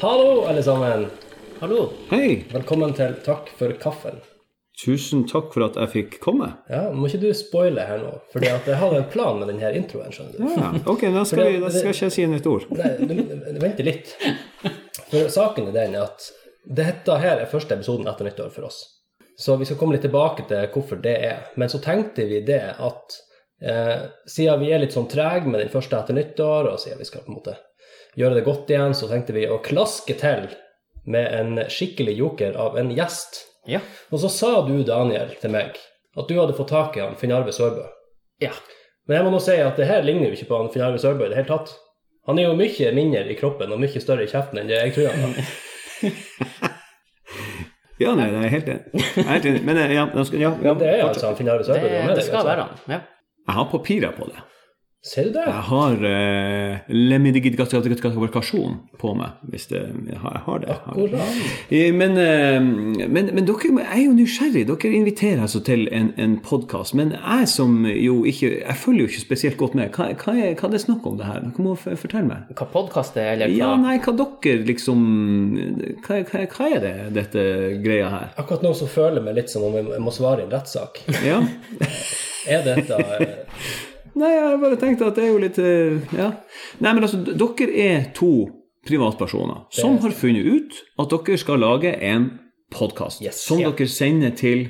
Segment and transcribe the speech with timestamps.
[0.00, 1.06] Hallo, alle sammen.
[1.58, 1.88] Hallo.
[2.10, 2.44] Hei!
[2.52, 4.20] Velkommen til Takk for kaffen.
[4.78, 6.52] Tusen takk for at jeg fikk komme.
[6.70, 9.72] Ja, Må ikke du spoile her nå, Fordi at jeg hadde en plan med denne
[9.74, 10.14] introen.
[10.14, 10.54] skjønner du.
[10.54, 12.70] Ja, ok, da skal, vi, da skal ikke jeg si et ord.
[12.78, 14.14] Nei, du, vent litt.
[15.10, 16.30] For saken er den at
[16.78, 18.84] dette her er første episoden etter nyttår for oss.
[19.34, 21.48] Så vi skal komme litt tilbake til hvorfor det er.
[21.58, 23.18] Men så tenkte vi det at
[23.66, 27.10] eh, siden vi er litt sånn trege med den første etter nyttår, og siden vi
[27.10, 27.58] skal på en måte
[28.16, 30.48] gjøre det godt igjen, så tenkte vi å klaske til
[31.08, 33.44] med en skikkelig joker av en gjest.
[33.68, 33.80] Ja.
[34.12, 35.76] Og så sa du, Daniel, til meg
[36.18, 37.84] at du hadde fått tak i han Finn Arve Sørbø.
[38.42, 38.54] Ja.
[39.08, 41.00] Men jeg må nå si at det her ligner jo ikke på han Finn Arve
[41.00, 41.74] Sørbø i det hele tatt.
[42.28, 44.96] Han er jo mye mindre i kroppen og mye større i kjeften enn det jeg
[44.98, 45.54] tror han er.
[47.98, 49.62] Ja, nei, det er helt enig.
[49.66, 50.02] Men ja, ja,
[50.38, 51.82] ja, Men Det er altså han Finn Arve Sørbø.
[51.82, 52.50] Det, det, det skal altså.
[52.52, 52.76] være han.
[52.94, 53.00] Ja.
[53.48, 54.44] Jeg har papirer på det.
[55.06, 55.44] Ser du det?
[55.46, 60.40] Jeg har uh, lemidigidikasjon på meg, hvis det, jeg har det.
[60.40, 60.72] Jeg har det.
[60.74, 61.36] Akkurat.
[61.70, 64.64] Eh, Men, eh, men, men dere er jo nysgjerrig.
[64.66, 66.96] Dere inviterer altså til en, en podkast.
[66.98, 69.94] Men jeg som jo ikke Jeg følger jo ikke spesielt godt med.
[69.94, 71.44] Hva, hva, er, hva er det snakk om det her?
[71.46, 72.50] Dere må fortelle meg.
[72.58, 73.58] Hva podkast er, eller hva?
[73.62, 75.04] Ja, nei, hva dere liksom
[76.08, 76.22] Hva,
[76.72, 77.44] er det, dette
[77.86, 78.32] greia her?
[78.34, 81.04] Akkurat nå så føler jeg meg litt som om jeg må svare i en rettssak.
[81.22, 81.38] Ja.
[82.48, 83.32] Er dette eh,
[84.14, 86.30] Nei, jeg bare tenkte at det er jo litt eh, Ja.
[86.80, 88.30] Nei, men altså, dere er to
[88.88, 92.28] privatpersoner som har funnet ut at dere skal lage en
[92.72, 93.42] podkast Yes.
[93.44, 93.70] som Ja.
[93.70, 94.68] dere sender til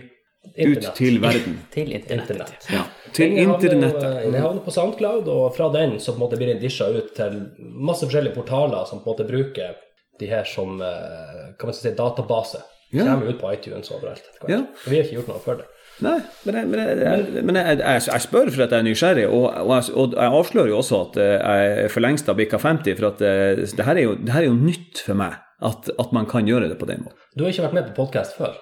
[0.58, 1.58] ut til verden.
[1.74, 2.30] Til internett.
[2.30, 2.66] internett?
[2.72, 4.32] Ja, til Den eh, internettet.
[4.32, 7.12] Den havner på SoundCloud, og fra den så på en måte blir den disja ut
[7.14, 9.76] til masse forskjellige portaler som på en måte bruker
[10.18, 12.62] de her som kan man si, database.
[12.92, 13.04] Ja.
[13.04, 14.24] Kommer ut på iTunes overalt.
[14.48, 14.62] Ja.
[14.86, 15.66] Vi har ikke gjort noe før det.
[16.04, 19.48] Nei, men, jeg, men, jeg, men jeg, jeg, spør for at jeg er nysgjerrig, og,
[19.64, 23.10] og, og jeg avslører jo også at eh, jeg for lengst har bikka 50, for
[23.10, 25.40] at eh, det her er jo, det her er jo nytt for meg.
[25.58, 27.18] At, at man kan gjøre det på den måten.
[27.34, 28.52] Du har ikke vært med på podkast før.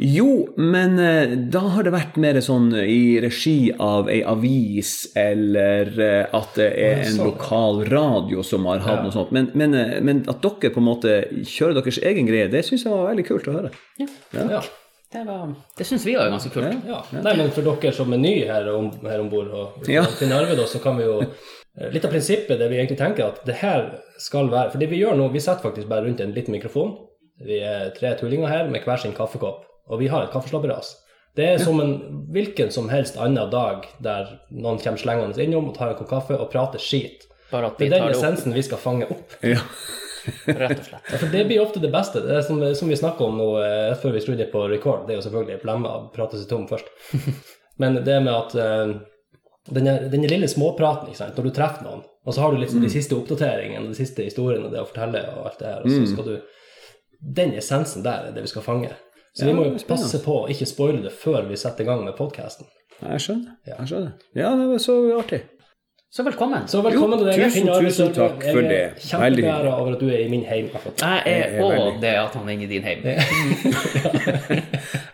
[0.00, 5.92] Jo, men eh, da har det vært mer sånn i regi av ei avis, eller
[6.32, 9.04] at det er en sånn, lokal radio som har hatt Ja.
[9.04, 9.36] noe sånt.
[9.36, 9.76] Men, men,
[10.08, 13.28] men at dere på en måte kjører deres egen greie, det syns jeg var veldig
[13.28, 13.74] kult å høre.
[14.00, 14.08] Ja.
[14.40, 14.62] Ja.
[15.12, 16.86] Det, var- det syns vi var ganske kult.
[16.88, 17.02] ja.
[17.12, 20.04] Nei, men for dere som er nye her om, her om bord, og Ja.
[20.18, 23.26] til Narve, da, så kan vi jo eh, Litt av prinsippet det vi egentlig tenker
[23.32, 23.90] at det her
[24.20, 26.94] skal være For det vi gjør nå, vi setter faktisk bare rundt en liten mikrofon.
[27.44, 30.94] Vi er tre tullinger her med hver sin kaffekopp, og vi har et kaffeslabberas.
[31.34, 31.94] Det er som en
[32.30, 36.36] hvilken som helst annen dag der noen kommer slengende innom og tar en kopp kaffe
[36.36, 37.24] og prater skit.
[37.50, 39.32] Bare at Det vi er den tar det opp, essensen vi skal fange opp.
[39.42, 39.58] Ja.
[40.46, 41.10] Rett og slett.
[41.12, 42.22] Ja, for det blir ofte det beste.
[42.26, 45.20] Det som, som vi snakka om nå eh, før vi skrudde på record, det er
[45.20, 46.90] jo selvfølgelig blemma prate seg tom først.
[47.82, 48.94] Men det med at eh,
[49.70, 53.16] denne, denne lille småpraten, når du treffer noen, og så har du liksom de siste
[53.18, 56.36] oppdateringene, de siste historiene, det å fortelle og alt det her, og så skal du
[57.22, 58.88] Den essensen der er det vi skal fange.
[59.32, 62.02] Så vi må jo passe på å ikke spoile det før vi setter i gang
[62.02, 62.66] med podkasten.
[62.98, 63.52] Jeg skjønner.
[63.66, 64.16] Jeg skjønner.
[64.34, 65.38] Ja, det var så artig.
[66.12, 66.66] Så velkommen.
[66.68, 67.38] Så velkommen Jo, til deg.
[67.40, 68.80] tusen, Finn tusen takk for det.
[69.00, 70.66] Jeg er kjempebeæra over at du er i min heim.
[71.00, 73.00] Jeg er er òg det at han er inne i din heim.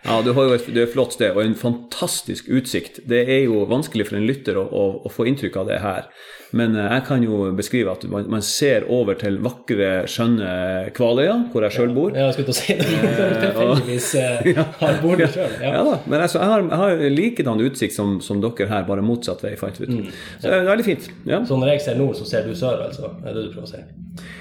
[0.09, 2.99] Ja, du har jo et, det er et flott sted og en fantastisk utsikt.
[3.07, 6.09] Det er jo vanskelig for en lytter å, å, å få inntrykk av det her.
[6.57, 10.49] Men eh, jeg kan jo beskrive at man, man ser over til vakre, skjønne
[10.97, 12.15] Kvaløya, hvor jeg sjøl bor.
[12.15, 13.35] Ja, jeg skulle til å si det.
[13.43, 14.49] Tilfeldigvis eh,
[14.79, 15.57] har der sjøl.
[15.59, 15.69] Ja.
[15.79, 15.83] Ja.
[15.85, 19.43] da, men altså, jeg har, jeg har likedan utsikt som, som dere her, bare motsatt
[19.45, 19.53] vei.
[19.59, 19.93] fant vi ut.
[19.99, 20.09] Mm.
[20.39, 21.09] Så det er veldig fint.
[21.29, 21.41] Ja.
[21.45, 23.11] Så når jeg ser nord, så ser du sør, altså?
[23.21, 23.83] Er det du prøver å si?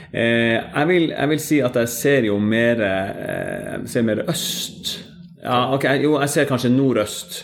[0.08, 4.94] Eh, jeg, vil, jeg vil si at jeg ser jo mer eh, ser mer øst.
[5.42, 7.42] Ja, ok, jo, jeg ser kanskje nordøst.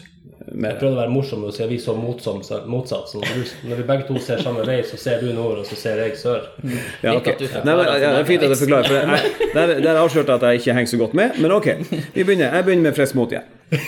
[0.54, 2.38] Jeg prøvde å være morsom og si at vi så motsom,
[2.70, 3.09] motsatt.
[3.10, 5.66] Så når, du, når vi begge to ser samme vei, så ser du nord, og
[5.66, 6.44] så ser jeg sør.
[7.03, 7.26] Ja, ok.
[7.41, 8.87] Nei, men, ja, det er fint at du forklarer.
[8.87, 11.69] For jeg, der, der avslørte jeg at jeg ikke henger så godt med, men ok.
[12.15, 12.54] Vi begynner.
[12.54, 13.50] Jeg begynner med frisk mot igjen.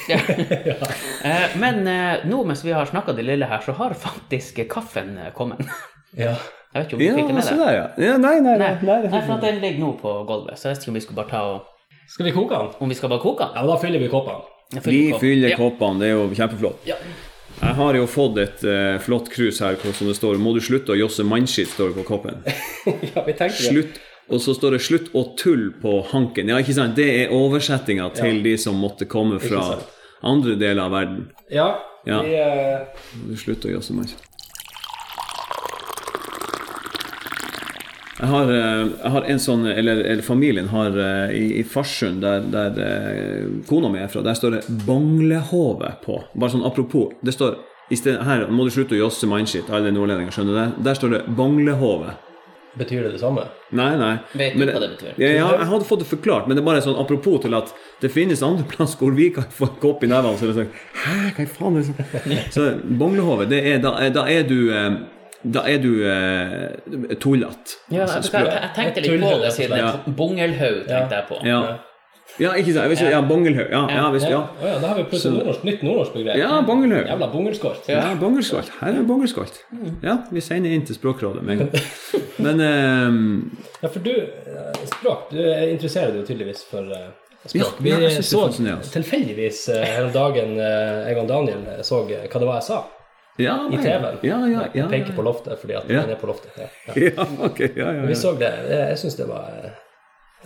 [1.27, 5.17] Eh, Men eh, nå mens vi har snakka det lille her, så har faktisk kaffen
[5.35, 5.63] kommet.
[6.17, 6.33] Ja.
[6.73, 7.59] Jeg vet ikke om du Ja, fikk det med deg?
[7.61, 7.87] der, ja.
[8.07, 8.13] ja.
[8.21, 8.69] Nei, nei, nei.
[8.81, 10.97] Nei, nei, nei, for at den ligger nå på gulvet, så jeg vet ikke om
[10.97, 12.71] vi skal bare ta og Skal vi koke den?
[12.87, 13.57] Om vi skal bare koke den?
[13.59, 14.56] Ja, da fyller vi koppene.
[14.73, 15.57] Vi fyller Ja.
[15.57, 16.81] koppene, det er jo kjempeflott.
[16.87, 16.97] Ja.
[17.63, 20.61] Jeg har jo fått et uh, flott krus her hvor som det står 'Må du
[20.61, 22.43] slutte å josse mannskitt', står det på koppen.
[23.15, 23.71] ja, vi tenker det.
[23.71, 26.49] Slutt, og så står det 'slutt å tulle' på hanken.
[26.49, 26.97] Ja, ikke sant?
[26.97, 28.43] Det er oversettinga til Ja.
[28.43, 29.79] de som måtte komme fra
[30.23, 31.31] andre deler av verden.
[31.51, 32.21] Ja, Ja.
[32.23, 32.85] vi uh...
[33.23, 34.23] Må du slutte å josse mannskitt.
[38.17, 42.23] Jeg har, eh, jeg har en sånn, eller, eller familien har eh, i, i Farsund,
[42.25, 46.23] der, der eh, kona mi er fra, der står det 'Banglehove' på.
[46.33, 47.13] Bare sånn apropos.
[47.21, 47.59] Det står
[47.93, 50.69] i stedet, her må du slutte å josse mindshit, alle nordlendinger skjønner det.
[50.89, 52.15] Der står det 'Banglehove'.
[52.77, 53.45] Betyr det det samme?
[53.73, 54.15] Nei, nei.
[54.37, 55.13] Vet du Men hva det betyr?
[55.21, 57.73] Ja, ja, jeg hadde fått det forklart, men det er bare sånn apropos til at
[58.01, 60.73] det finnes andre plasser hvor vi kan få en kopp i nevene, så er sånn
[61.05, 62.33] Hæ, hva faen er det sånn?
[62.57, 62.67] Så
[63.01, 64.99] Banglehove, det er da, da er du eh,
[65.53, 67.77] da er du eh, tullete.
[67.93, 69.91] Ja, Altså, jeg, jeg, tenkte litt på det siden Ja.
[70.07, 71.39] Bungelhaug tenkte jeg på.
[71.47, 71.61] Ja.
[72.43, 72.95] ja, ikke sant?
[72.97, 73.69] Ikke, ja, bongelhaug.
[73.71, 74.41] Ja, ja, visst, Ja.
[74.63, 74.79] ja.
[74.83, 76.41] Da har vi plutselig nordnorsk, nytt nordnorsk begrep.
[76.41, 77.07] Ja, bongelhaug.
[77.13, 77.91] Jævla bongelskolt.
[77.93, 78.73] Ja, bongelskolt.
[78.81, 79.61] Her er bongelskolt.
[80.03, 81.87] Ja, vi sender inn til Språkrådet med en gang.
[82.49, 83.21] Men eh,
[83.85, 87.07] Ja, for du, eh, språk, du interesserer deg jo tydeligvis for eh,
[87.47, 87.79] språk.
[87.79, 88.49] Vi så
[88.93, 92.61] tilfeldigvis eh, her om dagen, eh, jeg og Daniel eh, så eh, hva det var
[92.61, 92.83] jeg sa
[93.37, 93.77] ja, i.
[93.77, 94.19] TV-en.
[94.23, 94.89] Ja, ja, ja.
[94.89, 96.53] Peker på loftet fordi at den er på loftet.
[96.57, 96.69] Ja.
[96.87, 97.11] Ja.
[97.17, 97.61] Ja, ok.
[97.77, 98.53] Ja, ja, Vi så det.
[98.71, 99.75] Jeg syns det var eh,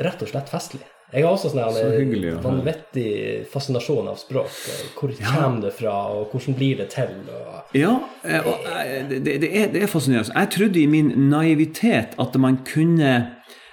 [0.05, 0.87] rett og slett festlig.
[1.11, 3.11] Jeg har også sånn en hyggelig vanvittig
[3.51, 4.53] fascinasjon av språk.
[4.95, 7.17] Hvor kommer det fra, og hvordan blir det til?
[7.35, 7.73] Og...
[7.75, 10.37] Ja, eh, og, eh, det, det, er, det er fascinerende.
[10.37, 13.15] Jeg trodde i min naivitet at man kunne,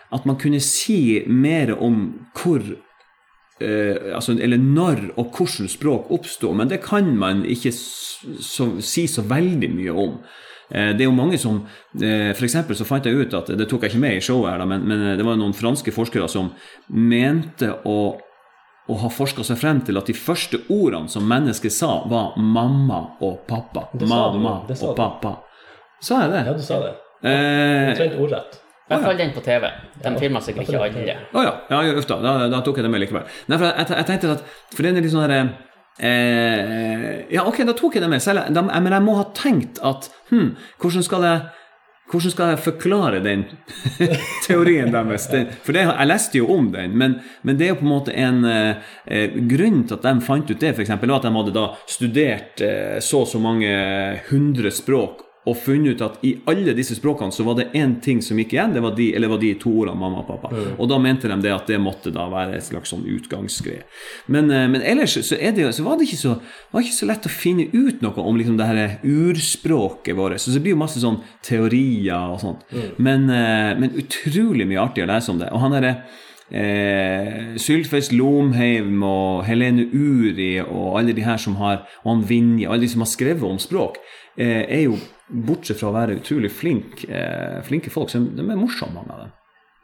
[0.10, 2.66] at man kunne si mer om hvor
[3.62, 9.08] eh, altså, Eller når og hvordan språk oppsto, men det kan man ikke så, si
[9.08, 10.20] så veldig mye om.
[10.70, 11.62] Eh, Det er jo mange som
[12.02, 14.66] eh, eksempel så fant jeg ut at Det tok jeg ikke med i showet, her
[14.66, 16.52] men, men det var noen franske forskere som
[16.90, 18.18] mente å
[18.88, 23.02] å ha forska seg frem til at de første ordene som mennesket sa, var mamma
[23.20, 23.90] og pappa.
[24.00, 25.34] Mamma og pappa.
[26.00, 26.44] Sa jeg det?
[26.48, 26.94] Ja, du sa det.
[27.28, 28.56] Eh, Omtrent ordrett.
[28.88, 29.68] I hvert fall den på TV.
[30.04, 31.16] De filmer sikkert ikke alle.
[31.36, 31.54] Å ja.
[31.74, 32.22] ja, uff da.
[32.24, 32.62] da.
[32.64, 33.28] Tok jeg det med likevel.
[33.52, 35.42] Nei, for jeg, jeg tenkte at For den er litt sånn herre
[36.00, 38.24] eh, Ja, ok, da tok jeg det med.
[38.24, 41.46] Selv, da, men jeg må ha tenkt at hm, hvordan skal jeg
[42.08, 43.42] hvordan skal jeg forklare den
[44.46, 45.26] teorien deres?
[45.66, 48.16] For det, jeg leste jo om den, men, men det er jo på en måte
[48.16, 52.64] en eh, grunn til at de fant ut det, f.eks., at de hadde da studert
[52.64, 53.74] eh, så og så mange
[54.30, 58.22] hundre språk og funnet ut at i alle disse språkene så var det én ting
[58.24, 60.52] som gikk igjen, det var de, eller var de to ordene mamma og pappa.
[60.76, 63.86] Og da mente de det at det måtte da være et slags sånn utgangsgreie.
[64.34, 66.38] Men, eh, men ellers så, det, så var det ikke så,
[66.74, 70.42] var ikke så lett å finne ut noe om liksom det her urspråket vårt.
[70.44, 72.68] Så det blir jo masse sånn teorier og sånt.
[73.02, 75.52] Men, eh, men utrolig mye artig å lese om det.
[75.54, 75.98] Og han derre
[76.48, 82.70] Eh, Sylfest Lomheim og Helene Uri og alle de her som har og han Vinje,
[82.70, 83.98] alle de som har skrevet om språk,
[84.38, 84.96] eh, er jo,
[85.28, 89.20] bortsett fra å være utrolig flink, eh, flinke folk, så de er morsomme, mange av
[89.26, 89.34] dem.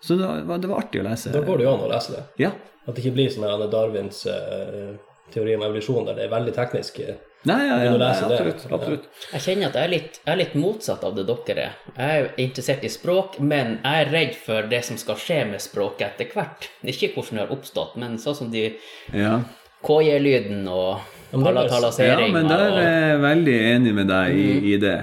[0.04, 1.32] Så det var, det var artig å lese.
[1.32, 2.24] Da går det jo an å lese det.
[2.44, 2.52] Ja.
[2.88, 4.96] At det ikke blir sånn her Darwins eh,
[5.32, 7.00] teori om evolusjon, der det er veldig teknisk.
[7.00, 7.22] eh.
[7.44, 8.62] Nei, ja, ja, nei, absolutt.
[8.72, 9.08] absolutt.
[9.34, 11.74] Jeg kjenner at jeg er, litt, jeg er litt motsatt av det dere er.
[11.98, 15.60] Jeg er interessert i språk, men jeg er redd for det som skal skje med
[15.64, 16.70] språket etter hvert.
[16.88, 18.70] Ikke hvordan det har oppstått, men sånn som de
[19.12, 19.42] Ja.
[19.84, 21.02] KJ-lyden og
[21.34, 24.96] ja, men der er jeg veldig enig med deg i, i det.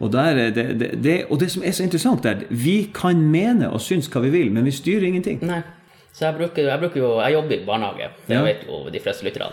[0.00, 1.16] Og, der, er det, det, det.
[1.30, 4.30] og det som er så interessant, er at vi kan mene og synes hva vi
[4.32, 5.42] vil, men vi styrer ingenting.
[5.44, 5.60] Nei.
[6.14, 8.42] Så jeg bruker, jeg bruker jo Jeg jobber i barnehage, det Ja.
[8.46, 9.52] vet jo de fleste lytterne.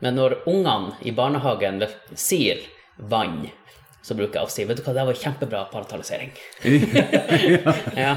[0.00, 1.82] Men når ungene i barnehagen
[2.14, 2.58] sier
[2.98, 3.46] vann,
[4.02, 6.32] så bruker jeg å si Vet du hva, det var kjempebra parentalisering.
[8.04, 8.16] ja.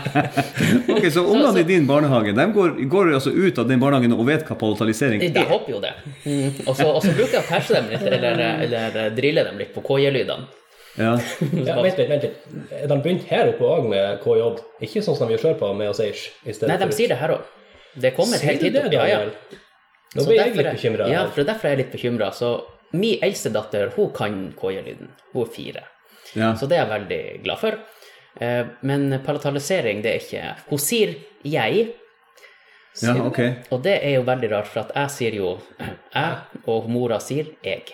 [0.90, 4.26] Ok, Så ungene i din barnehage de går, går altså ut av den barnehagen og
[4.26, 5.34] vet hva parentalisering er?
[5.36, 5.50] de er?
[5.52, 5.94] håper jo det.
[6.26, 6.62] Mm.
[6.66, 10.50] Og, så, bruker jeg å perse dem litt, eller, eller drille dem litt på KJ-lydene.
[10.96, 11.12] Ja.
[11.68, 12.44] Ja, vent litt, vent litt.
[12.72, 14.46] Er de begynt her oppe òg med KJ?
[14.88, 16.30] Ikke sånn som vi gjør på med oss Eish?
[16.48, 17.50] i Nei, de sier det her òg.
[18.00, 18.88] Det kommer helt hit opp.
[18.96, 19.20] Ja, ja.
[20.16, 21.10] Nå blir jeg litt bekymra.
[21.12, 22.32] Ja, for derfor er jeg litt bekymra.
[22.36, 22.56] Så
[22.94, 25.10] min eldste datter hun kan KJ-lyden.
[25.34, 25.84] Hun er fire.
[26.36, 26.56] ja.
[26.56, 27.78] Så det er jeg veldig glad for.
[28.40, 31.16] Eh, Men palatalisering, det er ikke Hun sier
[31.46, 31.88] 'jeg',
[33.04, 33.54] ja, okay.
[33.72, 35.60] og det er jo veldig rart, for at jeg sier jo
[36.16, 36.38] 'jeg',
[36.68, 37.94] og mora sier 'jeg'.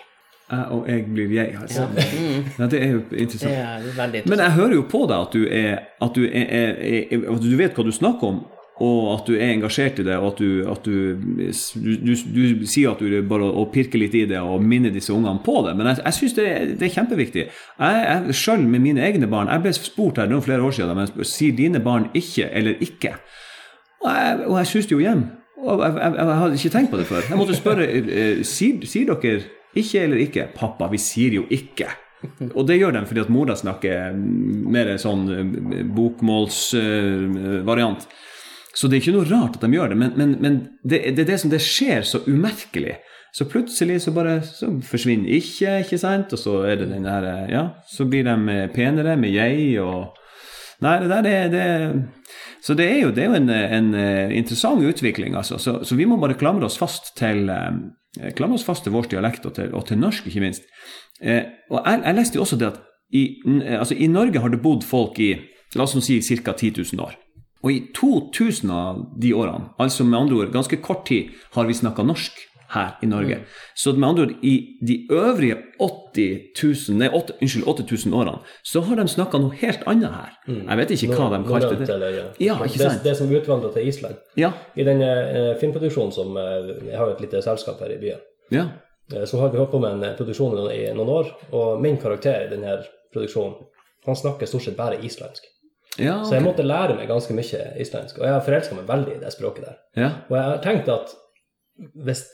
[0.50, 1.82] Jeg og jeg blir jeg, altså.
[2.58, 3.52] Ja, det er jo interessant.
[3.52, 4.28] er interessant.
[4.28, 7.56] Men jeg hører jo på deg at du, er, at du, er, er, at du
[7.56, 8.46] vet hva du snakker om,
[8.82, 10.94] og at du er engasjert i det, og at du, at du,
[11.76, 15.38] du, du, sier at du bare å pirke litt i det og minne disse ungene
[15.44, 15.76] på det.
[15.78, 16.46] Men jeg, jeg syns det,
[16.80, 17.44] det er kjempeviktig.
[17.46, 20.96] Jeg, jeg Sjøl med mine egne barn Jeg ble spurt her noen flere år siden
[20.98, 23.12] men sier dine barn ikke eller ikke.
[24.02, 25.22] Og jeg, og jeg suste jo hjem.
[25.62, 27.22] Og jeg, jeg, jeg hadde ikke tenkt på det før.
[27.28, 29.34] Jeg måtte spørre eh, sier, sier dere
[29.78, 30.42] ikke eller ikke.
[30.56, 31.88] Pappa, vi sier jo ikke.
[32.54, 35.24] Og det gjør de fordi at mora snakker mer sånn
[35.96, 38.00] bokmålsvariant.
[38.74, 41.26] Så det er ikke noe rart at de gjør det, men, men, men det, det
[41.26, 42.96] er det som det skjer så umerkelig.
[43.32, 46.32] Så plutselig så bare så forsvinner ikke, ikke sant?
[46.36, 50.18] Og så er det den der Ja, så blir de penere med jeg og
[50.82, 51.66] Nei, det der er det
[52.62, 55.58] Så det er jo, det er jo en, en eh, interessant utvikling, altså.
[55.58, 59.08] Så, så vi må bare klamre oss fast til eh, klamre oss fast til vår
[59.10, 60.66] dialekt, og til, og til norsk, ikke minst.
[61.22, 62.80] Eh, og jeg, jeg leste jo også det at
[63.12, 63.24] i,
[63.78, 65.34] altså, i Norge har det bodd folk i
[65.74, 66.52] la oss si ca.
[66.52, 67.16] 10 000 år.
[67.62, 71.74] Og i 2000 av de årene, altså med andre ord ganske kort tid, har vi
[71.78, 72.40] snakka norsk
[72.72, 73.38] her i Norge.
[73.76, 76.38] Så med andre ord, i de øvrige 80
[76.88, 80.30] 000, nei, 8, unnskyld, 8000 årene, så har de snakka noe helt annet her.
[80.48, 81.88] Jeg vet ikke hva de kalte det.
[81.90, 84.16] eller, Ja, ikke det, det som utvandra til Island.
[84.40, 88.00] Ja, I den uh, filmproduksjonen som uh, Jeg har jo et lite selskap her i
[88.00, 88.24] byen.
[88.50, 88.66] ja.
[89.12, 91.98] Uh, Så har vi holdt på med en eh, produksjon i noen år, og min
[92.00, 92.78] karakter i denne
[93.12, 93.58] produksjonen,
[94.06, 95.42] han snakker stort sett bare islandsk.
[95.98, 99.16] Ja, Så jeg måtte lære meg ganske mye islandsk, og jeg har forelska meg veldig
[99.16, 99.76] i det språket der.
[99.96, 100.10] ja.
[100.30, 101.12] Og jeg har tenkt at
[102.04, 102.24] hvis,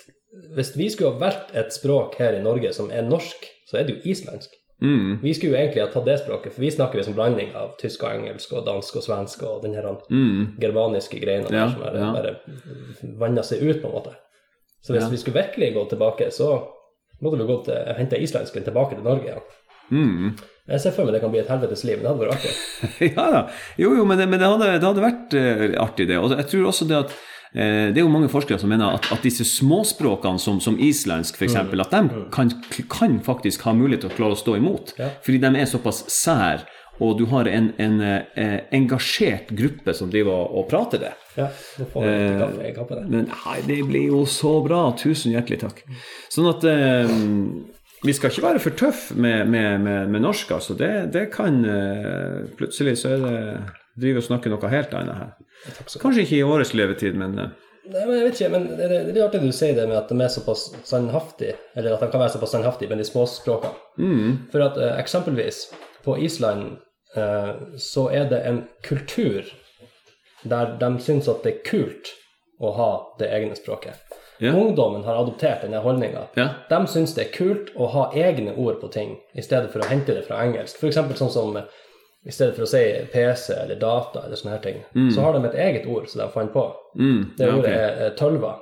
[0.54, 3.88] hvis vi skulle ha valgt et språk her i Norge som er norsk, så er
[3.88, 4.54] det jo islandsk.
[4.80, 7.50] Mm, Vi skulle jo egentlig ha tatt det språket, for vi snakker jo som blanding
[7.58, 10.54] av tysk og engelsk og dansk og svensk og den her mm.
[10.62, 12.12] germaniske greiene Ja, der som ja.
[12.14, 14.14] bare vanner seg ut, på en måte.
[14.86, 16.52] Så hvis vi skulle virkelig gå tilbake, så
[17.20, 19.42] måtte vi gå til, hente islandsken tilbake til Norge igjen.
[19.90, 20.36] Mm.
[20.68, 22.52] Jeg ser for meg det kan bli et helvetes liv, men det hadde vært artig.
[23.16, 23.42] ja da.
[23.80, 26.18] Jo, jo, men det, men det, hadde, det hadde vært uh, artig, det.
[26.20, 29.08] Og jeg tror også det at eh, det er jo mange forskere som mener at,
[29.14, 32.52] at disse småspråkene som, som islandsk f.eks., eksempel, at de kan,
[32.92, 34.92] kan faktisk ha mulighet til å klare å stå imot.
[35.00, 35.14] Ja.
[35.24, 40.50] Fordi de er såpass sær, og du har en, en eh, engasjert gruppe som driver
[40.50, 41.12] og, prater det.
[41.38, 41.48] Ja,
[41.78, 42.62] nå får vi eh, kaffe.
[42.66, 43.08] Jeg kapper det.
[43.14, 44.82] Men nei, det blir jo så bra.
[44.98, 45.82] Tusen hjertelig takk.
[46.34, 47.12] Sånn at eh,
[48.02, 50.74] vi skal ikke være for tøffe med, med, med, med norsk, altså.
[50.78, 53.38] Det, det kan eh, Plutselig så er det
[53.98, 55.32] driver og snakker noe helt annet her.
[55.98, 57.56] Kanskje ikke i årets levetid, men eh,
[57.88, 58.86] Nei, men jeg vet ikke, men det,
[59.16, 62.20] er artig du sier det med at de er såpass sannhaftige, eller at de kan
[62.20, 64.10] være såpass sannhaftige med de småspråkene.
[64.52, 65.62] For at uh, eksempelvis
[66.04, 66.76] på Island
[67.80, 69.48] så er det en kultur
[70.44, 72.12] der de syns at det er kult
[72.60, 73.96] å ha det egne språket.
[74.38, 74.52] Ja.
[74.54, 76.26] Ungdommen har adoptert denne holdninga.
[76.38, 76.48] Ja.
[76.70, 79.88] De syns det er kult å ha egne ord på ting, i stedet for å
[79.90, 80.78] hente det fra engelsk.
[80.78, 81.00] F.eks.
[81.18, 81.66] sånn som eh,
[82.26, 84.80] i stedet for å si PC eller data eller sånne her ting,
[85.14, 86.64] så har de et eget ord som de fant på.
[86.98, 88.56] mm, Det ja, ordet er eh, tølva.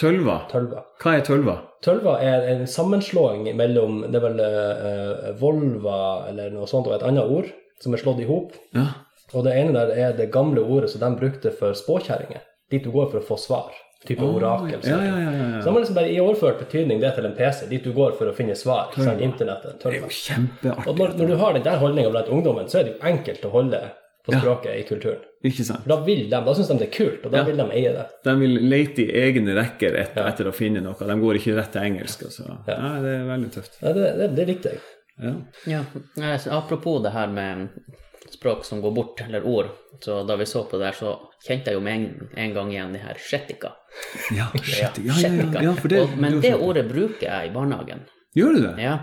[0.00, 0.36] Tølva.
[0.48, 0.84] Tølva.
[1.02, 1.56] Hva er tølva?
[1.84, 7.04] Tølva er en sammenslåing mellom det er vel uh, Volva eller noe sånt og et
[7.04, 7.50] annet ord
[7.82, 8.54] som er slått i hop.
[8.76, 8.86] Ja.
[9.34, 12.42] Og det ene der er det gamle ordet som de brukte for spåkjerringer.
[12.70, 13.74] Dit du går for å få svar.
[14.06, 14.80] Type orakel.
[14.82, 15.60] ja, ja, ja, ja, ja.
[15.60, 18.14] Så har har liksom bare i overført betydning det til en PC, dit du går
[18.16, 18.92] for å finne svar.
[18.96, 19.76] Sånn, internettet.
[19.82, 20.86] Det er jo kjempeartig.
[20.88, 23.44] Og når, når du har den der holdninga blant ungdommen, så er det jo enkelt
[23.44, 23.80] å holde
[24.24, 24.40] på Ja.
[24.40, 25.20] språket i kulturen.
[25.44, 25.80] Ikke sant?
[25.84, 27.44] For da vil de, da syns de det er kult, og da Ja.
[27.44, 28.06] vil de eie det.
[28.24, 30.94] De vil lete i egne rekker et, etter å finne noe.
[30.98, 32.22] De går ikke rett til engelsk.
[32.28, 32.44] Altså.
[32.68, 32.76] Ja.
[32.80, 33.78] Nei, det er veldig tøft.
[33.82, 34.80] Ja, det, det, det likte jeg.
[35.20, 35.32] Ja.
[35.66, 35.80] Ja,
[36.20, 37.68] eh, apropos det her med
[38.34, 39.70] språk som går bort, eller ord,
[40.04, 41.14] så da vi så på det her, så
[41.46, 43.74] kjente jeg jo med en, en gang igjen det her shettika.
[44.38, 44.90] Ja, Ja.
[45.02, 48.04] Ja, ja, ja, det, Og, men det ordet bruker jeg i barnehagen.
[48.38, 48.74] Gjør du det?
[48.82, 48.98] Ja.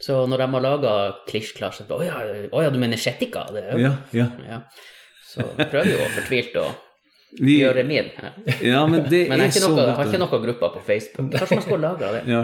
[0.00, 0.92] Så når de har laga
[1.28, 3.48] klisj-klasj, å ja, du mener shettika?
[3.52, 4.28] Det Ja, ja.
[4.46, 4.60] Ja.
[5.28, 6.68] Så prøver jo fortvilt å
[7.36, 8.06] Vi, gjøre min.
[8.16, 8.32] her.
[8.72, 11.26] ja, men det Men jeg, er så noe, jeg har ikke noen grupper på Facebook.
[11.34, 12.22] Kanskje man skulle lage det?
[12.32, 12.38] Ja.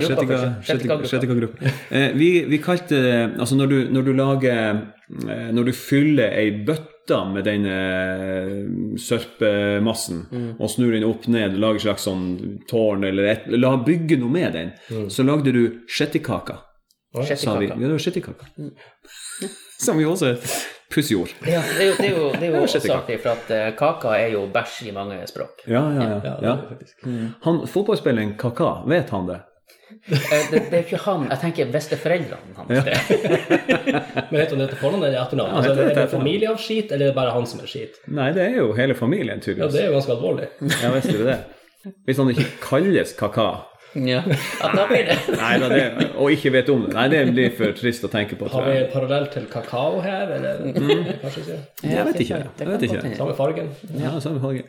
[1.08, 1.72] Shettika-gruppe.
[1.90, 6.36] Eh, vi, vi kalte det Altså, når du, når du lager eh, Når du fyller
[6.36, 8.52] ei bøtte med den eh,
[9.00, 10.46] sørpemassen Mm.
[10.58, 12.22] og snur den opp ned, lager et slags sånn
[12.70, 15.10] tårn eller et, la bygge noe med den, Mm.
[15.12, 16.60] så lagde du sjettikaka
[17.36, 17.68] sa vi.
[17.68, 18.48] Ja, det var shettikaka.
[19.84, 20.32] Som vi også
[20.94, 23.34] pussig jord Ja, det er jo, det er jo, det er jo også artig, for
[23.34, 25.64] at eh, kaka er jo bæsj i mange språk.
[25.66, 26.20] Ja, ja, ja.
[26.24, 26.54] Ja, ja.
[27.06, 27.26] er.
[27.48, 29.40] Han fotballspilleren Kaka, vet han det?
[30.08, 32.70] Eh, Det, det er ikke han Jeg tenker besteforeldrene hans.
[32.70, 32.82] Ja.
[34.30, 35.50] Men vet du om det til fornavn eller etternavn?
[35.50, 38.00] Ja, altså, er det familie av skit, eller er det bare han som er skit?
[38.08, 40.48] Nei, det er jo hele familien, Ja, det er jo ganske alvorlig.
[40.82, 41.38] Ja, visste du det?
[42.08, 43.48] Hvis han ikke kalles Kaka
[43.94, 44.20] Ja.
[44.26, 46.92] At da blir det Nei, da, det, og ikke vet om det.
[46.96, 48.48] Nei, det blir for trist å tenke på.
[48.50, 51.04] Har vi en parallell til kakao her, eller Mm.
[51.22, 51.58] kanskje ikke?
[51.86, 52.40] Jeg vet ikke.
[52.58, 53.02] Jeg vet ikke.
[53.18, 53.68] Samme fargen?
[54.00, 54.66] Ja, samme fargen.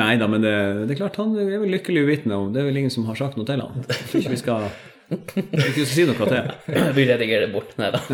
[0.00, 0.52] Nei da, men det,
[0.86, 3.16] det er klart han er vel lykkelig uvitende om Det er vel ingen som har
[3.18, 3.80] sagt noe til han.
[3.88, 4.68] Jeg tror ikke vi skal,
[5.10, 6.52] ikke skal si noe til.
[6.98, 7.74] Vi redigerer det bort.
[7.80, 8.02] Nei da.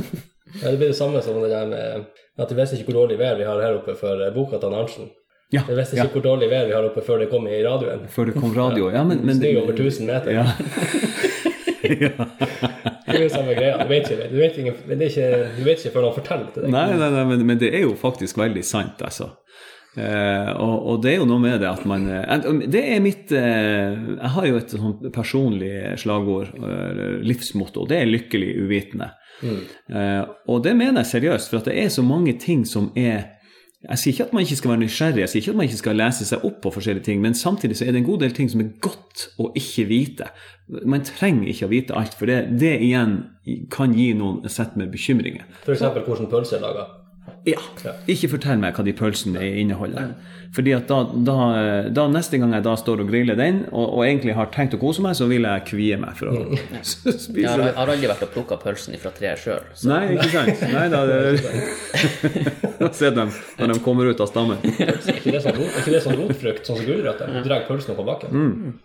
[0.57, 2.05] Ja, det blir det samme som det der med
[2.41, 4.73] at vi vet ikke hvor dårlig vær vi har her oppe for eh, boka til
[4.79, 5.09] Arntzen.
[5.55, 7.61] Ja, jeg visste ja, ikke hvor dårlig vær vi har oppe før det kom i
[7.63, 8.09] radioen.
[8.11, 8.89] før det kom radio.
[8.91, 10.31] Ja, men, men Snø over 1000 meter.
[10.35, 10.47] Ja.
[11.87, 13.77] Det er jo samme greia.
[13.79, 14.57] Du vet ikke, du vet
[14.89, 16.73] men det er ikke, du vet ikke før noen forteller til deg.
[16.75, 19.29] Nei, nei, nei men, men det er jo faktisk veldig sant, altså.
[19.97, 23.31] Eh, og, og det er jo noe med det at man eh, Det er mitt
[23.33, 25.71] eh, Jeg har jo et sånt personlig
[26.03, 29.09] slagord, eh, livsmotto, og det er 'lykkelig uvitende'.
[29.41, 30.23] Eh,
[30.53, 33.36] og det mener jeg seriøst, for det er så mange ting som er
[33.87, 35.79] Jeg sier ikke at man ikke skal være nysgjerrig, jeg sier ikke at man ikke
[35.79, 38.35] skal lese seg opp på forskjellige ting, men samtidig så er det en god del
[38.35, 40.31] ting som er godt å ikke vite.
[40.83, 43.19] Man trenger ikke å vite alt, for det, det igjen
[43.71, 45.47] kan gi noen sett med bekymringer.
[45.71, 46.89] Eksempel hvordan pølse er laga.
[47.47, 47.61] Ja.
[48.11, 50.17] Ikke fortell meg hva de pølsene inneholder.
[50.57, 51.35] Fordi at da, da,
[51.95, 54.81] da neste gang jeg da står og griller den, og, og egentlig har tenkt å
[54.81, 56.41] kose meg, så vil jeg kvie meg for å
[56.75, 57.69] Jeg spise har, det.
[57.69, 59.63] jeg har aldri vært og plukka pølsen fra treet sjøl.
[59.91, 60.65] Nei, ikke sant?
[60.75, 64.59] Nei, da, det, Se dem når de kommer ut av stammen.
[64.75, 67.31] Er ikke det sånn, er ikke det sånn rotfrukt, sånn som gulrøtter?
[67.37, 68.77] Du drar pølsen opp på bakken.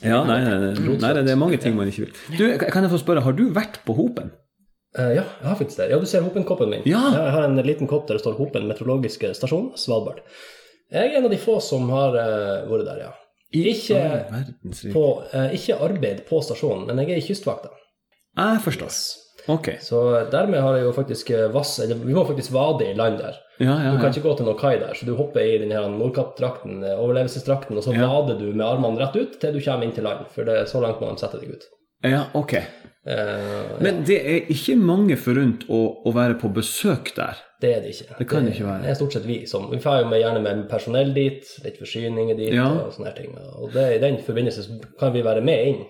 [0.00, 2.12] Ja, nei, nei, nei, nei, det er mange ting man ikke vil.
[2.38, 4.30] Du, kan jeg få spørre, har du vært på Hopen?
[4.96, 5.90] Eh, ja, jeg har faktisk det.
[5.90, 6.82] Ja, du ser Hopen-koppen min.
[6.88, 7.02] Ja.
[7.12, 10.22] Jeg har en liten kopp der det står Hopen meteorologiske stasjon, Svalbard.
[10.92, 13.14] Jeg er en av de få som har uh, vært der, ja.
[13.48, 13.98] Ikke,
[14.92, 17.72] på, uh, ikke arbeid på stasjonen, men jeg er i Kystvakta.
[18.38, 18.96] Jeg forstår.
[19.52, 19.68] Ok.
[19.84, 20.00] Så
[20.32, 23.36] dermed har jeg jo faktisk vass, eller vi må faktisk vade i land der.
[23.58, 25.72] Ja, ja, Du kan ikke gå til noen kai der, så du hopper i den
[25.74, 29.96] her Nordkapp-drakten, overlevelsesdrakten, og så vader du med armene rett ut til du kommer inn
[29.96, 31.66] til land, for det er så langt må de sette deg ut.
[32.06, 32.54] ja ok.
[33.08, 37.38] Eh, Men det er ikke mange forunt å, å være på besøk der.
[37.62, 38.16] det er det ikke.
[38.18, 38.82] Det kan det ikke være.
[38.84, 42.52] Det er stort sett vi som Vi drar gjerne med personell dit, litt forsyninger dit
[42.54, 42.66] Ja.
[42.68, 43.32] og sånne ting.
[43.62, 44.66] Og det, i den forbindelse
[45.00, 45.80] kan vi være med inn.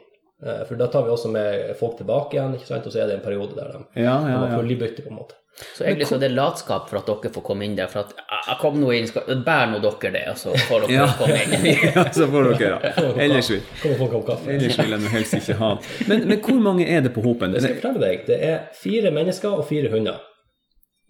[0.46, 2.86] Eh, For da tar vi også med folk tilbake igjen, ikke sant?
[2.86, 4.56] og så er det en periode der de, Ja, de ja, ja.
[4.56, 5.34] full i bytte, på en måte.
[5.74, 7.90] Så egentlig så er det latskap for at dere får komme inn der.
[7.90, 8.12] For at
[8.46, 11.06] jeg kom nå inn, skal, bær nå dere det, og så får dere Ja.
[11.18, 11.66] komme inn.
[11.96, 12.92] ja, så får dere, ja.
[13.26, 15.70] Ellers vil, Kom ellers vil jeg nå helst ikke ha
[16.08, 17.54] men, men hvor mange er det på Hopen?
[17.56, 20.20] Jeg skal fortelle deg, det er fire mennesker og fire hunder.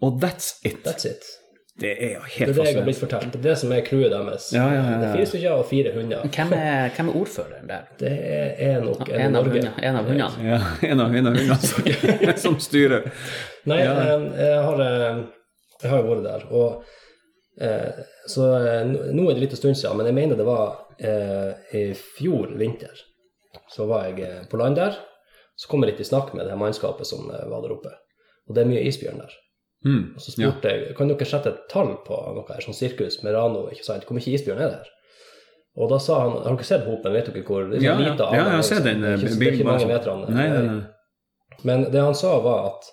[0.02, 0.80] Og that's it.
[0.86, 1.24] That's it.
[1.78, 2.54] Det er jo helt fascinerende.
[2.54, 3.26] Det er det jeg har blitt fortalt.
[3.32, 4.46] Det er det som er crewet deres.
[4.52, 4.98] Ja, ja, ja, ja.
[4.98, 6.24] Det er fire stykker og fire hunder.
[6.34, 7.84] Hvem er, hvem er ordføreren der?
[8.00, 8.12] Det
[8.66, 9.52] er nok en, En av, Norge.
[9.54, 10.48] hundene, en av hundene?
[10.48, 10.58] Ja,
[10.88, 13.06] en av, en av hundene som, styrer.
[13.70, 13.92] Nei, Ja.
[13.94, 15.20] eh, jeg har, eh,
[15.82, 16.46] jeg har jo vært der.
[16.50, 16.84] Og,
[17.62, 18.48] eh, så
[19.14, 22.56] nå er det litt en stund siden, men jeg mener det var eh, i fjor
[22.58, 23.04] vinter.
[23.70, 24.98] Så var jeg på land der.
[25.58, 27.94] Så kom jeg litt i snakk med det her mannskapet som var der oppe.
[28.48, 29.32] Og det er mye isbjørn der.
[29.86, 30.14] Mm.
[30.16, 33.34] Og så spurte jeg kan dere sette et tall på noe her, sånn sirkus med
[33.36, 34.04] Rano, ikke sant?
[34.08, 34.88] hvor mye isbjørn er det her?
[35.78, 37.12] Og da sa han Har dere sett hopen?
[37.14, 38.12] Vet dere hvor det er Ja, sånn ja.
[38.12, 39.92] lite ja, jeg har sett den det er eh, ikke, det er ikke mange bilden.
[39.94, 40.30] meterne.
[40.34, 41.60] Nei, nei, nei.
[41.68, 42.88] Men det han sa, var at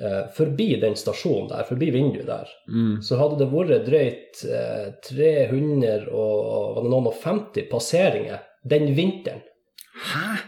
[0.00, 2.98] eh, forbi den stasjonen der, forbi vinduet der, Mm.
[3.06, 8.90] så hadde det vært drøyt eh, 300 og var det noen og 50 passeringer den
[8.98, 9.42] vinteren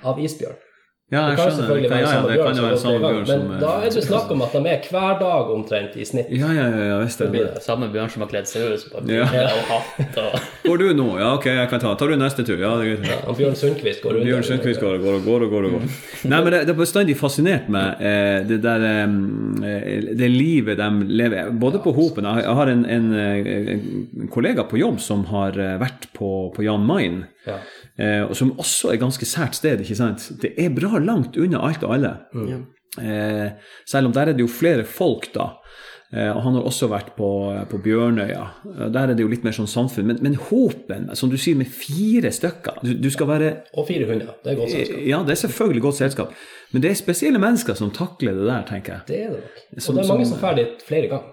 [0.02, 0.58] av isbjørn.
[1.12, 1.68] Ja, jeg skjønner.
[1.76, 4.02] Det kan, ja, ja, det kan jo være samme bjørn som men da er det
[4.06, 6.30] snakk om at de er hver dag omtrent i snitt.
[6.32, 7.26] Ja, ja, ja, ja, visst det.
[7.34, 7.60] blir det.
[7.66, 9.26] Samme bjørn som har kledd seg ut på Ja.
[9.28, 11.08] og hatt og Går du nå?
[11.20, 11.92] Ja, ok, jeg kan ta.
[12.00, 12.56] Tar du neste tur?
[12.56, 13.26] Ja, det er greit.
[13.28, 14.46] Og Bjørn Sundquist går rundt Bjørn.
[14.48, 15.68] Sundquist går og går og går og går.
[15.68, 16.00] og går.
[16.32, 21.50] Nei, men det, har bestandig fascinert meg, eh, det der eh, Det livet de lever
[21.60, 25.76] Både på Hopen Jeg har en, en, eh, en kollega på jobb som har eh,
[25.82, 27.58] vært på, på Jan Mayen, Ja.
[27.98, 30.30] Eh, og som også er et ganske sært sted, ikke sant?
[30.42, 32.16] Det er bra langt unna alt og alle.
[33.00, 33.50] Eh,
[33.88, 35.54] selv om der er det jo flere folk, da.
[36.12, 37.26] Eh, og han har også vært på,
[37.70, 38.42] på Bjørnøya.
[38.68, 40.04] Eh, Der er det jo litt mer sånn samfunn.
[40.10, 44.04] Men, men Hopen, som du sier, med fire stykker Du, du skal være Og fire
[44.10, 44.34] hunder.
[44.44, 44.98] Det er godt selskap.
[45.08, 46.34] ja, det er selvfølgelig godt selskap.
[46.72, 49.06] Men det er spesielle mennesker som takler det der, tenker jeg.
[49.08, 49.62] Det er det nok.
[49.76, 51.32] Og Som- det er mange som- som drar dit flere ganger.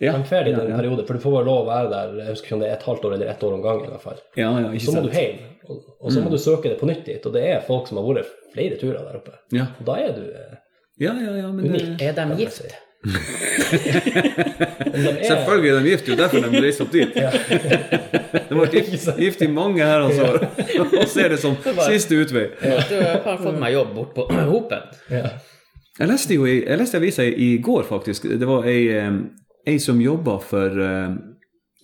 [0.00, 2.10] Ja, En ferie ja, ja, en periode, for du får bare lov å være der
[2.20, 3.86] jeg husker ikke om det er et halvt år eller ett år om gangen.
[3.86, 4.18] i hvert fall.
[4.36, 6.86] Ja, ja, ikke Så må du hjem, og, og så må du søke det på
[6.90, 7.22] nytt dit.
[7.26, 9.32] Og det er folk som har vært flere turer der oppe.
[9.56, 10.56] Ja, Og da er du eh,
[11.00, 12.02] ja, ja, ja men det, unik.
[12.04, 12.56] Er de gift?
[12.60, 12.68] si.
[13.06, 13.10] De
[15.08, 17.14] er, Selvfølgelig er de gift, jo derfor de reiser opp dit.
[17.16, 17.20] De
[18.50, 20.24] har vært gift, gift i mange her, altså.
[21.00, 21.52] og ser det som
[21.86, 22.46] siste utvei.
[22.60, 24.82] Du har fått meg jobb bort på Hopen.
[25.12, 25.26] ja.
[25.96, 28.26] Jeg leste jo i, jeg leste avisa i, går, faktisk.
[28.28, 28.82] Det var ei,
[29.66, 31.16] ei som jobba for eh,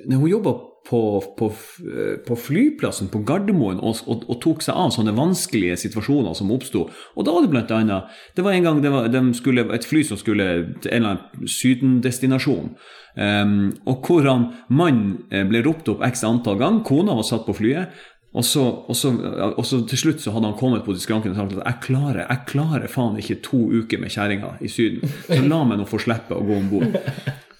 [0.03, 0.57] Nei, hun jobba
[0.89, 1.47] på, på,
[1.87, 6.51] eh, på flyplassen på Gardermoen og, og, og tok seg av sånne vanskelige situasjoner som
[6.55, 6.89] oppsto.
[7.15, 9.87] Og da var det blant annet Det var en gang det var, de skulle, et
[9.87, 10.49] fly som skulle
[10.83, 12.75] til en eller annen sydendestinasjon.
[13.13, 16.83] Um, og hvor han mannen eh, ble ropt opp x antall ganger.
[16.89, 17.95] Kona var satt på flyet.
[18.33, 19.11] Og så, og, så,
[19.53, 22.23] og så til slutt så hadde han kommet på skranken og sagt at jeg klarer,
[22.25, 25.05] jeg klarer faen ikke to uker med kjerringa i Syden.
[25.29, 26.97] Så la meg nå få slippe å gå om bord.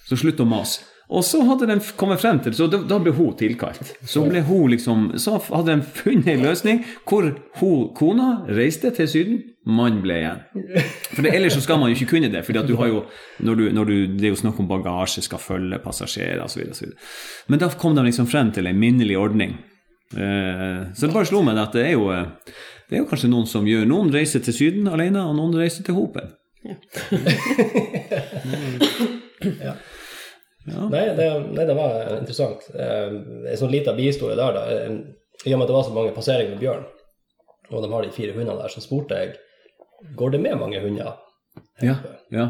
[0.07, 0.83] Så slutt å mase.
[1.13, 3.89] Og så hadde de kommet frem til, så da, ble hun tilkalt.
[4.07, 7.23] Så ble hun liksom, så hadde de funnet en løsning hvor
[7.59, 10.39] hun, kona reiste til Syden, mann ble igjen.
[11.11, 12.41] For det, ellers så skal man jo ikke kunne det,
[13.91, 16.63] du, det er jo snakk om bagasje, skal følge passasjerer osv.
[17.51, 19.53] Men da kom de liksom frem til en minnelig ordning.
[20.15, 22.25] Eh, Så det bare slo meg at det er jo eh,
[22.89, 25.83] det er jo kanskje noen som gjør Noen reiser til Syden alene, og noen reiser
[25.87, 26.27] til Hopen.
[30.65, 32.67] Nei, det, nei, det var interessant.
[32.71, 33.15] Eh,
[33.51, 34.61] En sånn liten bihistorie der, da.
[35.43, 36.85] I og med at det var så mange passeringer med bjørn,
[37.73, 39.33] og de har de fire hundene der, så spurte jeg
[40.19, 41.17] går det med mange hunder.
[41.83, 41.97] Ja,
[42.31, 42.45] ja.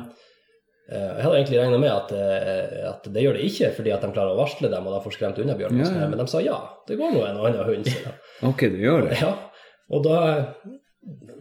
[0.91, 4.01] Eh, Jeg hadde egentlig regna med at, eh, at det gjør det ikke fordi at
[4.03, 6.09] de klarer å varsle dem og da får skremt unna bjørnen, sånn Ja, ja.
[6.11, 7.89] men de sa ja, det går nå en og annen hund.
[8.51, 9.17] Ok, det gjør det.
[9.23, 9.31] Ja,
[9.95, 10.17] og da,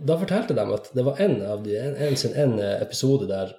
[0.08, 3.52] da fortalte de at det var en, av de, en, en, en episode der,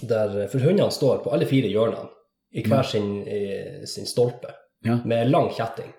[0.00, 2.08] der For hundene står på alle fire hjørnene
[2.52, 4.98] i hver sin, i, sin stolpe Ja.
[5.04, 5.92] med lang kjetting.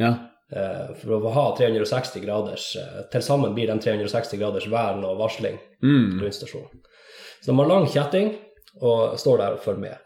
[0.00, 0.14] Ja.
[0.52, 5.18] Uh, For å ha 360 graders uh, Til sammen blir de 360 graders vern og
[5.20, 6.20] varsling Mm.
[6.22, 6.82] rundt stasjonen.
[7.42, 8.34] Så de har lang kjetting
[8.80, 9.96] og står der og følger med.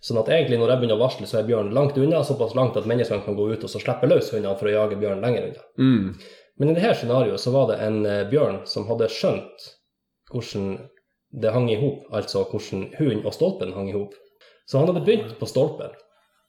[0.00, 2.76] Sånn at egentlig når jeg begynner å varsle, så er bjørnen langt unna, såpass langt
[2.78, 5.48] at menneskene kan gå ut og så slippe løs hundene for å jage bjørnen lenger
[5.48, 5.64] unna.
[5.78, 6.14] Mm.
[6.58, 9.66] Men i dette scenarioet så var det en eh, bjørn som hadde skjønt
[10.32, 10.70] hvordan
[11.42, 14.14] det hang i hop, altså hvordan hund og stolpen hang i hop.
[14.66, 15.94] Så han hadde begynt på stolpen,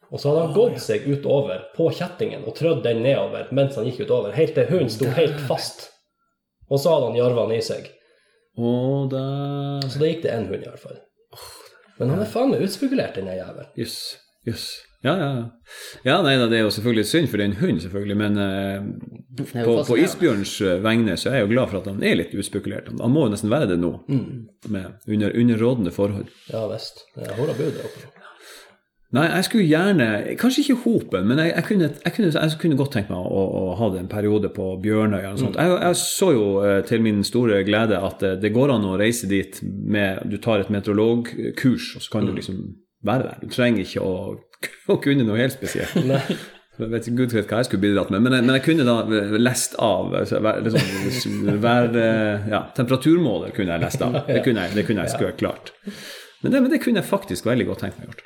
[0.08, 3.86] og så hadde han gått seg utover på kjettingen og trødd den nedover mens han
[3.90, 5.90] gikk utover, helt til hunden sto helt fast.
[6.72, 7.92] Og så hadde han jarvene i seg.
[8.58, 11.02] Og Så da gikk det én hund, i hvert fall.
[12.00, 13.70] Men han er faen meg utspekulert, den jævelen.
[13.78, 14.00] Jøss.
[14.48, 14.68] Jøss.
[15.06, 15.30] Ja, ja,
[16.08, 16.16] ja.
[16.26, 18.86] Nei det er jo selvfølgelig synd for det er en hund, selvfølgelig, men er
[19.38, 22.34] på, på isbjørns eh, vegne så er jeg jo glad for at han er litt
[22.34, 22.90] uspekulert.
[22.90, 23.94] Han må jo nesten være det nå,
[24.74, 26.32] med, under, under rådende forhold.
[26.50, 27.06] Ja visst.
[27.14, 28.14] Hvor har bud der oppe.
[29.16, 32.80] Nei, jeg skulle gjerne Kanskje ikke hopen, men jeg, jeg, kunne, jeg, kunne, jeg kunne
[32.82, 35.30] godt tenkt meg å, å ha det en periode på Bjørnøya.
[35.32, 35.62] og sånt.
[35.62, 39.30] Jeg, jeg så jo eh, til min store glede at det går an å reise
[39.30, 42.66] dit med Du tar et meteorologkurs, og så kan du liksom
[43.06, 43.42] være der.
[43.44, 44.14] Du trenger ikke å,
[44.94, 45.96] å kunne noe helt spesielt.
[46.08, 46.22] Nei.
[46.78, 48.84] Jeg vet ikke gud vet hva jeg skulle bidratt med, men jeg, men jeg kunne
[48.86, 51.88] da lest av altså, vær- liksom, vær,
[52.52, 54.14] ja, Temperaturmåler kunne jeg lest av.
[54.30, 55.72] Det kunne jeg, det kunne jeg skulle klart.
[56.44, 58.22] Men det, men det kunne jeg faktisk veldig godt tenkt meg gjort.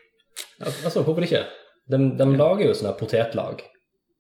[0.66, 1.46] Al- Altså, hvorfor ikke?
[1.92, 3.64] De, de lager jo sånne potetlag.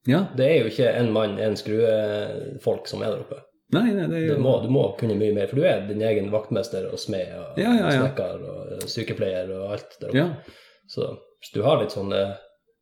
[0.10, 3.42] Ja, Det er jo ikke en mann, en skruefolk som er der oppe.
[3.72, 6.30] Nei, nei, det Du må, du må kunne mye mer, for du er din egen
[6.34, 8.06] vaktmester og smed og Ja, ja, ja.
[8.06, 10.56] snekker og sykepleier og alt der oppe.
[10.92, 12.34] Så hvis du har litt sånn eh,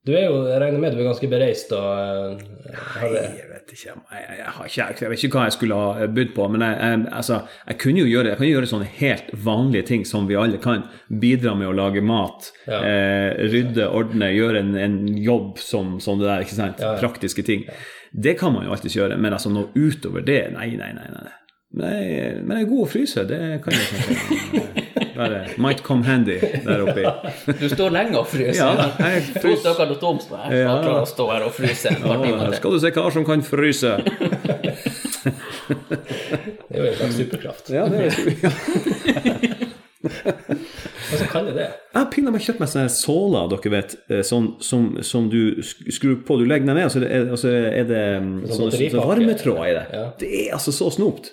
[0.07, 2.41] Du er jo, jeg regner med du er ganske bereist og eh,
[2.73, 3.93] Nei, jeg vet ikke.
[3.93, 7.41] Jeg, jeg, jeg, jeg vet ikke hva jeg skulle ha bydd på, men jeg, altså,
[7.67, 10.87] jeg kunne jo gjøre, kan gjøre sånne helt vanlige ting som vi alle kan.
[11.21, 16.25] Bidra med å lage mat, eh, rydde, ordne, gjøre en, en jobb som, som det
[16.31, 16.81] der, ikke sant?
[17.03, 17.67] Praktiske ting.
[18.11, 21.09] Det kan man jo alltids gjøre, men altså noe utover det, nei, nei, nei.
[21.13, 21.35] nei.
[21.69, 26.01] Men jeg, men jeg er god å fryse, det kan jeg kanskje være Might come
[26.07, 27.03] handy der oppe.
[27.59, 28.57] Du står lenge og fryser.
[28.57, 29.61] Ja, jeg to fryser.
[29.67, 30.63] stykker og tom som er Ja.
[30.63, 30.73] ja.
[30.81, 33.93] klarer å stå her og fryse timer her skal du se hva som kan fryse.
[36.69, 37.69] Det er jo en slags superkraft.
[37.73, 38.51] Ja, det er ja.
[41.31, 41.67] Så det.
[41.95, 46.19] Jeg pinadø meg kjøpt meg sånne såler, dere vet, eh, sånn, som, som du skrur
[46.25, 46.39] på.
[46.41, 49.03] Du legger den ned, og så er det, så er det mm, Sånn sånn, sånn,
[49.11, 49.85] varmetråd i det.
[49.93, 50.05] Ja.
[50.21, 51.31] Det er altså så snopt.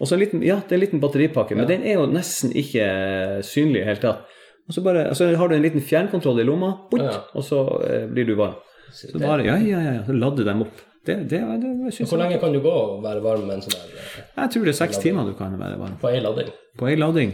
[0.00, 2.54] Og så en liten, ja, det er en liten batteripakke, men den er jo nesten
[2.56, 2.86] ikke
[3.44, 4.38] synlig i det hele tatt.
[4.70, 8.28] Og så, bare, så har du en liten fjernkontroll i lomma, og så eh, blir
[8.28, 8.56] du varm.
[8.94, 10.86] Så bare, ja, ja, ja, så lader dem opp.
[11.06, 14.08] Det, det, det, Hvor lenge kan du gå og være varm med en sånn eh,
[14.36, 15.94] jeg tror det er seks timer du kan være varm.
[16.00, 16.50] på ei lading?
[16.76, 17.32] På ei lading.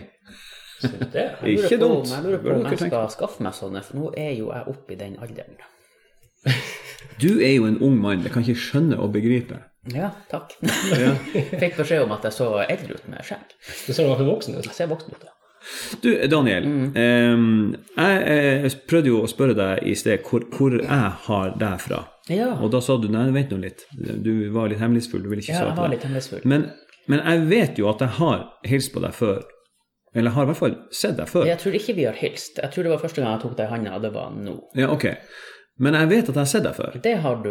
[0.81, 2.11] Så det Jeg Ikke på- dumt.
[2.11, 2.91] Jeg lurer på om jeg tenke.
[2.91, 5.57] skal skaffe meg sånne, for nå er jo jeg oppe i den alderen.
[7.21, 9.57] Du er jo en ung mann, Jeg kan ikke skjønne og begripe.
[9.95, 10.53] Ja, takk.
[11.62, 13.55] Fikk beskjed om at jeg så eldre ut med skjegg.
[13.87, 14.67] Du ser i hvert fall voksen ut.
[14.67, 15.33] Jeg ser voksen ut, ja.
[16.03, 16.67] Du, Daniel.
[16.95, 21.81] em, jeg, jeg, prøvde jo å spørre deg i sted hvor, hvor jeg har deg
[21.83, 22.03] fra.
[22.31, 23.87] Ja, Og da sa du nei, vent nå litt.
[23.97, 25.23] Du var litt hemmelighetsfull.
[25.25, 26.11] Du ville ikke ja svare på det.
[26.12, 26.45] litt.
[26.45, 26.69] Men,
[27.11, 29.41] men jeg vet jo at jeg har hilst på deg før.
[30.17, 31.45] Eller har i hvert fall sett deg før.
[31.47, 32.59] Jeg tror ikke vi har hilst.
[32.63, 34.57] Jeg tror det var første gang jeg tok deg i handa, det var nå.
[34.81, 35.11] Ja, ok.
[35.85, 36.95] Men jeg vet at jeg har sett deg før.
[37.05, 37.51] Det har du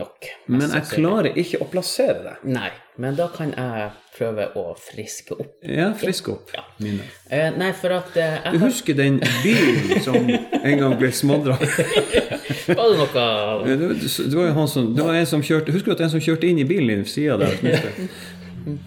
[0.00, 0.26] nok.
[0.48, 0.96] Men jeg sannsynlig.
[0.96, 2.46] klarer ikke å plassere deg.
[2.56, 2.70] Nei,
[3.04, 5.50] men da kan jeg prøve å friske opp.
[5.68, 6.62] Ja, friske opp Ja.
[6.80, 7.04] mine.
[7.28, 11.58] Eh, nei, for at eh, Du har husker den bilen som en gang ble smadra?
[11.60, 13.94] Var det noe Det, var-
[14.30, 16.58] det var som, det var en som kjørte Husker du at en som kjørte inn
[16.58, 17.60] i bilen din ved sida der?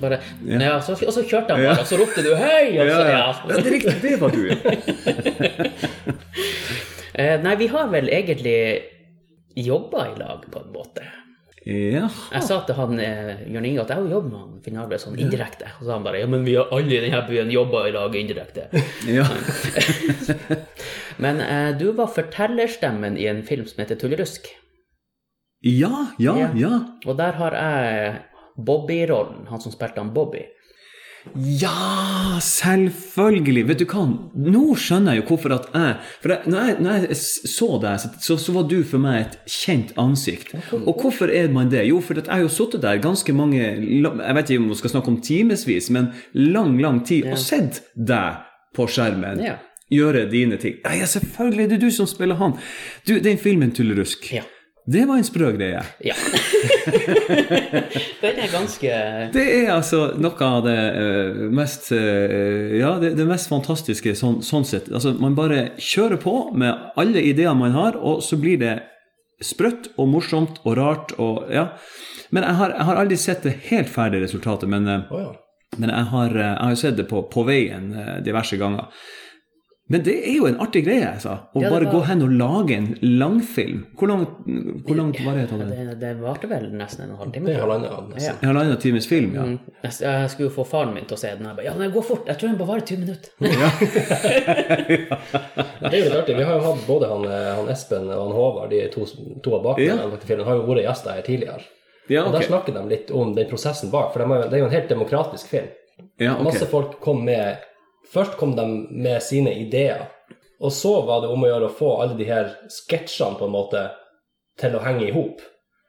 [0.02, 0.82] bare, ja.
[0.82, 3.20] så, Og så kjørte han bare, og så ropte du 'hei', og så ja.
[3.20, 3.34] ja.
[3.48, 3.96] det er riktig.
[4.02, 4.56] Det var du, ja.
[7.20, 8.60] Eh, nei, vi har vel egentlig
[9.60, 11.04] jobba i lag, på en måte.
[11.68, 12.06] Ja.
[12.32, 15.00] Jeg sa til han eh, Jørn Inge at jeg har jobbet med han Finn Arve
[15.02, 15.68] sånn indirekte.
[15.76, 17.92] Og så sa han bare ja, men vi har alle i denne byen jobba i
[17.98, 18.70] lag indirekte.
[19.10, 19.26] ja.
[21.24, 24.48] Men eh, du var fortellerstemmen i en film som heter Tullerusk.
[25.68, 26.50] Ja, ja, Ja.
[26.56, 26.74] ja.
[27.06, 28.22] Og der har jeg
[28.65, 30.45] Bobby-rollen, han som spilte han Bobby.
[31.36, 33.65] Ja, selvfølgelig!
[33.67, 34.06] Vet du hva,
[34.39, 38.06] nå skjønner jeg jo hvorfor at jeg For jeg, når, jeg, når jeg så deg,
[38.24, 40.54] så, så var du for meg et kjent ansikt.
[40.80, 41.84] Og hvorfor er man det?
[41.89, 44.95] Jo, for jeg har jo sittet der ganske mange Jeg vet ikke om vi skal
[44.95, 48.45] snakke om timevis, men lang, lang tid, og sett deg
[48.76, 49.43] på skjermen.
[49.43, 49.58] Ja.
[49.91, 50.80] gjøre dine ting.
[50.86, 52.56] Ja, selvfølgelig, det er du som spiller han.
[53.08, 54.45] Du, den filmen Tullerusk, Ja.
[54.89, 55.82] Det var en sprø greie.
[56.02, 56.15] Ja.
[58.21, 58.93] Den er ganske
[59.34, 64.39] Det er altså noe av det eh, mest eh, Ja, det, det mest fantastiske sånn,
[64.45, 64.89] sånn sett.
[64.89, 68.80] Altså, man bare kjører på med alle ideene man har, og så blir det
[69.45, 71.69] sprøtt og morsomt og rart og Ja.
[72.34, 75.30] Men jeg har, jeg har aldri sett det helt ferdige resultatet, men, Å ja.
[75.82, 77.89] men jeg, har, jeg har sett det på, på veien
[78.25, 78.86] diverse ganger.
[79.89, 81.32] Men det er jo en artig greie, altså.
[81.49, 83.80] Å Ja, bare var- gå hen og lage en langfilm.
[83.97, 84.25] Hvor lang,
[84.86, 85.78] hvor langt varighet hadde det?
[85.89, 87.56] Det, det varte vel nesten en halvtime.
[87.58, 88.13] Halvannen.
[88.21, 88.75] Ja.
[88.75, 89.41] Times film, ja.
[89.47, 89.60] Mm.
[89.82, 91.47] Jeg, jeg skulle jo få faren min til å se den.
[91.49, 92.28] Jeg bare, ja, men går fort.
[92.30, 93.30] Jeg tror den bare varer 20 minutter.
[95.80, 96.36] Det er jo litt artig.
[96.38, 99.06] Vi har jo hatt både han, eh, han Espen og han Håvard, de to,
[99.43, 101.65] to av bakmennene til filmen, har jo vært gjester her tidligere.
[102.10, 104.73] Ja, Og Der snakker de litt om den prosessen bak, for det er jo en
[104.73, 105.67] helt demokratisk film.
[106.19, 106.43] Ja, ok.
[106.47, 107.58] Masse folk kom med
[108.13, 110.08] Først kom de med sine ideer,
[110.60, 113.54] og så var det om å gjøre å få alle de her sketsjene på en
[113.54, 113.86] måte
[114.60, 115.43] til å henge i hop.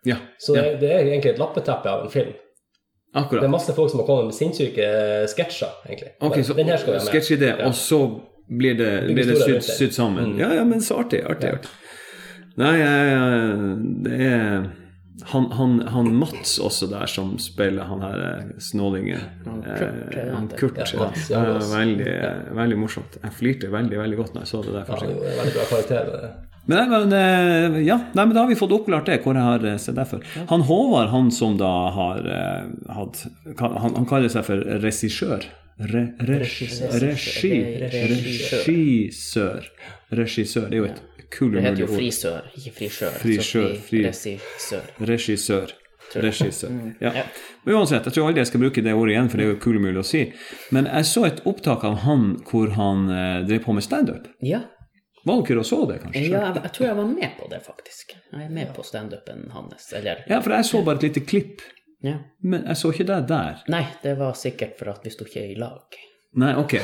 [0.06, 2.32] Ja, Så det, ja, det er egentlig et lappeteppe av en film.
[3.14, 3.42] Akkurat.
[3.42, 6.12] Det er masse folk som har kommet med sinnssyke eh, sketsjer, egentlig.
[6.22, 6.54] Ok, så
[7.08, 7.66] sketsjidé, Ja.
[7.66, 7.98] og så
[8.50, 10.32] blir det, blir det sydd, sydd sammen.
[10.34, 10.38] Mm.
[10.40, 11.72] Ja, ja, men så artig, artig, artig.
[12.60, 12.76] Nei,
[14.04, 14.70] det er
[15.32, 19.20] han, han, han Mats også der som spiller han her eh, snålingen.
[19.46, 19.82] Han Kurt,
[20.16, 20.48] Eh, han han?
[20.58, 20.98] Kurt, Ja, ja.
[21.04, 21.70] Mats Ja, Jarlås.
[21.74, 22.30] veldig, ja.
[22.60, 23.18] veldig morsomt.
[23.22, 25.20] Jeg flirte veldig, veldig godt når jeg så det der Ja, første gang.
[25.40, 26.30] veldig bra karakter.
[26.70, 29.78] Men, men, eh, ja, nei, men da har vi fått oppklart det, hvor jeg har
[29.78, 30.20] sett deg før.
[30.52, 33.24] Han Håvard, han som da har eh, hatt
[33.58, 35.48] han, han kaller seg for regissør.
[35.80, 36.66] Re, regi,
[37.00, 37.54] regi,
[38.04, 39.64] regissør.
[40.12, 40.66] Regissør.
[40.68, 43.14] Det er jo et Det heter jo frisør, ikke frisør.
[43.22, 44.90] Frisør, fri- Regissør.
[45.10, 45.72] Regissør.
[46.14, 46.72] Regissør.
[47.00, 47.12] Ja.
[47.14, 47.22] Ja.
[47.64, 49.58] Men uansett, jeg tror aldri jeg skal bruke det ordet igjen, for det er jo
[49.62, 50.24] kule mulig å si.
[50.74, 54.26] Men jeg så et opptak av han hvor han eh, drev på med standup.
[54.42, 54.64] Ja.
[55.28, 56.24] Var dere og så det, kanskje?
[56.32, 58.14] ja, jeg, jeg tror jeg var med på det, faktisk.
[58.32, 59.90] Jeg er med på standupen hans.
[59.92, 61.60] Eller Ja, for jeg så bare et lite klipp,
[62.02, 62.16] ja.
[62.42, 63.60] men jeg så ikke deg der.
[63.70, 66.00] Nei, det var sikkert for at vi sto ikke i lag.
[66.32, 66.74] Nei, ok.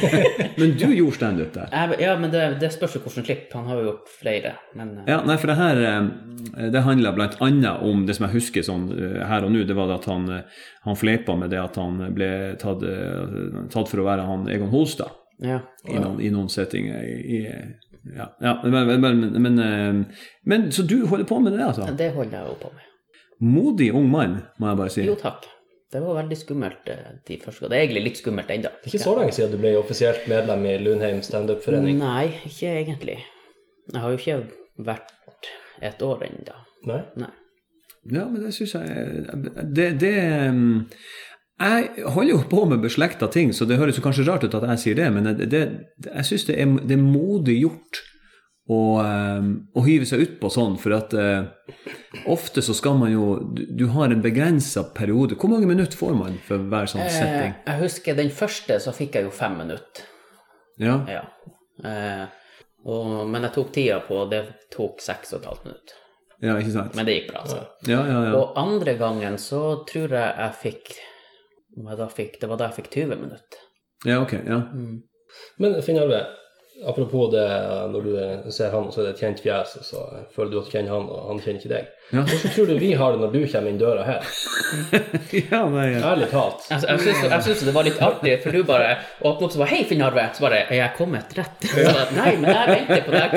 [0.56, 1.96] men du gjorde standup der?
[2.00, 3.50] Ja, men det, det spørs jo hvilket klipp.
[3.52, 4.52] Han har jo gjort flere.
[4.78, 7.12] Men eh, Ja, nei, for det her eh, det handla
[7.44, 10.08] annet om det som jeg husker sånn eh, her og nå, det var det at
[10.08, 10.30] han,
[10.88, 12.30] han fleipa med det at han ble
[12.62, 12.86] tatt,
[13.74, 15.12] tatt for å være han Egon Holstad
[15.44, 15.60] ja.
[15.84, 17.04] i noen, i noen settinger.
[17.04, 17.42] I,
[18.16, 20.06] ja, ja men, men, men, men,
[20.48, 21.90] men Så du holder på med det, altså?
[21.92, 22.88] Det holder jeg jo på med.
[23.44, 25.04] Modig ung mann, må jeg bare si.
[25.04, 25.44] Jo, takk.
[25.92, 27.72] Det var veldig skummelt eh, de første gangene.
[27.72, 28.70] Det er egentlig litt skummelt ennå.
[28.74, 32.00] Det er ikke så lenge siden du ble offisielt medlem i Lundheim standup-forening.
[32.02, 33.20] Nei, ikke egentlig.
[33.92, 34.38] Jeg har jo ikke
[34.88, 35.52] vært
[35.86, 36.56] et år ennå.
[36.90, 37.02] Nei?
[37.22, 37.30] Nei.
[38.06, 39.24] Ja, men det syns jeg
[39.74, 40.12] Det, det
[40.46, 40.84] um,
[41.58, 44.66] Jeg holder jo på med beslekta ting, så det høres jo kanskje rart ut at
[44.74, 45.62] jeg sier det, men det, det,
[46.06, 48.02] jeg syns det, det er modig gjort
[48.68, 48.78] å,
[49.78, 51.44] å hive seg utpå sånn, for at uh,
[52.32, 55.36] ofte så skal man jo Du, du har en begrensa periode.
[55.38, 57.52] Hvor mange minutter får man for hver sånn Eh, setting?
[57.66, 60.08] jeg husker den første, så fikk jeg jo fem minutter.
[60.82, 60.96] Ja.
[61.10, 61.22] Ja.
[61.86, 62.24] Eh,
[62.86, 64.42] og, men jeg tok tida på, og det
[64.74, 65.94] tok seks og et halvt minutt.
[66.42, 66.94] ja, ikke sant?
[66.98, 67.60] Men det gikk bra, altså.
[67.88, 68.32] Ja, ja, ja.
[68.40, 70.90] Og andre gangen så tror jeg jeg fikk,
[71.76, 73.62] jeg da fikk Det var da jeg fikk 20 minutter.
[74.06, 74.34] Ja, ok.
[74.46, 74.58] Ja.
[75.62, 76.20] Men Finn Arve,
[76.84, 77.46] apropos det
[77.92, 80.02] når du ser han, så er det et kjent fjes, og så
[80.34, 81.92] føler du at du kjenner han, og han kjenner ikke deg.
[82.14, 82.22] Ja.
[82.22, 84.20] Hvordan tror du vi har det når du kommer inn døra her?
[85.50, 86.02] ja, nei, ja.
[86.12, 86.60] Ærlig talt.
[86.70, 89.58] Altså, jeg syns- jeg syns det var litt artig, for du bare åpner opp og
[89.64, 92.66] bare 'Hei, Finn Arve.' Så bare 'Er jeg kommet rett?' Så bare, Nei, men jeg
[92.76, 93.30] venter på deg.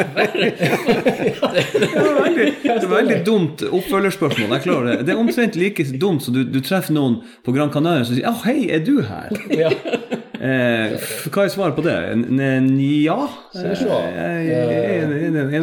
[1.79, 4.53] Det var veldig, det var veldig dumt oppfølgerspørsmål.
[4.57, 4.97] Jeg klarer det.
[5.07, 8.29] Det er omtrent like dumt som du, du treffer noen på Gran Canaria som sier
[8.29, 9.71] 'Å, hei, er du her?' Ja.
[10.39, 10.93] Eh,
[11.33, 11.95] hva er svaret på det?
[12.63, 13.15] Nja?
[13.59, 13.63] Eh,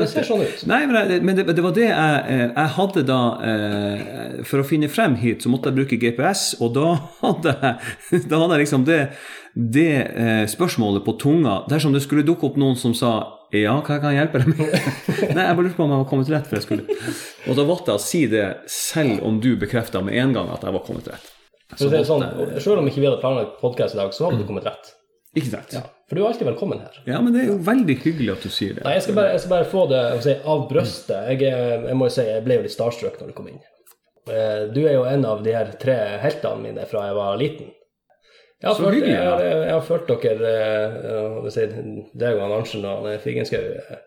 [0.03, 0.65] Det ser sånn ut.
[0.69, 5.17] Nei, men, det, var det jeg, eh, jeg hadde da eh, For å finne frem
[5.23, 6.91] hit, så måtte jeg bruke GPS, og da
[7.23, 9.01] hadde jeg, da hadde jeg liksom det,
[9.57, 13.15] det eh, spørsmålet på tunga dersom det skulle dukke opp noen som sa
[13.55, 14.75] ja, hva kan jeg hjelpe deg med?
[15.37, 16.51] Nei, jeg bare lurte på om jeg var kommet rett.
[16.51, 16.99] for jeg skulle.
[17.47, 20.67] Og da valgte jeg å si det selv om du bekrefta med en gang at
[20.67, 21.36] jeg var kommet rett.
[21.75, 22.25] For å si det sånn,
[22.63, 24.93] Selv om ikke vi hadde planlagt podkast i dag, så hadde du kommet rett.
[25.37, 25.73] Ikke sant?
[25.75, 25.83] Ja.
[26.09, 26.99] For du er alltid velkommen her.
[27.11, 28.85] Ja, men det er jo veldig hyggelig at du sier det.
[28.87, 31.33] Nei, jeg skal bare, jeg skal bare få det si, av brøstet.
[31.35, 31.51] Jeg,
[31.91, 33.59] jeg må jo si, jeg ble jo litt starstruck når du kom inn.
[34.31, 37.73] Eh, Du er jo en av de her tre heltene mine fra jeg var liten.
[38.63, 39.59] Jeg har, Så følt, hyggelig, jeg, ja.
[39.67, 41.67] jeg har følt dere, eh, jeg si,
[42.23, 43.99] deg og Arntzen og Figenschou eh,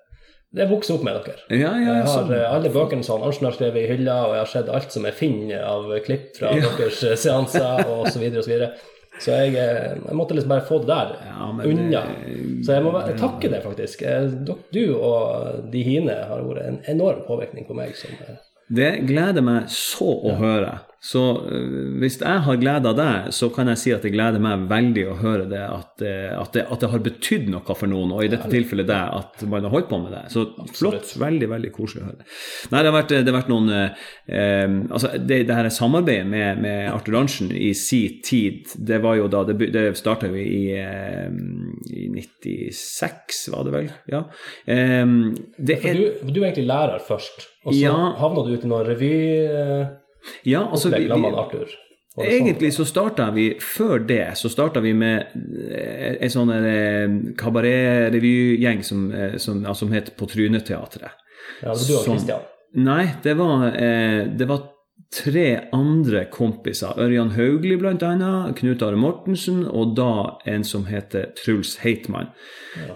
[0.51, 1.35] Det er vokst opp med dere.
[1.53, 2.31] Ja, ja, Jeg har sånn.
[2.33, 5.03] eh, alle bøkene som Arntzen har skrevet i hylla, og jeg har sett alt som
[5.05, 6.71] jeg finner av klipp fra Ja.
[6.77, 8.71] deres eh, seanser og så videre og så videre.
[9.19, 12.01] Så jeg, eh, jeg måtte liksom bare få det der Ja, unna.
[12.65, 14.01] Så jeg må jeg takke det, faktisk.
[14.73, 17.93] Du og de hine har vært en enorm påvirkning på meg.
[17.95, 18.09] som...
[18.73, 20.79] Det gleder meg så å høre.
[20.99, 24.41] Så øh, hvis jeg har glede av deg, så kan jeg si at det gleder
[24.43, 27.87] meg veldig å høre det at, eh, at, det, at det har betydd noe for
[27.87, 30.25] noen, og i dette tilfellet deg, at man har holdt på med det.
[30.33, 30.43] Så
[30.75, 31.13] flott.
[31.21, 32.27] Veldig, veldig koselig å høre.
[32.73, 36.27] Nei, det har vært, det har vært noen eh, eh, Altså, det, det her samarbeidet
[36.27, 40.35] med, med Arthur Arntzen i si tid, det var jo da Det, det starta jo
[40.35, 41.31] i, eh,
[41.95, 43.89] i 96, var det vel?
[44.11, 44.25] Ja.
[44.67, 45.05] Eh,
[45.57, 47.95] det For er du, du er egentlig lærer først, og så Ja.
[48.19, 49.95] havna du ut i noen revyopplegg
[50.43, 51.77] Ja, altså vi, vi, sånn?
[52.19, 55.35] Egentlig så starta vi, før det, så starta vi med
[55.69, 61.13] eh, en sånn kabaretrevygjeng kabaret-revygjeng som, eh, som, ja, som het På Tryneteatret.
[61.61, 62.49] Ja, det var du og Kristian?
[62.79, 64.67] Nei, det var, eh, det var
[65.15, 66.97] tre andre kompiser.
[67.01, 72.29] Ørjan Haugli annet, Knut Are Mortensen, og da en som heter Truls Heitmann.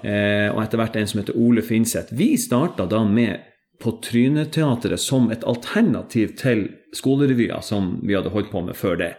[0.03, 2.13] Eh, og etter hvert en som heter Ole Finseth.
[2.13, 3.39] Vi starta da med
[3.81, 9.13] på Tryneteatret som et alternativ til skolerevyer som vi hadde holdt på med før det.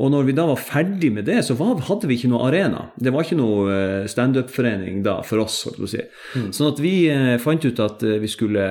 [0.00, 2.86] Og når vi da var ferdig med det, så var, hadde vi ikke noe arena.
[2.96, 6.00] Det var ikke noe eh, standup-forening da for oss, Så si.
[6.32, 8.64] Sånn at vi eh, fant ut at eh, vi skulle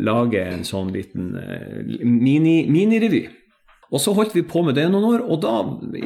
[0.00, 3.26] lage en sånn liten eh, mini, minirevy.
[3.92, 5.54] Og så holdt vi på med det noen år, og da,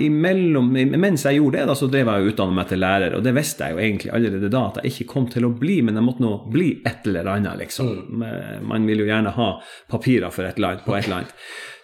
[0.03, 3.25] imellom, mens jeg gjorde det, da, så drev jeg og utdannet meg til lærer, og
[3.25, 5.99] det visste jeg jo egentlig allerede da at jeg ikke kom til å bli, men
[5.99, 8.25] jeg måtte nå bli et eller annet, liksom.
[8.69, 9.51] Man vil jo gjerne ha
[9.91, 11.37] papirer for et eller annet, på et eller annet.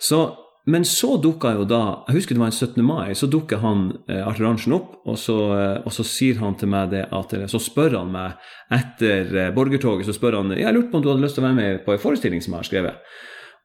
[0.02, 0.20] Så,
[0.68, 2.84] men så dukka jo da, jeg husker det var en 17.
[2.84, 6.58] mai, så dukker han eh, Arthur Arntzen opp, og så, eh, og så sier han
[6.60, 8.40] til meg det at, så spør han meg
[8.72, 11.48] etter eh, borgertoget, så spør han, jeg lurte på om du hadde lyst til å
[11.48, 13.14] være med på en forestilling som jeg har skrevet.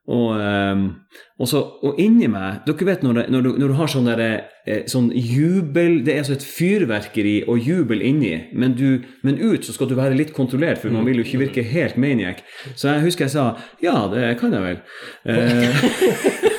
[0.09, 0.85] Og, ehm,
[1.37, 4.07] og, så, og inni meg Dere vet når, det, når, du, når du har sånn,
[4.09, 4.21] der,
[4.65, 9.67] eh, sånn jubel Det er altså et fyrverkeri og jubel inni, men, du, men ut
[9.67, 12.41] så skal du være litt kontrollert, for man vil jo ikke virke helt maniac.
[12.73, 13.49] Så jeg husker jeg sa
[13.85, 14.81] ja, det kan jeg vel.
[15.29, 16.55] Eh,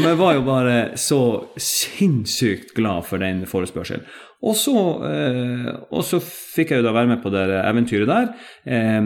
[0.00, 1.20] og vi var jo bare så
[1.60, 4.04] sinnssykt glad for den forespørselen.
[4.40, 8.30] Og så, eh, og så fikk jeg jo da være med på det eventyret der,
[8.64, 9.00] eh,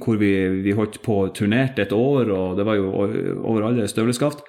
[0.00, 0.32] hvor vi,
[0.64, 2.88] vi holdt på og turnerte et år, og det var jo
[3.44, 4.40] over alle støvleskaft.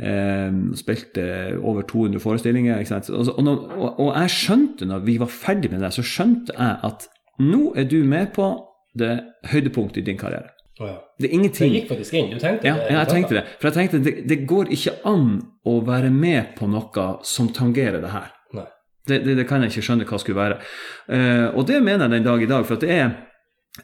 [0.00, 1.26] Eh, spilte
[1.60, 2.80] over 200 forestillinger.
[3.12, 7.06] Og, og, og jeg skjønte, når vi var ferdig med det, så skjønte jeg at
[7.44, 8.48] nå er du med på
[8.98, 9.18] det
[9.52, 10.53] høydepunktet i din karriere.
[10.82, 10.94] Å ja.
[11.22, 12.32] Det er Det gikk faktisk inn.
[12.32, 12.88] Du tenkte ja, det?
[12.90, 13.44] ja, jeg tenkte det.
[13.60, 15.28] For jeg tenkte det, det går ikke an
[15.70, 18.32] å være med på noe som tangerer det her.
[19.04, 20.58] Det, det, det kan jeg ikke skjønne hva skulle være.
[21.12, 22.66] Uh, og det mener jeg den dag i dag.
[22.68, 23.10] For det er,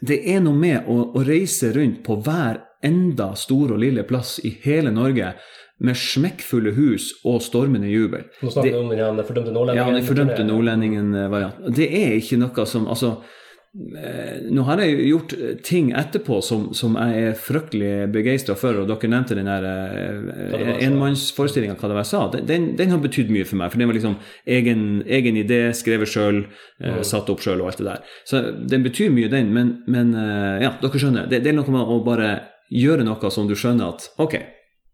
[0.00, 4.38] det er noe med å, å reise rundt på hver enda store og lille plass
[4.48, 5.34] i hele Norge
[5.80, 8.26] med smekkfulle hus og stormende jubel.
[8.40, 9.80] Nå snakker vi om den fordømte nordlendingen.
[9.80, 11.76] Ja, den fordømte nordlendingen-varianten.
[11.76, 13.36] Det er ikke noe som Altså, eh,
[13.70, 19.10] nå har jeg gjort ting etterpå som, som jeg er fryktelig begeistra for, og dere
[19.12, 22.24] nevnte den der eh, enmannsforestillinga, jeg sa.
[22.34, 24.16] Den, den, har betydd mye for meg, for den var liksom
[24.58, 26.42] egen, egen idé, skrevet sjøl,
[26.82, 27.02] mm.
[27.06, 28.16] satt opp sjøl og alt det der.
[28.26, 28.42] Så
[28.74, 31.30] den betyr mye, den, men, men eh, ja, dere skjønner.
[31.30, 32.32] Det, det er noe med å bare
[32.74, 34.40] gjøre noe som du skjønner at OK,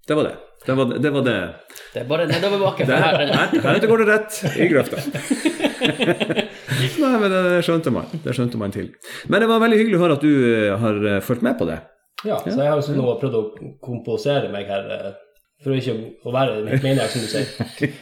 [0.04, 0.36] det var det.
[0.66, 0.98] Det var det.
[1.04, 1.36] det, var det.
[1.94, 2.86] Det er bare nedoverbakke.
[2.90, 5.02] Her- her, heretter går det rett i grøfta.
[5.86, 8.08] Nei, men det, det skjønte man.
[8.24, 8.88] Det skjønte man til.
[9.30, 11.68] Men det var veldig hyggelig å høre at du eh, har eh, fulgt med på
[11.68, 11.78] det.
[12.24, 13.44] Ja, så jeg har jo nå prøvd å
[13.84, 15.10] komposere meg her eh,
[15.64, 15.94] for ikke
[16.28, 17.46] å være mitt maniac, som du sier.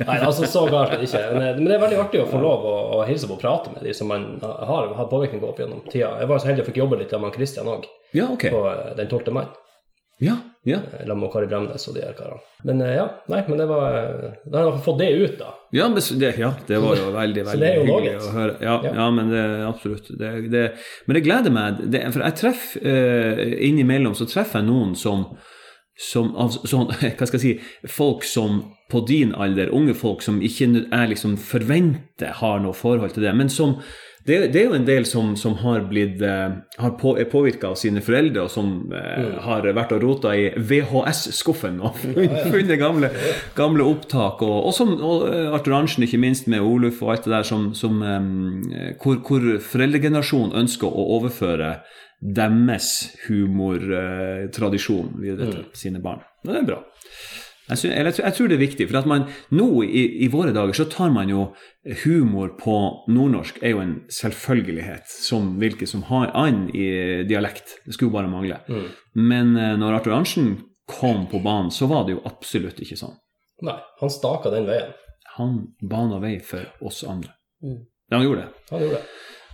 [0.09, 1.21] Nei, altså så galt er det ikke.
[1.37, 3.85] Men, det er veldig artig å få lov å, å hilse på og prate med
[3.87, 6.15] de som man har hatt påvirkning på opp gjennom tida.
[6.23, 8.51] Jeg var så heldig å fikk jobbe litt med Christian òg, Ja, okay.
[8.55, 9.31] på eh, den 12.
[9.37, 9.45] mai.
[10.25, 10.79] Ja, ja.
[11.05, 12.41] Sammen med Kari Bremnes og de her karene.
[12.65, 15.51] Men eh, ja, nei, men det var eh, Da har jeg fått det ut, da.
[15.77, 18.55] Ja, men det, ja, det var jo veldig veldig jo hyggelig å høre.
[18.65, 18.93] Ja, Ja.
[19.01, 20.09] ja men det, absolutt.
[20.21, 20.63] Det, det,
[21.05, 21.83] men det gleder meg.
[22.15, 25.27] For jeg treffer eh, innimellom så treffer jeg noen som,
[26.01, 30.41] som av sånn, hva skal jeg si, folk som på din alder, unge folk som
[30.45, 33.79] ikke jeg liksom forventer har noe forhold til det, men som
[34.27, 37.75] det, det er jo en del som, som har blitt eh, har på, er påvirka
[37.75, 41.99] av sine foreldre, og som eh, har vært og rota i VHS-skuffen og
[42.55, 43.11] funnet gamle,
[43.57, 44.41] gamle opptak.
[44.47, 47.49] Og, og som og eh, Arthur Arntzen, ikke minst, med Oluf og alt det der,
[47.49, 48.01] som, som,
[49.03, 51.77] hvor, hvor foreldregenerasjonen ønsker å overføre
[52.25, 52.91] deres
[53.27, 56.25] humortradisjon videre til sine barn.
[56.47, 56.81] Og det er bra.
[57.69, 59.23] Jeg, synes, jeg, jeg tror det er viktig, for at man
[59.57, 61.47] nå i, i våre dager så tar man jo
[62.03, 62.75] humor på
[63.09, 66.89] nordnorsk er jo en selvfølgelighet, som hvilket som har annen i
[67.29, 67.79] dialekt.
[67.87, 68.61] Det skulle bare mangle.
[69.17, 70.55] Men eh, når Arthur Arntzen
[70.91, 73.17] kom på banen, så var det jo absolutt ikke sånn.
[73.65, 74.93] Nei, han staka den veien.
[75.39, 77.33] han bana vei for oss andre.
[77.65, 77.81] Mm.
[78.13, 78.65] Han gjorde det.
[78.71, 79.07] Han gjorde det.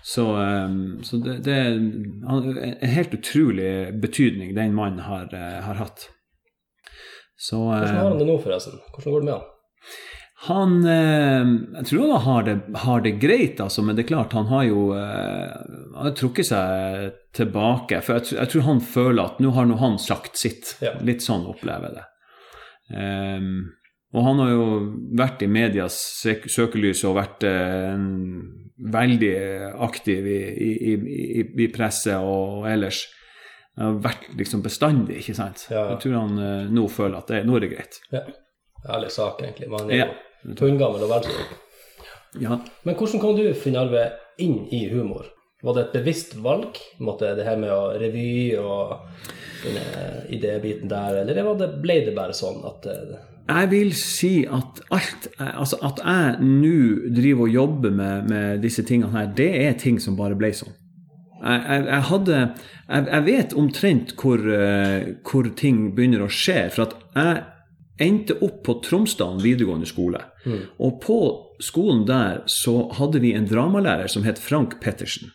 [0.02, 5.60] Så, um, så det, det er en en helt utrolig betydning den mannen har, eh,
[5.64, 6.08] har hatt.
[7.40, 8.80] Så Hvordan har eh, han det nå, forresten?
[8.92, 9.48] Hvordan går det med han?
[10.40, 14.36] han eh, Jeg tror han har det, har det greit, altså, men det er klart,
[14.36, 15.56] han har jo eh,
[15.96, 18.00] han har trukket seg tilbake.
[18.04, 20.74] For jeg, jeg tror han føler at nå har nå han sagt sitt.
[20.84, 20.94] Ja.
[21.04, 22.06] Litt sånn opplever jeg det.
[22.90, 23.52] Um,
[24.10, 24.64] og han har jo
[25.18, 25.96] vært i medias
[26.50, 28.08] søkelys og vært eh, en
[28.90, 29.34] veldig
[29.86, 30.94] aktiv i, i,
[31.38, 33.04] i, i presse og ellers.
[33.80, 35.66] Har vært liksom bestandig, ikke sant.
[35.72, 35.86] Ja.
[35.94, 37.98] Jeg tror han uh, nå føler at det, nå er det greit.
[38.12, 38.20] Ja.
[38.96, 39.70] Ærlig sak, egentlig.
[39.72, 40.08] Man er Ja.
[40.44, 41.58] jo tunngammel og veltrent.
[42.40, 42.60] Ja.
[42.86, 44.06] Men hvordan kom du, Finn Arve,
[44.38, 45.26] inn i humor?
[45.62, 46.78] Var det et bevisst valg?
[47.04, 48.94] Måtte det her med å revy og
[50.30, 53.18] idébiten der, eller var det, ble det bare sånn at eh,
[53.50, 56.72] Jeg vil si at alt Altså at jeg nå
[57.16, 60.72] driver og jobber med, med disse tingene her, det er ting som bare ble sånn.
[61.40, 62.40] Jeg, jeg, jeg hadde
[62.90, 66.68] jeg, vet omtrent hvor, eh, hvor ting begynner å skje.
[66.74, 67.42] For at jeg
[68.00, 70.22] endte opp på Tromsdalen videregående skole.
[70.80, 71.18] Og på
[71.62, 75.32] skolen der så hadde vi en dramalærer som het Frank Pettersen.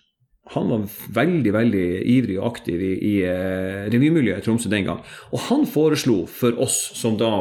[0.54, 0.84] Han var
[1.16, 5.00] veldig veldig ivrig og aktiv i, i eh, revymiljøet i Tromsø den gang.
[5.34, 7.32] Og han foreslo for oss som da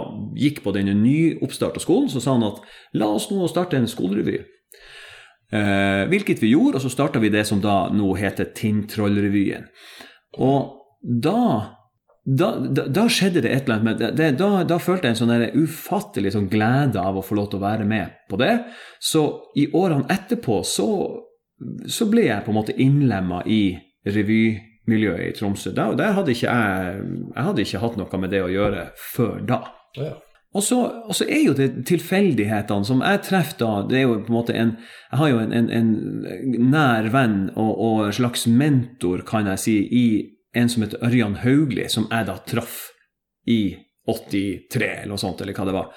[0.41, 2.63] gikk på denne nyoppstarta skolen, så sa han at
[2.97, 4.39] la oss nå starte en skolerevy.
[5.55, 9.69] Eh, hvilket vi gjorde, og så starta vi det som da nå heter Tinntrollrevyen.
[10.43, 11.41] Og da
[12.25, 15.19] da, da, da skjedde det et eller annet med det, da, da følte jeg en
[15.19, 18.55] sånn ufattelig sånn glede av å få lov til å være med på det.
[18.97, 19.27] Så
[19.61, 20.89] i årene etterpå så,
[21.85, 23.77] så ble jeg på en måte innlemma i
[24.09, 25.75] revymiljøet i Tromsø.
[25.77, 29.45] Der, der hadde ikke jeg, jeg hadde ikke hatt noe med det å gjøre før
[29.53, 29.61] da.
[30.01, 30.15] ja.
[30.55, 30.77] Og så,
[31.09, 34.37] og så er jo det tilfeldighetene som jeg treffer da Det er jo på en
[34.37, 35.89] måte en Jeg har jo en, en, en
[36.71, 40.05] nær venn og, og slags mentor, kan jeg si, i
[40.55, 42.77] en som heter Ørjan Haugli, som jeg da traff
[43.51, 43.75] i
[44.07, 45.89] 83, eller noe sånt, eller hva det var.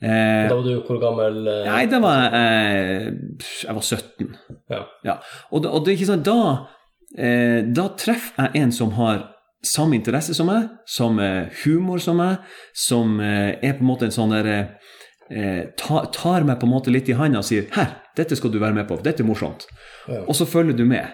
[0.00, 1.40] Eh, Da var du hvor gammel?
[1.50, 3.10] eh, nei, da var eh,
[3.66, 4.30] Jeg var 17.
[4.72, 4.80] Ja.
[5.04, 5.16] Ja.
[5.52, 6.38] Og, og det er ikke sånn, da,
[7.18, 9.26] eh, da treffer jeg en som har
[9.66, 11.18] samme interesse som meg, som
[11.64, 12.46] humor som meg,
[12.76, 16.74] som eh, er på en måte en sånn der eh, ta, Tar meg på en
[16.74, 19.28] måte litt i handa og sier 'Her, dette skal du være med på, dette er
[19.28, 19.68] morsomt'.
[20.08, 20.24] Ja.
[20.26, 21.06] Og så følger du med.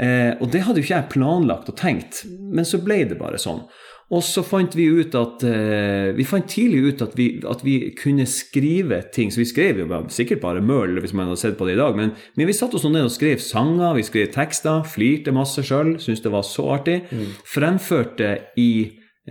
[0.00, 3.40] Eh, og det hadde jo ikke jeg planlagt og tenkt, men så ble det bare
[3.40, 3.66] sånn.
[4.10, 7.74] Og så fant vi ut at eh, Vi fant tidlig ut at vi, at vi
[7.94, 9.30] kunne skrive ting.
[9.30, 11.78] Så vi skrev jo bare- sikkert bare møl hvis man hadde sett på det i
[11.78, 15.62] dag, men, men vi satte oss ned og skrev sanger, vi skrev tekster, flirte masse
[15.62, 16.98] sjøl, syntes det var så artig.
[17.46, 18.70] Fremførte i,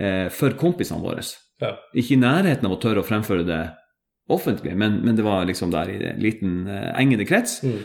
[0.00, 1.22] eh, for kompisene våre.
[1.60, 1.74] Ja.
[1.94, 3.60] Ikke i nærheten av å tørre å fremføre det
[4.30, 7.60] offentlig, men, men det var liksom der i en liten eh, engende krets.
[7.66, 7.82] Mm.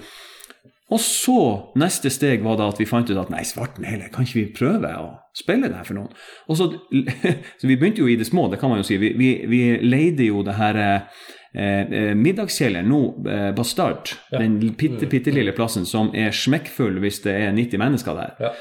[0.93, 1.35] Og så,
[1.81, 4.45] neste steg var da at vi fant ut at nei, svarten heller, kan ikke vi
[4.53, 6.11] prøve å spille det her for noen?
[6.45, 6.67] Og så,
[7.59, 8.99] så vi begynte jo i det små, det kan man jo si.
[9.01, 11.25] Vi, vi, vi leide jo det her eh,
[11.57, 14.43] eh, middagskjelleren nå, eh, Bastard, Ja.
[14.43, 18.35] den bitte, bitte lille plassen som er smekkfull hvis det er 90 mennesker der.
[18.45, 18.53] Ja.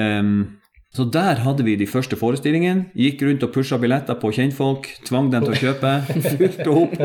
[0.00, 0.38] Ehm,
[0.96, 2.88] så der hadde vi de første forestillingene.
[2.96, 4.88] Gikk rundt og pusha billetter på kjentfolk.
[5.06, 5.92] Tvang dem til å kjøpe.
[6.40, 6.96] Fylte opp.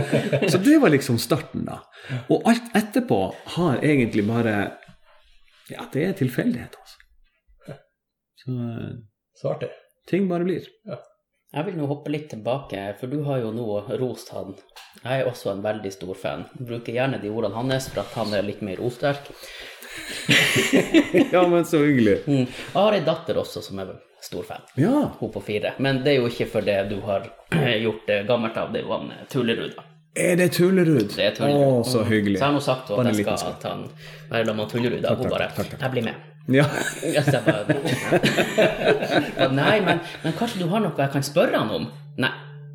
[0.51, 1.81] Så det var liksom starten, da.
[2.31, 3.19] Og alt etterpå
[3.57, 4.55] har egentlig bare
[5.71, 7.77] Ja, det er tilfeldighet, altså.
[8.41, 8.91] Så eh,
[9.37, 9.69] Så artig.
[10.09, 10.65] ting bare blir.
[11.51, 13.65] Jeg vil nå hoppe litt tilbake, for du har jo nå
[13.99, 14.53] rost han.
[15.03, 16.45] Jeg er også en veldig stor fan.
[16.59, 19.27] Bruker gjerne de ordene hans for at han er litt mer ordsterk.
[21.33, 22.17] Ja, men så hyggelig.
[22.27, 22.45] Mm.
[22.47, 24.65] Jeg har ei datter også som er stor fan.
[24.79, 25.11] Ja.
[25.19, 25.73] Hun på fire.
[25.79, 27.25] Men det er jo ikke for det du har
[27.85, 28.73] gjort gammelt av.
[28.73, 29.73] Det er jo han eh, Tullerud.
[29.77, 29.87] da.
[30.21, 31.13] Er det Tullerud?
[31.15, 31.79] Det er Tullerud.
[31.79, 32.39] Å, så hyggelig.
[32.39, 33.87] Så har nå sagt at jeg skal ta han
[34.31, 34.99] være med Tullerud.
[35.01, 35.13] Da.
[35.13, 35.81] Takk, Hun bare takk, takk.
[35.85, 36.27] Jeg blir med.
[36.51, 36.65] Ja.
[37.15, 37.75] Jeg bare,
[39.61, 41.85] Nei, men, men kanskje du har noe jeg kan spørre han om?
[42.19, 42.31] Nei.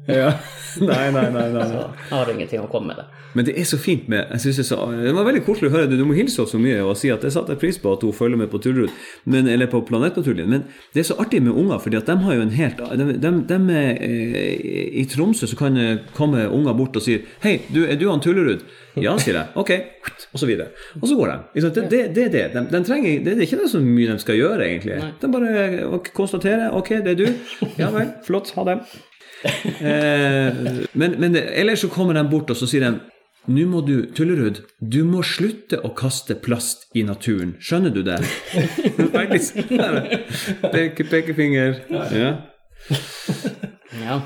[0.07, 0.33] Ja.
[0.77, 1.47] Nei, nei, nei.
[1.53, 1.85] nei, nei.
[2.11, 3.07] Jeg har ingenting å komme med det.
[3.37, 5.75] Men det er så fint med jeg synes er så, det var veldig koselig å
[5.75, 5.89] høre.
[5.97, 8.05] Du må hilse oss så mye og si at det satte jeg pris på at
[8.05, 8.93] hun følger med på Tullrud,
[9.25, 10.51] men, eller på Planetpatruljen.
[10.53, 13.09] Men det er så artig med unger, fordi at de har jo en helt de,
[13.25, 15.81] de, de er, eh, I Tromsø så kan
[16.17, 18.65] komme unger bort og si 'Hei, du, er du han Tullerud?'
[18.97, 19.49] 'Ja', sier jeg.
[19.57, 19.73] 'Ok',
[20.33, 20.69] og så videre.
[21.01, 21.61] Og så går de.
[21.61, 22.47] Det, det, det det.
[22.55, 25.03] De, de trenger, det er ikke det så mye de skal gjøre, egentlig.
[25.21, 27.37] De bare konstaterer 'Ok, det er du'.
[27.79, 28.81] Ja vel, flott, ha det.
[29.45, 30.57] Eh,
[30.97, 32.95] men, men ellers så kommer de bort og så sier de
[33.47, 37.55] nå må du, Tullerud, du må slutte å kaste plast i naturen.
[37.63, 38.17] Skjønner du det?
[39.15, 39.41] Veldig
[40.73, 41.79] Peke, pekefinger.
[42.11, 42.33] Ja.
[44.03, 44.17] Ja.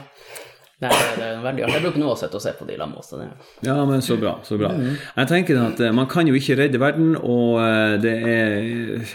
[0.81, 1.75] Det det, det er veldig artig.
[1.77, 3.19] Jeg bruker nå å sitte og se på de lam også.
[3.21, 3.27] Det.
[3.67, 4.39] Ja, men så bra.
[4.47, 4.71] så bra.
[4.81, 8.57] Jeg tenker at eh, Man kan jo ikke redde verden, og eh, det er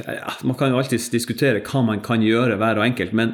[0.05, 3.33] ja, Man kan jo alltids diskutere hva man kan gjøre, hver og enkelt, men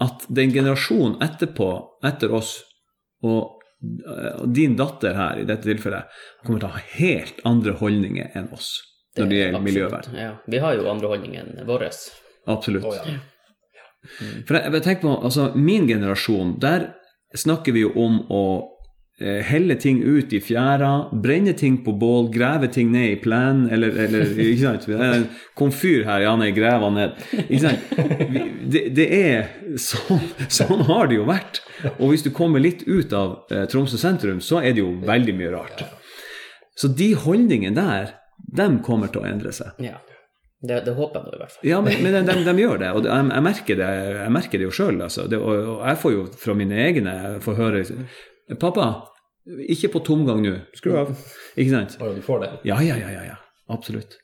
[0.00, 1.70] at den generasjonen etterpå,
[2.06, 2.54] etter oss,
[3.26, 6.08] og eh, din datter her i dette tilfellet,
[6.44, 8.78] kommer til å ha helt andre holdninger enn oss
[9.18, 9.66] når det gjelder Absolutt.
[9.66, 10.16] miljøvern.
[10.16, 11.90] Ja, vi har jo andre holdninger enn våre.
[12.50, 12.86] Absolutt.
[12.86, 13.18] Oh, ja.
[14.48, 16.86] For jeg, jeg tenker på, altså Min generasjon, der
[17.36, 18.44] snakker vi jo om å
[19.20, 23.92] helle ting ut i fjæra, brenne ting på bål, grave ting ned i plenen, eller,
[24.06, 24.86] eller ikke sant?
[24.88, 25.26] Det er en
[25.60, 27.24] komfyr her, ja, nei, grave han ned.
[27.46, 27.90] Ikke sant?
[28.70, 29.50] Det, det er
[29.80, 31.60] sånn, sånn har det jo vært.
[31.98, 35.36] Og hvis du kommer litt ut av eh, Tromsø sentrum, så er det jo veldig
[35.36, 35.84] mye rart.
[36.80, 38.14] Så de holdningene der,
[38.56, 39.76] dem kommer til å endre seg.
[39.84, 39.98] Ja.
[40.60, 41.62] Det, det håper jeg nå i hvert fall.
[41.68, 43.86] Ja, men, men de, de, de gjør det, og jeg, jeg, merker det
[44.18, 44.98] jeg merker det jo sjøl.
[45.06, 45.24] Altså.
[45.32, 47.80] Det- og, og jeg får jo fra mine egne jeg får høre
[48.58, 48.88] 'Pappa,
[49.68, 50.56] ikke på tomgang nå.
[50.74, 51.12] Skru av.'
[51.56, 51.96] Ikke sant?
[52.00, 52.50] Å, du får det.
[52.64, 53.10] Ja, ja, ja.
[53.14, 53.36] ja, ja.
[53.70, 54.16] Absolutt.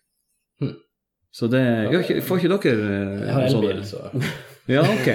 [0.61, 0.75] Hm.
[1.31, 1.63] Så det
[1.93, 4.11] gjør ikke, Får ikke dere eh, Jeg har sånne- elbil, så
[4.77, 5.09] Ja, ok.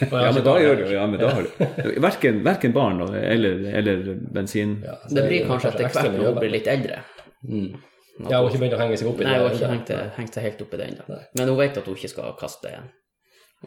[0.00, 4.14] Ja, men da gjør du ja, men da har du Verken, verken barn eller, eller
[4.32, 4.78] bensin.
[4.82, 7.02] Ja, Det blir kanskje etter hvert når hun blir litt eldre.
[7.44, 7.68] Mm.
[8.24, 9.28] Ja, hun har ikke begynt å henge seg opp i det?
[9.28, 11.20] Nei, hun har ikke hengt, hengt seg helt opp i det ennå.
[11.38, 12.88] Men hun vet at hun ikke skal kaste det igjen.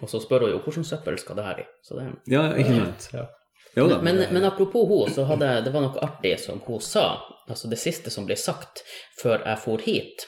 [0.01, 1.65] Og så spør hun jo hvordan søppel skal det her i.
[1.85, 2.09] Så det...
[2.33, 3.07] Ja, ikke sant.
[3.13, 3.27] Ja.
[3.75, 4.01] Jo da.
[4.01, 7.21] men, men apropos hun, så hadde det var noe artig som hun sa.
[7.49, 8.83] Altså det siste som ble sagt
[9.21, 10.27] før jeg for hit.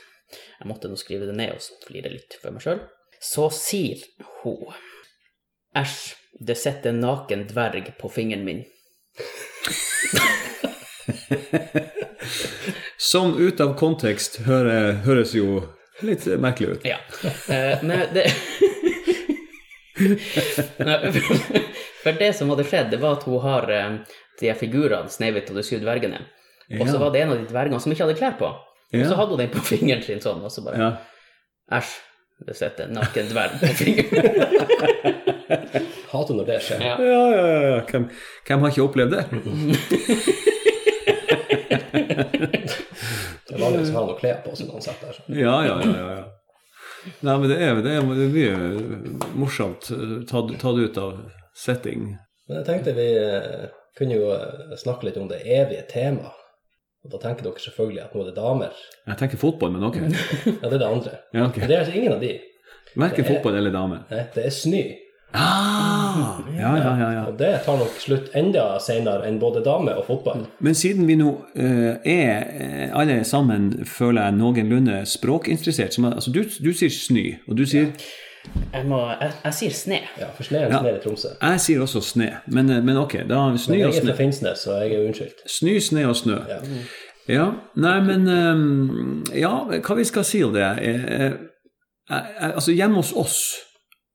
[0.60, 2.82] Jeg måtte nå skrive det ned og flire litt for meg sjøl.
[3.22, 4.02] Så sier
[4.42, 4.74] hun
[5.76, 8.64] Æsj, det sitter en naken dverg på fingeren min.
[13.12, 15.62] Som ut av kontekst hører, høres jo
[16.04, 16.86] litt merkelig ut.
[16.88, 16.98] Ja.
[17.52, 18.32] Eh, men det
[22.06, 23.96] For det som hadde skjedd, det var at hun har eh,
[24.40, 26.22] de figurene, Snehvit og de syv dvergene.
[26.80, 27.00] Og så Ja.
[27.02, 28.50] var det en av de dvergene som ikke hadde klær på.
[28.96, 30.92] Og så hadde hun den på fingeren sin sånn, og så bare Ja.
[31.80, 31.92] Æsj,
[32.46, 34.22] det sitter en naken dverg på fingeren.
[36.12, 36.80] Hater når det skjer.
[36.86, 36.96] Ja.
[37.02, 37.46] Ja, ja,
[37.76, 37.82] ja.
[37.90, 38.10] Hvem,
[38.48, 39.24] hvem har ikke opplevd det?
[43.46, 45.00] Det er vanligvis har han noe klær på seg uansett.
[45.02, 45.14] Der.
[45.16, 45.22] så.
[45.32, 45.92] Ja, ja, ja.
[45.96, 46.24] ja, ja.
[47.22, 48.56] Nei, men det er, det er, mye
[49.38, 51.20] morsomt eh, tatt, tatt ut av
[51.56, 52.16] setting.
[52.48, 56.42] Men jeg tenkte vi eh, kunne jo eh, snakke litt om det evige temaet.
[57.06, 58.78] Og da tenker dere selvfølgelig at nå er det damer.
[59.06, 59.98] Jeg tenker fotball, men ok.
[60.62, 61.18] Ja, det er det andre.
[61.36, 61.62] Ja, okay.
[61.62, 62.32] Men det er altså ingen av de.
[62.96, 64.00] Verken fotball eller dame.
[64.10, 64.86] Nei, det er snø.
[65.36, 67.24] Ah, ja, ja, ja, ja.
[67.28, 70.46] Og det tar nok slutt enda senere enn både dame og fotball.
[70.64, 76.46] Men siden vi nå uh, er alle sammen, føler jeg, noenlunde språkinteressert som, altså, du,
[76.46, 77.92] du sier snø, og du sier
[78.74, 80.00] Jeg, må, jeg, jeg sier sne.
[80.20, 80.80] Ja, for sne er Ja.
[80.84, 81.34] snø i Tromsø.
[81.42, 84.06] Jeg sier også sne, men, eh, men ok, da snø og snø Men jeg er
[84.12, 85.44] fra Finnsnes, så jeg er unnskyldt.
[85.48, 86.40] Snø, snø og snø.
[86.50, 86.60] Ja.
[87.28, 90.62] Ja, nei, men ehm, Ja, hva vi skal si om det?
[90.86, 91.34] Eh, eh,
[92.54, 93.40] altså, hjemme hos oss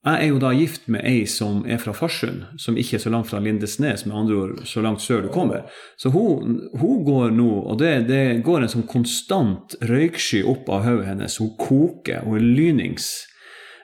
[0.06, 3.10] Jeg er jo da gift med ei som er fra Farsund, som ikke er så
[3.12, 5.66] langt fra Lindesnes, med andre ord så langt sør du kommer.
[6.00, 10.86] Så hun, hun går nå, og det, det går en sånn konstant røyksky opp av
[10.86, 11.36] hodet hennes.
[11.42, 13.10] Hun koker, hun er lynings.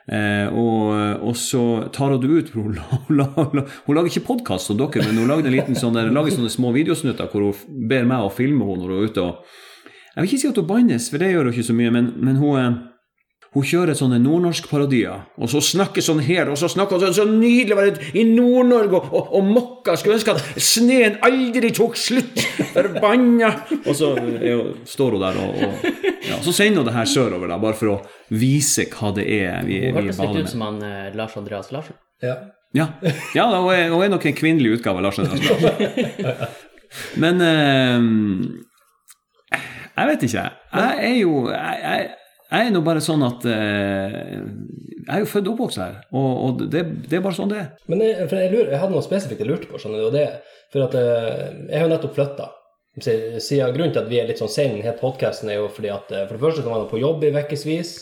[0.07, 0.93] Eh, og,
[1.27, 2.77] og så tar hun det ut for hun,
[3.17, 6.37] la, la, hun lager ikke podkast som dere, men hun lager, en liten sånn lager
[6.37, 9.25] sånne små videosnutter hvor hun ber meg å filme henne når hun er ute.
[9.25, 11.95] og Jeg vil ikke si at hun bannes, for det gjør hun ikke så mye,
[11.97, 12.77] men, men hun, eh,
[13.57, 17.23] hun kjører sånne nordnorskparodier, og så snakker sånn her, og så snakker hun sånn så
[17.25, 19.95] nydelig å være i Nord-Norge og, og, og mokka.
[19.97, 22.43] Skulle ønske at sneen aldri tok slutt.
[22.75, 23.49] Forbanna!
[23.79, 25.87] Og så er hun, står hun der og, og
[26.27, 27.97] ja, Så sender hun det her sørover, da, bare for å
[28.37, 31.39] vise hva det er vi, Hun vi hørtes baler litt ut som han eh, Lars
[31.41, 31.97] Andreas Larsen.
[32.21, 32.37] Ja.
[32.75, 32.87] Ja,
[33.33, 36.47] ja da, hun, er, hun er nok en kvinnelig utgave av Lars Andreas Larsen.
[37.23, 37.99] Men eh,
[39.97, 40.45] Jeg vet ikke.
[40.77, 42.09] Jeg er jo Jeg, jeg,
[42.47, 46.29] jeg er nå bare sånn at eh, Jeg er jo født og oppvokst her, og,
[46.45, 47.67] og det, det er bare sånn det er.
[47.91, 50.27] Men jeg, jeg, lurer, jeg hadde noe spesifikt jeg lurte på, skjønner du, og det
[50.73, 52.47] for at eh, jeg har jo nettopp flytta.
[52.97, 56.11] Grunnen til at vi er litt sånn sene i denne podkasten, er jo fordi at
[56.11, 57.93] eh, for det første så var jeg på jobb i ukevis,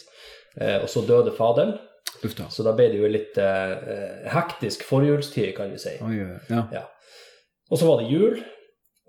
[0.62, 1.76] eh, og så døde faderen.
[2.24, 2.48] Ufta.
[2.50, 5.98] Så da ble det jo litt eh, hektisk forjulstid, kan vi si.
[6.06, 6.16] Oi,
[6.50, 6.64] ja.
[6.74, 6.86] Ja.
[7.70, 8.40] Og så var det jul,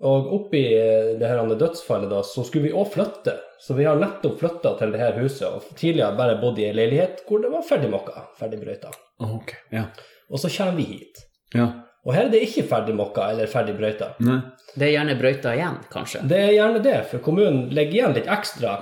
[0.01, 3.33] og oppi eh, det her dødsfallet da, så skulle vi òg flytte.
[3.59, 6.75] Så vi har nettopp flytta til det her huset, og tidligere bare bodd i ei
[6.77, 8.93] leilighet hvor det var ferdig mokka, ferdig brøyta.
[9.73, 9.87] Ja.
[10.29, 11.25] Og så kommer vi hit.
[11.55, 11.71] ja.
[12.07, 14.13] Og her er det ikke ferdig mokka eller ferdig brøyta.
[14.77, 16.21] Det er gjerne brøyta igjen, kanskje.
[16.29, 18.77] Det er gjerne det, for kommunen legger igjen litt ekstra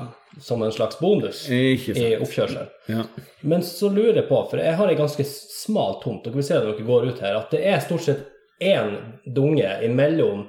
[0.46, 2.68] som en slags bonus i oppkjørselen.
[2.92, 3.08] Ja.
[3.42, 6.60] Men så lurer jeg på, for jeg har ei ganske smal tomt, dere vil se
[6.60, 8.28] det når dere går ut her, at det er stort sett
[8.62, 8.94] én
[9.26, 10.46] dunge imellom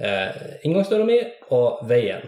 [0.00, 1.20] eh, inngangsdøra mi
[1.54, 2.26] og veien,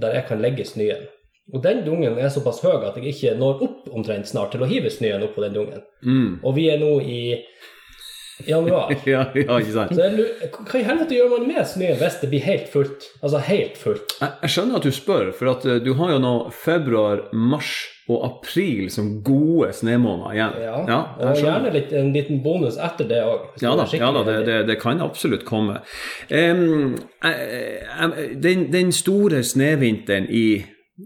[0.00, 1.06] der jeg kan legge snøen.
[1.52, 4.68] Og den dungen er såpass høy at jeg ikke når opp omtrent snart til å
[4.68, 5.82] hive snøen opp på den dungen.
[6.00, 6.38] Mm.
[6.40, 7.20] Og vi er nå i
[8.48, 8.94] januar.
[9.04, 9.92] Ja, ja, ikke sant.
[9.94, 13.10] Så hva i helvete gjør man med snøen hvis det blir helt fullt?
[13.20, 14.16] Altså helt fullt.
[14.20, 17.76] Jeg, jeg skjønner at du spør, for at eh, du har jo nå februar, mars
[18.08, 20.58] og april som gode snømåneder igjen.
[20.60, 20.98] Ja, ja
[21.30, 23.46] og gjerne litt, en liten bonus etter det òg.
[23.62, 25.80] Ja da, ja da det, det, det kan absolutt komme.
[26.28, 26.52] Eh,
[28.44, 30.46] den, den store snøvinteren i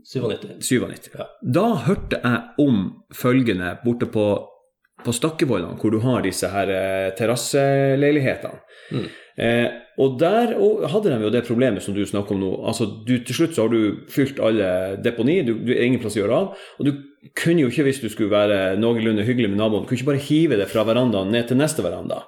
[0.05, 0.59] 97.
[0.61, 1.25] 97, Ja.
[1.41, 2.83] da hørte jeg om
[3.15, 4.27] følgende borte på,
[5.05, 8.61] på Stakkevollene, hvor du har disse her eh, terrasseleilighetene.
[8.93, 9.07] Mm.
[9.39, 9.69] Eh,
[10.03, 12.51] og der og hadde de jo det problemet som du snakker om nå.
[12.67, 16.17] Altså, du, til slutt så har du fylt alle deponi, du, du er ingen plass
[16.19, 16.65] å gjøre av.
[16.79, 16.93] Og du
[17.39, 20.27] kunne jo ikke, hvis du skulle være noenlunde hyggelig med naboen, du kunne ikke bare
[20.29, 22.25] hive det fra verandaen ned til neste veranda.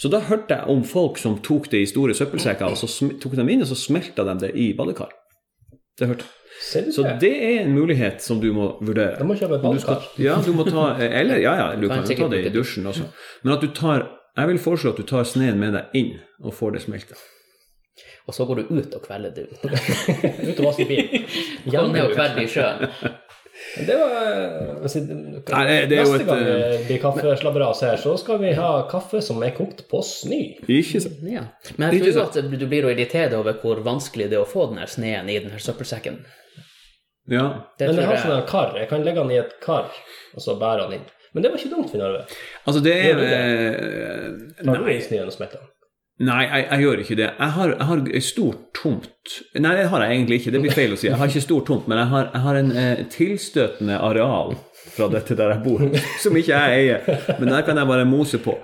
[0.00, 3.36] Så da hørte jeg om folk som tok det i store søppelsekker, og så tok
[3.38, 5.12] dem inn, og så smelta de det i badekar.
[5.98, 6.40] Det hørte jeg.
[6.94, 7.30] Så det?
[7.34, 9.18] er en mulighet som du må vurdere.
[9.18, 12.04] Da må kjøpe Om du skal- Ja, du må ta Eller, ja, ja, du kan
[12.06, 13.10] jo ta det i dusjen også.
[13.42, 16.54] Men at du tar Jeg vil foreslå at du tar sneen med deg inn og
[16.56, 17.14] får det smelta.
[18.26, 19.66] Og så går du ut og kvelder det ut.
[20.48, 21.10] Ut og vaske bil.
[21.70, 22.88] Kom ned og kveld i sjøen.
[23.86, 24.14] Det var
[24.82, 28.50] altså, Nei, det- det Neste et, gang eh, det blir kaffeslabberas her, så skal vi
[28.58, 30.40] ha kaffe som er kokt på snø.
[30.66, 31.20] Ikke sant?
[31.22, 31.44] Ja.
[31.78, 34.82] Men jeg tror at du blir irritert over hvor vanskelig det er å få den
[34.82, 36.18] her sneen i den her søppelsekken.
[37.30, 37.44] Ja.
[37.78, 38.74] Det Men jeg har sånn kar.
[38.80, 39.86] Jeg kan legge den i et kar,
[40.34, 41.06] og så bære den inn.
[41.34, 42.24] Men det var ikke dumt, Finn Arve.
[42.64, 43.22] Altså, det er Gjør
[44.70, 45.70] du eh, og smelter
[46.22, 47.28] nei jeg, jeg gjør ikke det.
[47.38, 50.52] Jeg har, jeg har ei stor tomt Nei, det har jeg egentlig ikke.
[50.54, 51.08] Det blir feil å si.
[51.08, 54.54] Jeg har ikke stor tomt, men jeg har, jeg har en eh, tilstøtende areal
[54.94, 55.82] fra dette der jeg bor,
[56.22, 57.22] som ikke jeg eier.
[57.40, 58.58] Men der kan jeg bare mose på.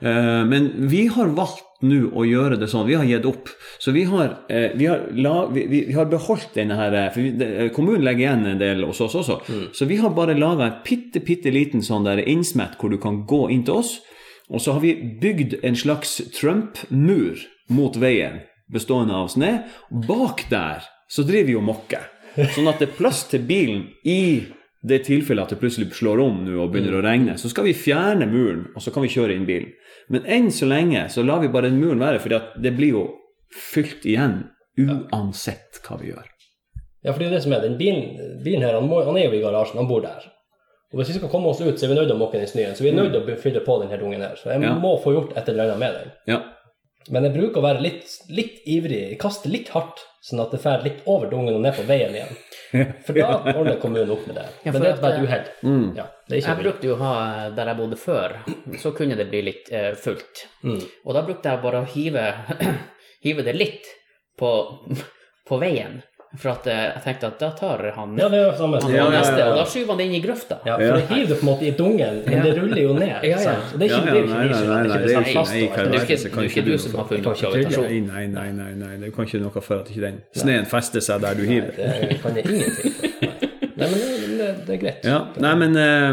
[0.00, 2.86] Eh, men vi har valgt nå å gjøre det sånn.
[2.88, 3.50] Vi har gitt opp.
[3.82, 7.24] Så vi har, eh, vi har, la, vi, vi, har beholdt denne her eh, for
[7.24, 9.38] vi, de, Kommunen legger igjen en del hos oss også.
[9.76, 13.22] Så vi har bare laga en bitte, bitte liten sånn der innsmett hvor du kan
[13.28, 13.98] gå inn til oss.
[14.52, 17.40] Og så har vi bygd en slags Trump-mur
[17.72, 19.54] mot veien, bestående av snø.
[20.08, 22.10] Bak der så driver vi og mokker.
[22.34, 24.44] Sånn at det er plass til bilen i
[24.84, 27.38] det tilfellet at det plutselig slår om nå og begynner å regne.
[27.40, 29.72] Så skal vi fjerne muren, og så kan vi kjøre inn bilen.
[30.12, 33.04] Men enn så lenge så lar vi bare den muren være, for det blir jo
[33.72, 34.42] fylt igjen
[34.76, 36.28] uansett hva vi gjør.
[37.04, 37.64] Ja, for det er det som er.
[37.64, 40.24] Den bilen, bilen her, han, må, han er jo i garasjen, han bor der.
[40.92, 42.46] Og hvis vi skal komme oss ut, så er vi nødt til å mokke den
[42.46, 42.76] i snøen.
[42.76, 44.36] Så vi er nødt til å fylle på denne dungen her.
[44.38, 46.12] Så jeg må få gjort et eller annet med den.
[46.30, 46.38] Ja.
[47.12, 49.00] Men jeg bruker å være litt, litt ivrig.
[49.12, 52.14] Jeg kaster litt hardt, sånn at det fer litt over dungen og ned på veien
[52.16, 52.38] igjen.
[53.04, 54.46] For da ordner kommunen opp med det.
[54.64, 55.50] Ja, Men det er bare et eh, uhell.
[55.66, 55.90] Mm.
[55.98, 57.14] Ja, Jeg brukte jo å ha
[57.54, 58.38] der jeg bodde før,
[58.80, 60.46] så kunne det bli litt eh, fullt.
[60.64, 60.80] Mm.
[61.04, 62.24] Og da brukte jeg bare å hive,
[63.26, 63.92] hive det litt
[64.40, 64.50] på,
[65.48, 66.00] på veien.
[66.34, 68.80] For at eh, jeg tenkte at da tar han, Ja, det er det samme.
[68.82, 69.46] han Ja, ja, neste, ja.
[69.52, 70.56] og da skyver han det inn i grøfta.
[70.66, 73.12] Ja, for det hiver du på en måte i dungen, men det ruller jo ned.
[73.12, 73.38] Ja, ja.
[73.44, 73.74] sant?
[73.74, 76.64] Og det er ikke, ja, det nei, nei, nei, det er ikke Det er ikke,
[76.66, 78.10] det du som har funnet gravitasjon.
[78.10, 78.92] Nei, nei, nei, nei.
[79.04, 81.70] Det kan ikke noe for at ikke den sneen fester seg der du hiver.
[81.78, 83.10] Det kan jeg ingenting for.
[83.24, 83.50] Nei.
[83.74, 85.06] Nei, men det, det, det er greit.
[85.06, 86.10] Ja, nei, men, eh,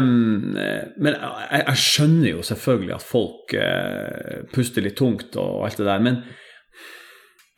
[0.98, 5.86] men jeg, jeg skjønner jo selvfølgelig at folk eh, puster litt tungt og alt det
[5.86, 6.18] der, men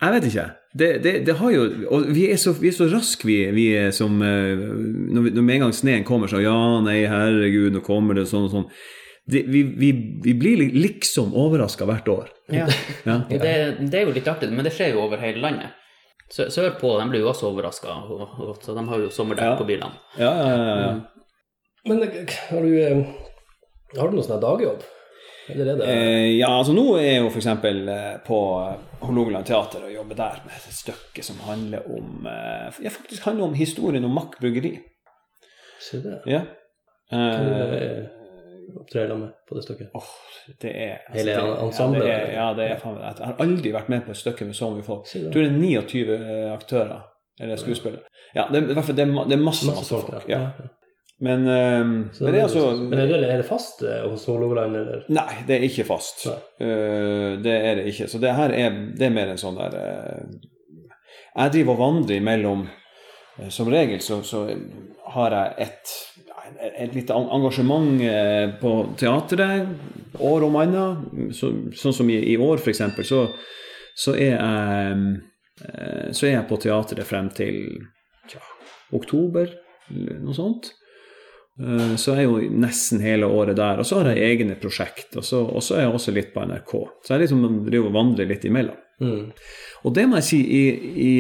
[0.03, 0.45] jeg vet ikke.
[0.75, 1.65] Det, det, det har jo
[1.95, 5.45] Og vi er så, vi er så raske, vi, vi er som eh, når, når
[5.47, 8.67] med en gang sneen kommer, så Ja, nei, herregud, nå kommer det sånn og sånn.
[9.31, 9.93] Det, vi, vi,
[10.25, 12.27] vi blir liksom overraska hvert år.
[12.53, 12.67] Ja.
[13.07, 13.21] Ja.
[13.31, 13.55] Det,
[13.89, 15.71] det er jo litt artig, men det skjer jo over hele landet.
[16.35, 17.95] Sø- Sørpå de blir jo også overraska,
[18.65, 19.57] så de har jo sommerdekk Ja.
[19.61, 19.95] på bilene.
[20.19, 20.93] Ja, ja, ja, ja.
[21.89, 23.01] Men eh, har du, eh,
[24.01, 24.83] har du noen sånn dagjobb?
[25.49, 27.49] Eller er det Eh, ja, altså nå er jeg jo f.eks.
[28.27, 28.39] på
[29.05, 33.45] Hålogaland teater og jobber der med et stykke som handler om eh, ja, faktisk handler
[33.51, 34.79] om historien om Mack bryggeri.
[35.85, 36.21] Se det.
[36.31, 36.41] Ja.
[37.13, 38.05] Eh,
[38.81, 39.91] opptrer sammen med på det stykket?
[39.95, 40.09] åh,
[40.63, 41.35] det er altså, Hele
[41.67, 44.47] ensemblet, Ja, er, ja, det er faen Jeg har aldri vært med på et stykke
[44.49, 45.05] med så mye folk.
[45.15, 46.17] Jeg tror det er 29
[46.55, 47.03] aktører,
[47.41, 48.03] eller skuespillere.
[48.35, 50.29] Ja, det, er- det, er det er masse, Masse folk, folk.
[50.29, 50.41] ja.
[51.25, 54.77] Men, eh, men det er altså Men er det, er det fast eh, hos Hålogaland,
[54.77, 55.05] eller?
[55.15, 56.27] Nei, det er ikke fast.
[56.29, 58.09] Eh, det er det ikke.
[58.13, 60.91] Så det her er, det er mer en sånn der uh,
[61.39, 64.45] Jeg driver og vandrer mellom uh, Som regel så, så
[65.15, 65.97] har jeg et,
[66.75, 68.05] et, lite engasjement
[68.61, 71.09] på teatret år om annet.
[71.37, 73.27] Så, sånn som i, i år, f.eks., så,
[73.97, 75.03] så er jeg
[76.13, 77.61] Så er jeg på teatret frem til
[78.29, 78.41] tja,
[78.97, 79.53] oktober,
[79.95, 80.75] noe sånt.
[81.61, 83.79] Eh, Så er jeg jo nesten hele året der.
[83.79, 85.45] Og så har jeg egne prosjekt, og så,
[85.77, 86.73] er jeg også litt på NRK.
[87.05, 88.77] Så jeg liksom driver og vandrer litt imellom.
[89.01, 89.31] Mm.
[89.85, 90.65] Og det må jeg si i,
[91.03, 91.13] i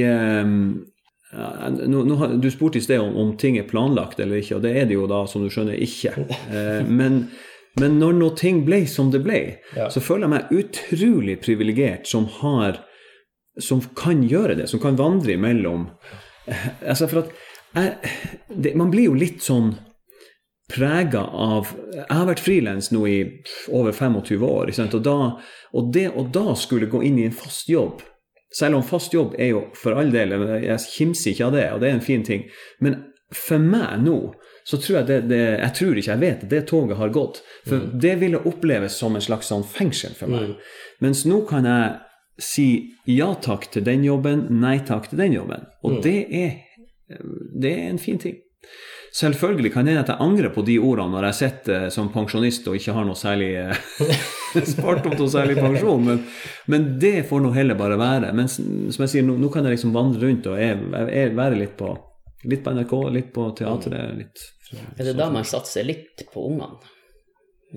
[1.35, 4.62] ja, nå, nå, Du spurte i sted om, om ting er planlagt eller ikke, og
[4.66, 6.12] det er det jo da, som du skjønner, ikke.
[6.55, 7.24] Eh, men,
[7.80, 9.41] men når noe ting ble som det ble,
[9.76, 9.89] Ja.
[9.91, 12.82] så føler jeg meg utrolig privilegert som har
[13.62, 15.89] Som kan gjøre det, som kan vandre imellom.
[16.47, 17.28] Eh, Altså, for at
[17.74, 17.93] jeg,
[18.51, 19.74] det, Man blir jo litt sånn
[20.71, 23.19] prega av Jeg har vært frilans nå i
[23.69, 24.73] over 25 år?
[24.73, 25.17] Og, da,
[25.77, 28.01] og det å da skulle gå inn i en fast jobb
[28.55, 30.33] Selv om fast jobb er jo for all del
[30.65, 32.47] Jeg kimser ikke av det, og det er en fin ting.
[32.81, 33.03] Men
[33.35, 34.19] for meg nå
[34.65, 37.43] så tror jeg det, det Jeg tror ikke jeg vet det toget har gått.
[37.69, 40.55] For det ville oppleves som en slags sånn fengsel for meg.
[41.05, 41.99] Mens nå kan jeg
[42.41, 42.69] si
[43.07, 45.69] ja takk til den jobben, nei takk til den jobben.
[45.85, 46.57] Og det, er,
[47.53, 48.41] det er en fin ting.
[49.15, 52.65] Selvfølgelig kan det hende at jeg angrer på de ordene når jeg sitter som pensjonist
[52.67, 54.25] og ikke har noe særlig eh,
[54.75, 56.25] spart opp noe særlig pensjon, men,
[56.73, 58.33] men det får nå heller bare være.
[58.35, 61.61] Men som jeg sier, nå, nå kan jeg liksom vandre rundt og er, er, være
[61.61, 61.93] litt på,
[62.51, 64.19] litt på NRK, litt på teatret.
[64.19, 64.49] litt...
[64.99, 66.94] Er det da man satser litt på ungene?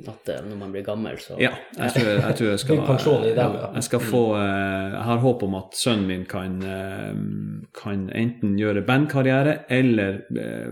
[0.05, 2.75] At eh, når man blir gammel, så Ja, jeg tror jeg, jeg, tror jeg skal
[2.77, 3.69] ja.
[3.73, 7.15] Jeg skal få eh, Jeg har håp om at sønnen min kan, eh,
[7.81, 10.19] kan enten gjøre bandkarriere eller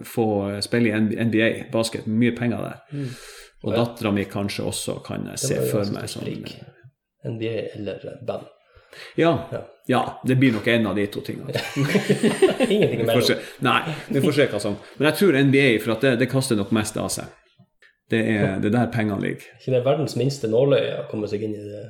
[0.06, 0.28] få
[0.62, 2.06] spille i NBA, basket.
[2.08, 2.82] Mye penger der.
[2.92, 3.08] Mm.
[3.66, 6.28] Og dattera mi kanskje også kan jeg se for meg sånn.
[7.26, 8.52] NBA eller band.
[9.18, 9.50] ja,
[9.88, 10.20] Ja.
[10.24, 11.52] det blir nok en av de to tingene.
[12.70, 13.42] Ingenting imellom.
[13.66, 16.72] Nei, vi får se hva som Men jeg tror NBA, for det, det kaster nok
[16.72, 17.26] mest av seg.
[18.12, 19.48] Det er, det er der pengene ligger.
[19.58, 21.84] Ikke det er verdens minste nåløye å komme seg inn i det.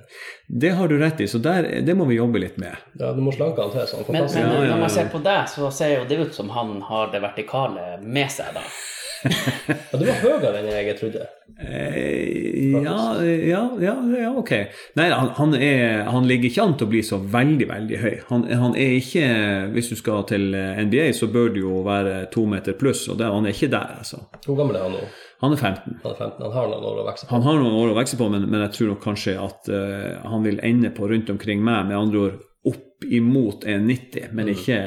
[0.47, 2.71] Det har du rett i, så der, det må vi jobbe litt med.
[3.01, 5.19] Ja, du må slanke han til så han får Men, men når man ser på
[5.25, 8.63] deg, så ser jo det ut som han har det vertikale med seg, da.
[9.95, 11.25] Ja, du var høyere enn jeg trodde.
[11.55, 14.51] Eh, ja, ja, ja, ja, ok.
[14.99, 18.15] Nei, han, han, er, han ligger ikke an til å bli så veldig, veldig høy.
[18.29, 19.23] Han, han er ikke
[19.75, 23.21] Hvis du skal til eh, NBA, så bør du jo være to meter pluss, og
[23.21, 24.21] det, han er ikke der, altså.
[24.45, 25.05] Hvor gammel er han nå?
[25.45, 25.99] Han er 15.
[26.01, 26.41] Han er 15.
[26.41, 27.31] Han har noen år å vokse på.
[27.35, 30.25] Han har noen år å vokse på, men, men jeg tror nok kanskje at uh,
[30.33, 32.41] han vil ende på rundt omkring meg, med andre ord
[32.71, 34.77] opp imot 1,90, men ikke,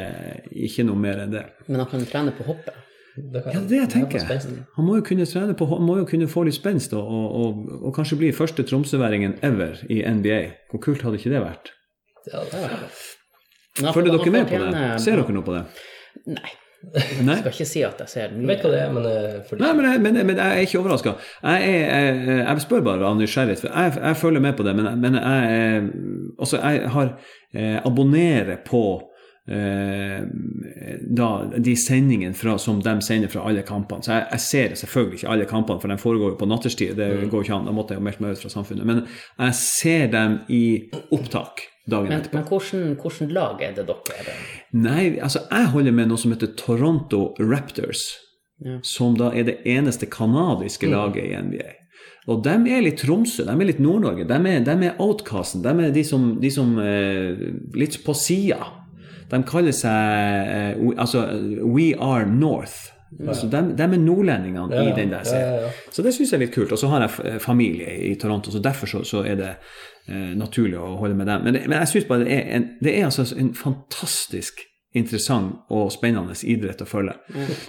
[0.66, 1.44] ikke noe mer enn det.
[1.68, 2.74] Men han kan trene på hoppet.
[3.18, 4.18] Det kan- Ja, det jeg tenker.
[4.30, 4.64] jeg.
[4.76, 7.26] Han må jo kunne trene på, han må jo kunne få litt spenst og, og,
[7.38, 10.40] og, og kanskje bli første tromsøværingen ever i NBA.
[10.70, 11.72] Hvor kult hadde ikke det vært?
[12.32, 14.86] Ja, det er Følger dere med på det?
[15.02, 15.64] Ser dere noe på det?
[16.34, 16.50] Nei.
[16.78, 17.34] Nei?
[17.34, 18.52] Jeg skal ikke si at jeg ser den mye.
[18.52, 20.78] vet hva det er, men eh, fordi Nei, men jeg, men, men jeg er ikke
[20.78, 21.14] overraska.
[21.42, 24.76] Jeg, jeg, jeg spør bare av nysgjerrighet, for jeg, jeg følger med på det.
[24.78, 25.88] Men, men jeg, er-
[26.38, 27.10] altså, jeg har
[27.54, 28.82] eh, abonnerer på
[29.50, 30.20] eh,
[31.18, 34.04] da, de sendingene fra, som de sender fra alle kampene.
[34.06, 36.94] Så jeg, jeg ser selvfølgelig ikke alle kampene, for de foregår jo på natterstid.
[36.98, 37.66] Det går ikke an.
[37.68, 38.86] Da måtte jeg jo meldt meg ut fra samfunnet.
[38.88, 39.02] Men
[39.42, 40.62] jeg ser dem i
[41.10, 42.34] opptak dagen Men, etterpå.
[42.38, 44.40] men hvordan, hvordan lag er det dere er?
[44.72, 48.06] Nei, altså jeg holder med noe som heter Toronto Raptors,
[48.64, 48.78] Ja.
[48.82, 51.68] som da er det eneste kanadiske laget i NBA.
[52.28, 54.26] Og de er litt Tromsø, de er litt Nord-Norge.
[54.28, 55.62] De de er outcasten.
[55.62, 57.38] De er de som, de som eh,
[57.74, 58.58] litt på sida.
[59.30, 61.22] De kaller seg eh, we- altså
[61.64, 62.90] We Are North.
[63.26, 65.54] Altså, de, de er nordlendingene Ja, i den der serien.
[65.54, 65.70] ja, ja.
[65.90, 66.72] Så det syns jeg er litt kult.
[66.72, 69.54] Og så har jeg familie i Toronto, så derfor så, så er det
[70.08, 71.44] eh, naturlig å holde med dem.
[71.44, 74.64] Men, det, men jeg syns bare det er, en, det er altså en fantastisk
[74.96, 77.12] interessant og spennende idrett å følge.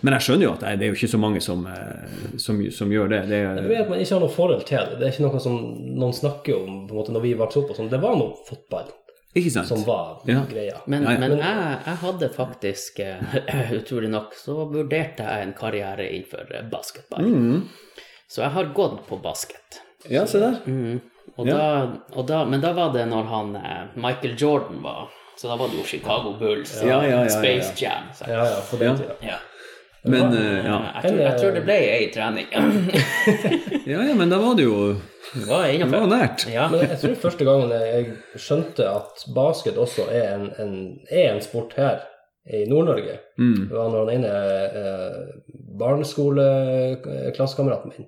[0.01, 2.37] Men jeg skjønner jo at det er- det er jo ikke så mange som, eh,
[2.39, 3.19] som, som gjør det.
[3.29, 4.99] det Jeg er, vet at man ikke har noe forhold til det.
[4.99, 5.57] Det er ikke noe som
[5.99, 7.69] noen snakker om på en måte når vi vokste opp.
[7.71, 7.89] og sånn.
[7.91, 8.87] Det var noe fotball
[9.35, 9.67] ikke sant?
[9.69, 10.45] som var Ja.
[10.49, 10.79] greia.
[10.87, 11.19] Men, Ja, ja.
[11.19, 17.21] men jeg, jeg hadde faktisk, eh, utrolig nok, så vurderte jeg en karriere innenfor basketball.
[17.27, 17.61] Mm.
[18.31, 19.81] Så jeg har gått på basket.
[20.09, 20.61] Ja, se der.
[20.65, 21.01] Mm.
[21.39, 21.55] Og Ja.
[21.55, 21.87] da,
[22.19, 25.07] og da, men da var det når han eh, Michael Jordan var
[25.39, 27.29] Så da var det jo Chicago Bulls, Ja, ja, ja, ja, ja.
[27.31, 28.03] Space Jam.
[28.13, 28.95] Så, Ja, ja, for den Ja.
[28.97, 29.13] tida.
[29.29, 29.35] ja.
[30.03, 30.77] Men uh, ja.
[30.95, 32.47] Jeg, tror, jeg tror det ble ei trening.
[32.51, 32.59] ja,
[34.07, 34.95] ja, men da var det jo
[35.35, 36.45] Det var det var nært.
[36.53, 36.67] Ja.
[36.71, 38.05] Men jeg tror første gangen jeg
[38.39, 41.99] skjønte at basket også er en, en, er en sport her
[42.49, 43.67] i Nord-Norge, Mm.
[43.69, 44.33] det var når den ene
[44.81, 45.25] eh,
[45.79, 48.07] barneskoleklassekameraten min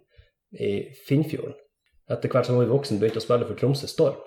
[0.59, 1.53] i Finnfjorden
[2.13, 4.19] etter hvert som jeg var voksen begynte å spille for Tromsø Storm.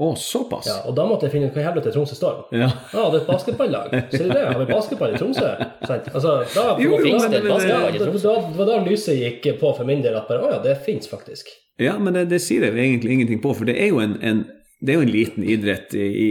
[0.00, 0.68] Å, såpass?
[0.70, 2.44] Ja, og da måtte jeg finne ut hva i helvete Tromsø Storm.
[2.54, 2.68] Ja.
[2.94, 3.96] Ah, det er et basketballag.
[4.12, 4.44] Ser du det?
[4.46, 5.48] Har vi basketball i Tromsø?
[5.88, 6.06] Sant?
[6.14, 8.36] Altså, da, Jo, Finnes det et basketballag i Tromsø?
[8.52, 11.10] det var da lyset gikk på for min del at bare, å ja, det fins
[11.10, 11.50] faktisk.
[11.82, 14.44] Ja, men det, det sier jeg egentlig ingenting på, for det er jo en, en,
[14.80, 16.30] det er jo en liten idrett i, i,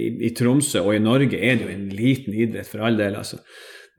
[0.00, 3.18] i, i Tromsø, og i Norge er det jo en liten idrett for all del,
[3.20, 3.42] altså.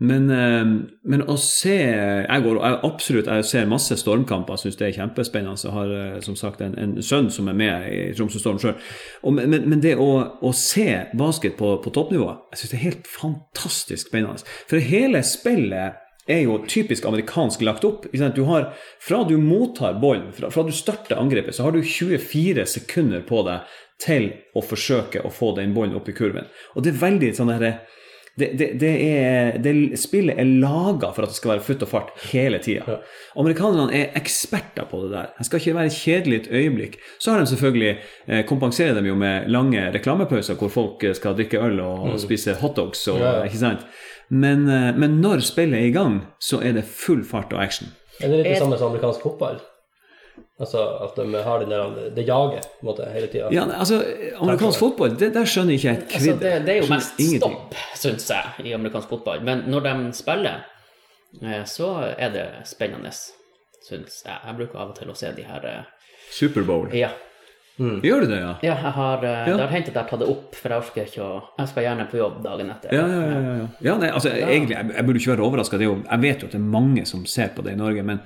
[0.04, 0.66] Men, eh,
[1.08, 5.56] men å se Jeg går jeg, absolutt jeg ser masse stormkamper, syns det er kjempespennende.
[5.64, 8.76] Jeg har eh, som sagt en, en sønn som er med i Tromsø Storm sjøl.
[9.32, 10.10] Men, men det å,
[10.44, 14.44] å se basket på, på toppnivå, jeg syns det er helt fantastisk spennende.
[14.68, 18.08] For hele spillet er jo typisk amerikansk lagt opp.
[18.12, 22.66] Du har, Fra du mottar ballen, fra, fra du starter angrepet, så har du 24
[22.66, 26.50] sekunder på deg til å forsøke å få den ballen opp i kurven.
[26.76, 27.78] Og det er veldig sånn derre
[28.36, 31.90] det, det, det, er, det spillet er laga for at det skal være futt og
[31.92, 32.84] fart hele tida.
[32.84, 32.98] Ja.
[33.40, 35.30] Amerikanerne er eksperter på det der.
[35.38, 36.98] Det skal ikke være kjedelig et øyeblikk.
[37.20, 37.94] Så har de selvfølgelig
[38.28, 42.18] eh, kompenserer de jo med lange reklamepauser hvor folk skal drikke øl og, mm.
[42.26, 43.08] spise hotdogs.
[43.08, 43.38] Og, Ja.
[43.48, 43.88] ikke sant?
[44.30, 47.94] Men, eh, men når spillet er i gang, så er det full fart og action.
[48.20, 49.64] Er det litt det samme som amerikansk fotball?
[50.56, 53.50] Altså at de har den der, det jaget på en måte hele tida?
[53.52, 54.00] Ja, altså,
[54.40, 57.58] Amerikansk fotball, det, der skjønner ikke jeg et Altså, det, det er jo mest ingenting.
[57.58, 59.44] stopp, syns jeg, i amerikansk fotball.
[59.44, 60.64] Men når de spiller,
[61.42, 64.38] eh, så er det spennende, syns jeg.
[64.48, 66.88] Jeg bruker av og til å se de her eh, Superbowl.
[66.96, 67.12] Ja.
[67.76, 68.56] Gjør du det, ja?
[68.64, 69.58] ja jeg har, eh, Ja.
[69.58, 71.68] Det har hendt at jeg har tatt det opp, for jeg orker ikke å Jeg
[71.74, 72.96] skal gjerne på jobb dagen etter.
[72.96, 73.38] Ja, ja, ja.
[73.44, 73.70] ja, ja.
[73.92, 75.84] ja nei, altså, egentlig, jeg, jeg burde ikke være overraska.
[75.84, 78.24] Jeg vet jo at det er mange som ser på det i Norge, men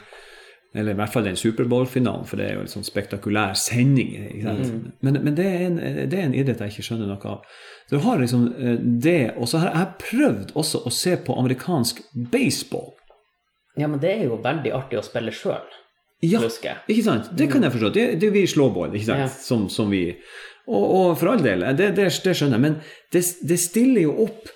[0.75, 4.11] eller i hvert fall den Superbowl-finalen, for det er jo en sånn spektakulær sending.
[4.43, 4.91] Sant?
[5.01, 5.79] Men, men det, er en,
[6.11, 7.47] det er en idrett jeg ikke skjønner noe av.
[7.89, 11.37] Så du har liksom eh, det, og så har jeg prøvd også å se på
[11.41, 12.91] amerikansk baseball.
[13.79, 15.65] Ja, men det er jo veldig artig å spille sjøl,
[16.25, 17.31] Ja, ikke sant?
[17.39, 17.89] Det kan jeg forstå.
[17.95, 19.25] Det, det vi slåball, ikke sant?
[19.25, 19.29] Ja.
[19.31, 20.03] Som, som vi
[20.69, 22.75] og, og for all del, det, det, det skjønner jeg, men
[23.13, 24.51] det, det stiller jo opp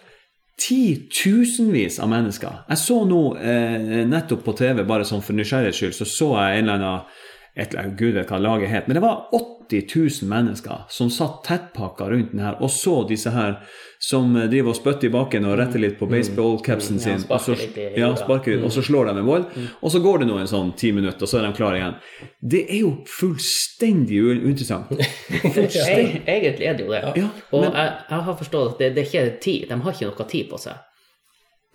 [0.63, 2.63] titusenvis av mennesker.
[2.69, 6.61] Jeg så nå eh, nettopp på TV, bare sånn for nysgjerrighets skyld, så så jeg
[6.61, 7.21] en eller annen
[7.55, 9.83] et, Gud vet hva laget het, men det var 80
[10.23, 13.59] 000 mennesker som satt tettpakka rundt den her og så disse her
[14.01, 17.03] som eh, driver og spytter i bakken og retter litt på baseballcapsen Mm.
[17.05, 17.27] Ja, sin.
[17.29, 19.45] og så- ja, sparker litt, og så slår de en ball,
[19.81, 21.95] og så går det nå en sånn ti minutter, og så er de klare igjen.
[22.41, 24.89] Det er jo fullstendig uinteressant.
[25.53, 26.23] Fullstendig.
[26.27, 27.03] Egentlig er det jo det.
[27.21, 29.67] Ja, og jeg, jeg har forstått at det, det er ikke tid.
[29.69, 30.81] De har ikke noe tid på seg.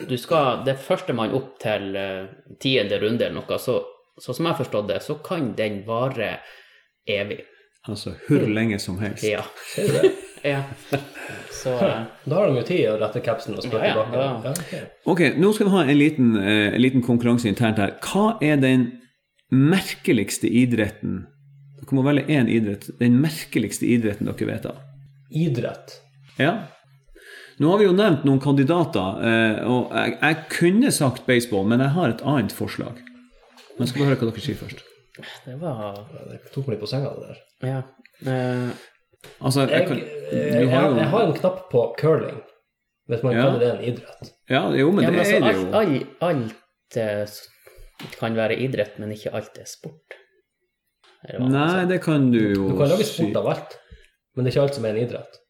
[0.08, 2.26] Du skal, Det er førstemann opp til eh,
[2.62, 3.80] tiende runde eller noe, så,
[4.20, 6.38] så som jeg har forstått det, så kan den vare
[7.08, 7.40] evig.
[7.88, 9.24] Altså hvor lenge som helst.
[9.24, 9.44] Ja.
[9.74, 10.10] Ser du det?
[10.44, 10.62] ja.
[11.58, 14.52] Så Da har de jo tid å rette capsen og spørre Ja, ja, tilbake.
[14.52, 14.52] ja.
[14.52, 15.08] ok.
[15.14, 17.94] Ok, nå skal vi ha en liten, en liten konkurranse internt her.
[18.04, 18.84] Hva er den
[19.50, 21.24] merkeligste idretten
[21.78, 22.88] Dere må velge én idrett.
[23.00, 24.80] Den merkeligste idretten dere vet av.
[25.32, 25.94] Idrett.
[26.36, 26.52] Ja.
[27.58, 31.80] Nå har vi jo nevnt noen kandidater, eh, og jeg, jeg kunne sagt baseball, men
[31.82, 33.00] jeg har et annet forslag.
[33.78, 34.84] Men skal vi høre hva dere sier først.
[35.46, 35.98] det var
[36.30, 37.42] Det tok meg litt på senga, det der.
[37.72, 37.82] Ja.
[38.26, 38.70] Eh,
[39.42, 42.36] Altså, jeg, Jeg, kan, eh, du jeg, har jo jeg har en knapp på curling,
[43.10, 43.42] hvis man Ja.
[43.42, 44.30] kaller det en idrett.
[44.48, 45.66] Ja, jo, men ja, det men altså, er det jo.
[45.80, 50.14] Alt, alt alt, kan være idrett, men ikke alt er sport.
[51.26, 53.16] Det Nei, det kan du jo Du kan lage si.
[53.24, 53.74] sport av alt,
[54.36, 55.40] men det er ikke alt som er en idrett.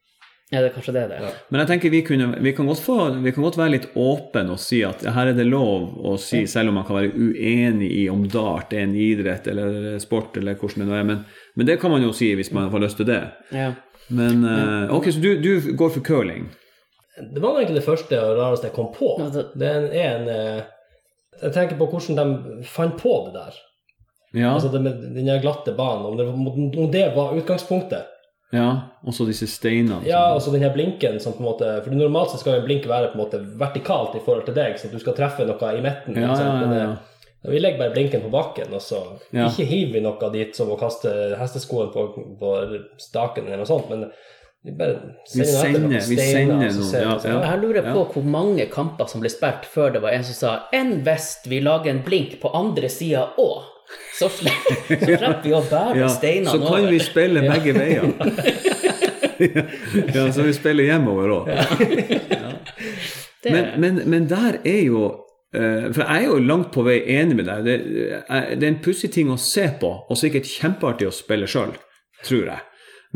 [0.50, 1.24] Ja, det er kanskje det det er.
[1.26, 1.30] Ja.
[1.52, 4.54] Men jeg tenker vi, kunne, vi, kan godt få, vi kan godt være litt åpne
[4.54, 7.90] og si at her er det lov å si, selv om man kan være uenig
[7.98, 11.04] i om dart er en idrett eller sport, eller hvordan det nå er.
[11.10, 11.20] Men,
[11.54, 13.20] men det kan man jo si hvis man får lyst til det.
[13.52, 13.74] Ja.
[14.08, 16.48] Men uh, ok, så du, du går for curling.
[17.18, 19.12] Det var egentlig det første og rareste jeg kom på.
[19.34, 20.60] Det- Det er en eh,
[21.42, 23.58] Jeg tenker på hvordan de fant på det der.
[24.34, 26.26] Ja, Altså det med den glatte banen, om det,
[26.78, 28.06] om det var utgangspunktet.
[28.54, 28.68] Ja.
[29.04, 30.00] også disse steinene.
[30.08, 32.68] Ja, og altså denne blinken som på en måte For normalt så skal jo en
[32.68, 35.46] blink være på en måte vertikalt i forhold til deg, så at du skal treffe
[35.48, 36.16] noe i midten.
[36.16, 39.46] Ja, ja, ja, Men, eh, Vi legger bare blinken på bakken, og så Ja.
[39.48, 42.08] Ikke hiver vi noe dit som å kaste hesteskoen på,
[42.40, 42.56] på
[42.98, 44.10] staken eller noe sånt, men
[44.64, 46.70] vi bare Vi sender vi sender noe.
[46.72, 47.40] så ja, ja.
[47.52, 50.54] Jeg lurer på hvor mange kamper som ble spilt før det var en som sa
[50.74, 53.68] enn hvis vi lager en blink på andre sida òg,
[54.18, 56.90] så slipper, vi å bære ja, steinene så kan over.
[56.92, 58.08] vi spille begge veier.
[60.16, 61.50] ja, så vi spiller hjemover òg.
[63.48, 65.02] Men, men, men der er jo
[65.54, 67.64] eh, For jeg er jo langt på vei enig med deg.
[67.68, 67.76] Det,
[68.28, 71.76] er- det er en pussig ting å se på, og sikkert kjempeartig å spille sjøl,
[72.26, 72.64] tror jeg.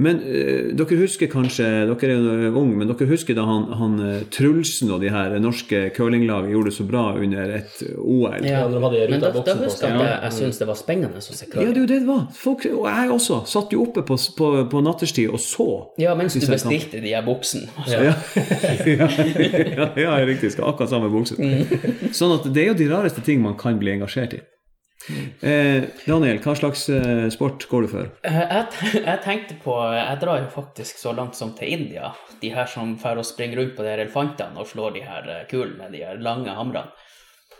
[0.00, 3.98] Men eh, dere husker kanskje Dere er jo unge, men dere husker da han, han
[4.00, 8.46] eh, Trulsen og de her norske curlinglaget gjorde det så bra under et OL?
[8.48, 11.36] Ja, Men da, da husker jeg at jeg, jeg syntes det var spennende å se
[11.44, 12.24] Ja, det er jo det det var.
[12.36, 15.68] Folk, og jeg også satt jo oppe på, på, på natterstid og så.
[16.00, 17.68] Ja, mens du bestilte de her buksene.
[17.90, 18.14] Ja,
[18.88, 20.54] ja, ja, ja riktig.
[20.54, 21.36] Skal akkurat samme bukse.
[22.16, 24.42] Sånn at det er jo de rareste ting man kan bli engasjert i.
[25.42, 28.10] Eh, Daniel, hva slags eh, sport går du for?
[28.22, 28.66] Eh, Jeg,
[29.08, 32.12] jeg tenkte på Jeg drar jo faktisk så langt som til India.
[32.42, 35.26] De her som får å springe rundt på de her elefantene og slår de her
[35.36, 36.92] eh, kulene med de her lange hamrene.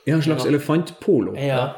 [0.06, 1.34] Ja, en slags elefantpolo.
[1.38, 1.72] Ja,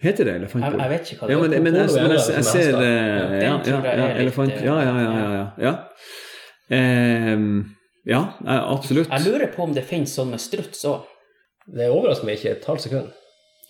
[0.00, 0.78] Heter det elefantpolo?
[0.80, 1.48] jeg vet ikke hva det Ja, er.
[1.50, 4.76] men, men jeg, men jeg, jeg ser er eh, Ja, Ja, ja, ja, elefant Ja,
[4.80, 5.10] ja, ja.
[5.12, 5.72] ja, ja, ja.
[6.72, 7.64] Ehm,
[8.08, 9.10] ja eh, absolutt.
[9.12, 11.04] Jeg lurer på om det finnes sånn med struts òg.
[11.70, 13.10] Det overrasker meg ikke et halvt sekund.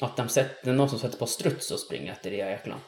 [0.01, 2.81] At de setter, det er noen som sitter på struts og springer etter de eklene.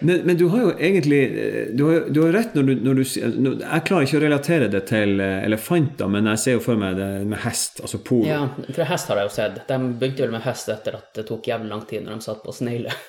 [0.00, 2.94] Men, men du har jo egentlig eh, Du har, du har rett når du, når
[2.98, 6.64] du sier Jeg klarer ikke å relatere det til eh, elefanter, men jeg ser jo
[6.64, 8.26] for meg det med hest, altså polo.
[8.26, 9.62] Ja, for hest har jeg jo sett.
[9.68, 12.42] De begynte vel med hest etter at det tok jævlig lang tid når de satt
[12.42, 12.98] på snegler.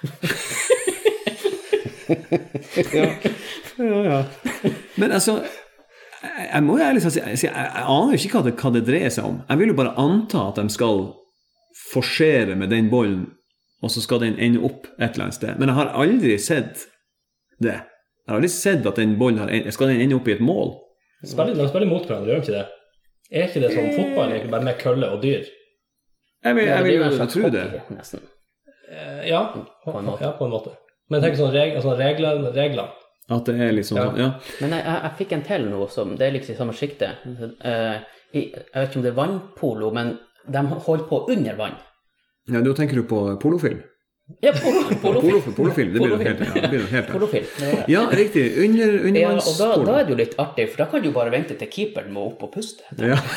[2.93, 3.09] ja,
[3.81, 4.19] ja, ja.
[5.01, 8.57] Men altså jeg, må jo ærlig si jeg, jeg, jeg aner jo ikke hva det,
[8.61, 9.41] hva det dreier seg om.
[9.49, 11.07] Jeg vil jo bare anta at de skal
[11.95, 13.25] forsere med den bollen,
[13.83, 15.57] og så skal den ende opp et eller annet sted.
[15.59, 16.85] Men jeg har aldri sett
[17.63, 17.75] det.
[18.25, 20.41] Jeg har aldri sett at den bollen har, en- skal den ende opp i et
[20.43, 20.73] mål.
[21.25, 22.65] Spiller, de spiller mot hverandre, gjør de ikke det?
[23.31, 25.45] Er ikke det som fotball, egentlig bare med kølle og dyr?
[26.45, 27.63] Jeg vil, jeg det vil jo tro det.
[27.89, 28.19] nesten.
[28.91, 29.39] Eh, ja,
[29.85, 30.21] På en måte.
[30.27, 30.75] ja, på en måte.
[31.09, 32.91] Men tenk sånn reg, altså regler, regler.
[33.33, 34.03] At det er litt sånn, Ja.
[34.11, 34.27] sånn ja.
[34.61, 37.23] Men jeg, jeg, jeg fikk en til nå som Det er liksom i samme sjiktet.
[37.65, 37.97] Uh,
[38.35, 40.11] jeg vet ikke om det er vannpolo, men
[40.47, 41.75] de holder på under vann.
[42.51, 42.61] ja.
[42.61, 43.81] Da tenker du på pornofilm?
[44.41, 45.01] Ja, polo, polofilm.
[45.21, 46.39] Polofilm, polofilm, det blir jo helt,
[46.73, 47.45] ja, helt Polofilm.
[47.87, 48.45] Ja, riktig.
[48.65, 51.29] Under, Ja, og da, da er det jo litt artig, for da kan du bare
[51.33, 52.81] vente til keeperen må opp og puste.
[52.97, 53.19] Ja.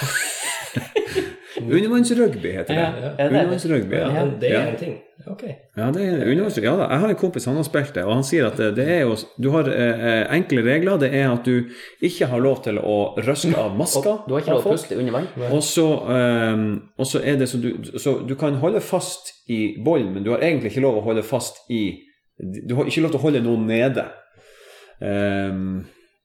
[1.62, 2.80] Undervannsrugby heter det.
[2.80, 3.26] Ja, ja.
[3.28, 4.24] Undervannsrugby, Ja, ja.
[4.40, 4.66] det er Ja.
[4.70, 4.96] en ting.
[5.26, 5.42] Ok.
[5.76, 6.64] Ja, det er undervannsrugby.
[6.68, 8.68] Ja da, jeg har en kompis, han har spilt det, og han sier at det,
[8.76, 10.98] det er jo Du har eh, enkle regler.
[10.98, 11.64] Det er at du
[12.02, 14.98] ikke har lov til å røske av maska Du har ikke lov til å puste
[14.98, 15.28] under vann.
[15.50, 15.86] Og så,
[16.16, 20.22] eh, og så er det så du, så du kan holde fast i bollen, men
[20.24, 21.98] du har egentlig ikke lov å holde fast i
[22.38, 24.04] Du har ikke lov til å holde noen nede.
[25.02, 25.52] Eh,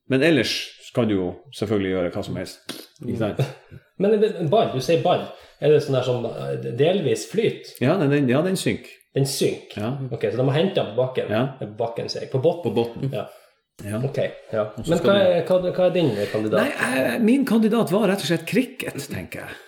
[0.09, 2.59] men ellers kan du jo selvfølgelig gjøre hva som helst.
[3.01, 3.41] Ikke sant?
[4.01, 5.27] Men en ball, du sier ball.
[5.63, 7.75] Er det sånn der som eh, delvis flyter?
[7.83, 8.91] Ja, den, den, ja, den synker.
[9.13, 9.77] Den synker?
[9.77, 9.91] Ja.
[10.11, 11.29] Ok, så de har henta på bakken?
[11.29, 11.43] Ja.
[11.77, 12.31] Bakken, sier jeg.
[12.33, 12.71] På botten?
[12.71, 13.11] På botten.
[13.13, 13.27] Ja.
[13.83, 13.99] Ja.
[14.05, 14.17] Ok,
[14.53, 14.63] ja.
[14.85, 16.73] Men hva er, hva, hva er din kandidat?
[16.77, 19.59] Nei, min kandidat var rett og slett cricket, tenker jeg.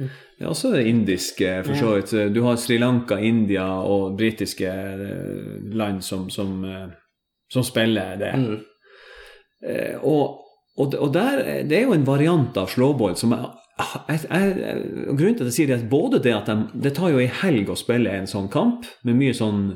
[0.00, 2.12] Det er også indisk, indiske, for så vidt.
[2.32, 6.86] Du har Sri Lanka, India og britiske eh, land som, som, eh,
[7.52, 8.30] som spiller det.
[8.40, 8.54] Mm.
[9.68, 10.40] Eh, Og,
[10.80, 13.50] og, og der, eh, det er jo en variant av slåball som jeg,
[14.08, 14.84] jeg, jeg,
[15.16, 16.56] Grunnen til at jeg sier det, er at både det at de,
[16.86, 19.66] det tar jo ei helg å spille en sånn kamp, med mye sånn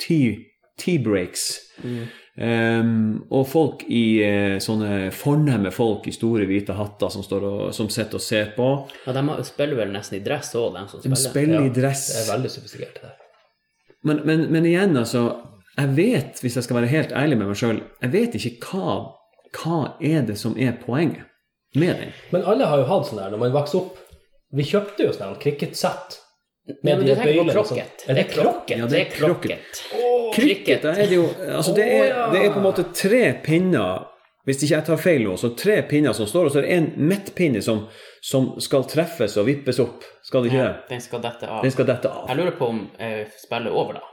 [0.00, 0.36] tea,
[0.80, 1.50] tea breaks.
[2.38, 7.62] Um, og folk i eh, sånne fornemme folk i store, hvite hatter som, står og,
[7.74, 8.68] som sitter og ser på.
[9.06, 11.58] Ja, de spiller vel nesten i dress òg, de som De spiller.
[11.58, 13.00] ja, i Det er veldig sofistikert.
[14.06, 15.24] Men, men, men igjen, altså
[15.78, 18.94] Jeg vet, hvis jeg skal være helt ærlig med meg sjøl, jeg vet ikke hva,
[19.58, 21.26] hva er det som er poenget
[21.74, 22.12] med den.
[22.30, 23.98] Men alle har jo hatt sånn der når man vokser opp.
[24.56, 26.18] Vi kjøpte jo sånn cricketsett.
[26.68, 28.04] Ja, men du tenker på krokket.
[28.08, 28.78] Er Det er krokket.
[28.78, 29.58] Ja, det er krokket.
[29.90, 30.34] krokket.
[30.36, 31.24] Cricket, da er det jo
[31.56, 34.04] altså det, er, det er på en måte tre pinner
[34.44, 36.76] Hvis ikke jeg tar feil nå, så tre pinner som står, og så er det
[36.76, 37.82] en midtpinne som,
[38.24, 40.04] som skal treffes og vippes opp.
[40.24, 40.86] Skal det ikke Ja, det?
[40.94, 41.58] den skal dette av.
[41.66, 42.22] Den skal dette av.
[42.30, 44.06] Jeg lurer på om jeg spiller over, da.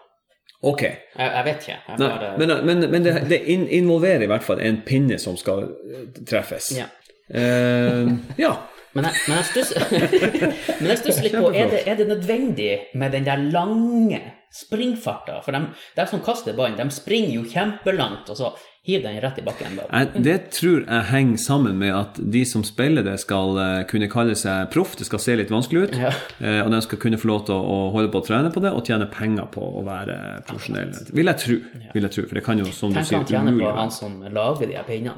[0.67, 0.81] Ok.
[0.83, 1.77] Jeg, jeg vet ikke.
[1.87, 3.39] Jeg Nei, bare, men, men, men det, det
[3.79, 6.71] involverer i hvert fall en pinne som skal eh, treffes.
[6.79, 6.91] ja.
[7.29, 8.53] Eh, ja.
[8.95, 9.81] Men jeg, men jeg stusser
[10.79, 10.91] men
[11.25, 14.21] litt på er det, er det nødvendig med den der lange
[14.55, 15.41] springfarta?
[15.43, 15.65] For de,
[15.97, 18.53] de som kaster ballen, de springer jo kjempelangt, og så
[18.85, 19.79] hiver den rett i bakken.
[19.81, 24.07] Jeg, det tror jeg henger sammen med at de som spiller det, skal eh, kunne
[24.11, 24.95] kalle seg proff.
[24.95, 25.99] Det skal se litt vanskelig ut.
[25.99, 26.13] Ja.
[26.39, 28.71] eh, og de skal kunne få lov til å, holde på å trene på det
[28.77, 30.93] og tjene penger på å være profesjonell.
[31.17, 31.61] Vil jeg tro.
[31.97, 32.27] Vil jeg tro.
[32.29, 34.21] For det kan jo, som du sier, Tenk sier, han tjener umulig på han som
[34.29, 35.17] lager de her pinnene.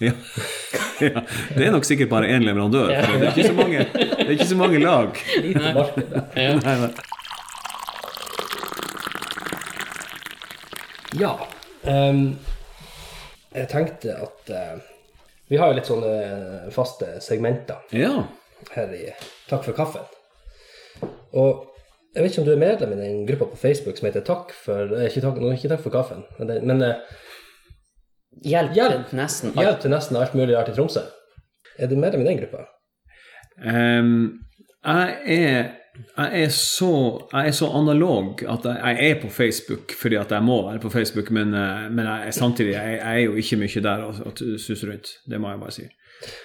[0.00, 0.12] Ja.
[1.00, 1.22] ja.
[1.56, 2.92] Det er nok sikkert bare én leverandør.
[3.04, 5.22] For det, er ikke så mange, det er ikke så mange lag.
[5.42, 6.10] Lite marked.
[6.12, 6.60] der.
[6.62, 6.92] Nei, nei.
[11.18, 11.32] Ja.
[11.88, 12.38] Um,
[13.54, 14.80] jeg tenkte at uh,
[15.48, 18.26] Vi har jo litt sånne faste segmenter Ja.
[18.74, 19.06] her i
[19.48, 20.04] Takk for kaffen.
[21.32, 21.64] Og
[22.14, 24.52] jeg vet ikke om du er medlem i den gruppa på Facebook som heter Takk
[24.52, 27.00] for eh, Ikke takk, ikke takk for kaffen, men, det, men eh,
[28.44, 29.08] Hjelp, Hjelp.
[29.10, 29.62] til nesten alt.
[29.64, 31.04] Hjelp til nesten alt mulig rart i Tromsø.
[31.78, 32.66] Er du medlem i den gruppa?
[33.58, 34.40] Um,
[34.86, 36.90] jeg er jeg er, så,
[37.32, 40.78] jeg er så analog at jeg, jeg er på Facebook fordi at jeg må være
[40.78, 44.20] på Facebook, men, eh, men jeg, samtidig jeg, jeg er jo ikke mye der og,
[44.26, 45.10] og suser rundt.
[45.26, 45.88] Det må jeg bare si.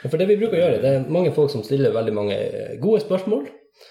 [0.08, 2.40] For det vi bruker å gjøre, det er mange folk som stiller veldig mange
[2.82, 3.46] gode spørsmål.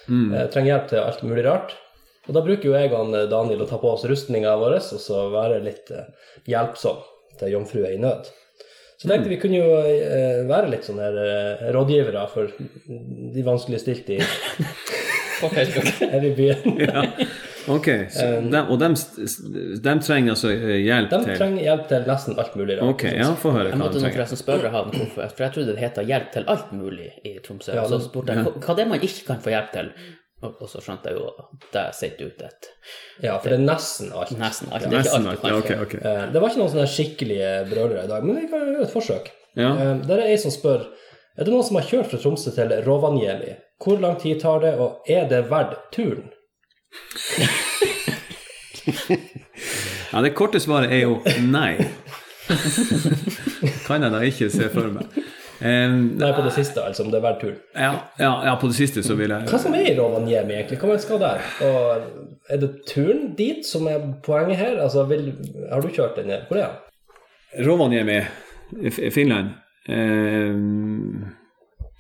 [0.09, 0.35] Mm.
[0.35, 1.77] eh, trenger hjelp til alt mulig rart.
[2.29, 5.01] Og da bruker jo jeg og eh, Daniel å ta på oss rustninga vår og
[5.07, 6.11] så være litt eh,
[6.51, 7.03] hjelpsom
[7.41, 8.31] til jomfruer i nød.
[9.03, 12.53] Så tenkte vi kunne jo eh, være litt sånne her, eh, rådgivere for
[13.35, 14.21] de vanskeligstilte i,
[16.13, 16.77] her i byen.
[16.87, 17.07] Ja.
[17.71, 22.41] Ok, så dem, og de trenger altså hjelp hjelp De til trenger hjelp til nesten
[22.43, 22.75] alt mulig.
[22.81, 22.89] Da.
[22.91, 24.17] Ok, ja, få høre Jeg hva måtte de trenger.
[24.17, 27.77] forresten spørre han hvorfor, for jeg trodde det heter hjelp til alt mulig i Tromsø.
[27.77, 29.93] Ja, og så spurte jeg hva, hva det er man ikke kan få hjelp til.
[30.43, 32.69] Og, så skjønte jeg jo at det sitter ut et
[33.23, 34.33] Ja, for det er nesten alt.
[34.39, 34.89] nesten alt.
[34.89, 36.01] Det er ikke alt du kan okay, få.
[36.03, 38.95] Eh, Det var ikke noen sånne skikkelige brølere i dag, men vi kan gjøre et
[38.95, 39.31] forsøk.
[39.55, 39.71] Ja.
[39.71, 40.89] Eh, Der er ei som spør
[41.33, 43.55] er det noen som har kjørt fra Tromsø til Rovaniemi.
[43.83, 46.27] Hvor lang tid tar det, og er det verdt turen?
[50.13, 51.79] Ja, det korte svaret er jo nei.
[53.87, 55.09] kan jeg da ikke se for meg.
[55.63, 57.59] Em, Nei, på det siste, altså, om det er verdt turen.
[57.79, 60.79] ja, ja, ja, på det siste så vil jeg Hva som er i Rovaniemi, egentlig?
[60.81, 61.45] Hva man skal der?
[61.67, 64.81] Og er det turen dit som er poenget her?
[64.83, 65.29] Altså, vil,
[65.71, 66.49] har du kjørt den ned?
[66.49, 67.69] Hvor er den?
[67.69, 68.19] Rovaniemi,
[69.15, 69.55] Finland.
[69.89, 71.31] Um,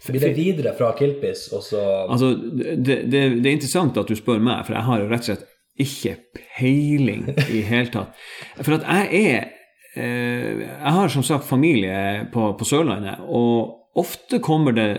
[0.06, 4.08] blir det er videre fra Kilpis, og så Altså, det, det, det er interessant at
[4.08, 5.48] du spør meg, for jeg har jo rett og slett
[5.82, 6.16] ikke
[6.58, 8.16] peiling i hele tatt.
[8.60, 9.50] For at jeg er
[9.94, 14.90] Jeg har som sagt familie på, på Sørlandet, og ofte kommer det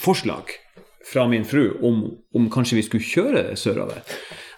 [0.00, 0.50] forslag
[1.12, 2.02] fra min fru om,
[2.34, 4.02] om kanskje vi skulle kjøre sørover.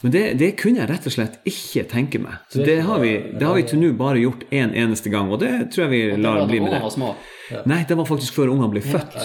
[0.02, 2.40] Men det, det kunne jeg rett og slett ikke tenke meg.
[2.50, 5.28] Så det har vi, det har vi til nå bare gjort én en eneste gang,
[5.30, 6.80] og det tror jeg vi lar bli med det.
[7.70, 9.16] Nei, det var faktisk før ungene ble født.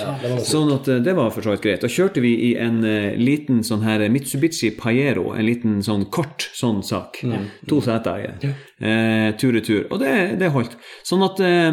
[0.48, 1.84] sånn at eh, det var for så vidt greit.
[1.84, 6.48] Da kjørte vi i en eh, liten sånn her Mitsubishi Pajero, en liten sånn kort
[6.56, 7.22] sånn sak.
[7.70, 8.38] To seter.
[8.44, 9.88] Eh, tur-retur.
[9.90, 10.78] Og det, det holdt.
[11.06, 11.72] Sånn at eh,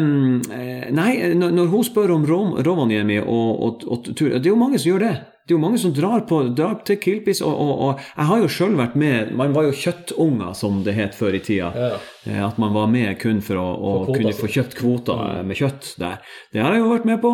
[0.93, 4.81] Nei, når, hun spør om Rom, Rovaniemi og, og, og tur Det er jo mange
[4.81, 5.15] som gjør det.
[5.43, 8.39] Det er jo mange som drar, på, drar til Kilpis, og, og, og jeg har
[8.39, 11.71] jo sjøl vært med Man var jo kjøttunger, som det het før i tida.
[11.75, 11.97] Ja.
[12.29, 15.59] Eh, At man var med kun for å, å For kunne få kjøpt kvoter med
[15.59, 16.21] kjøtt der.
[16.55, 17.33] Det har jeg jo vært med på,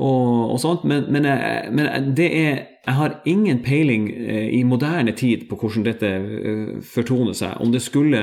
[0.00, 2.54] og, sånt, men, men, jeg, men det er
[2.86, 7.60] Jeg har ingen peiling eh, i moderne tid på hvordan dette eh, fortoner seg.
[7.60, 8.22] Om det skulle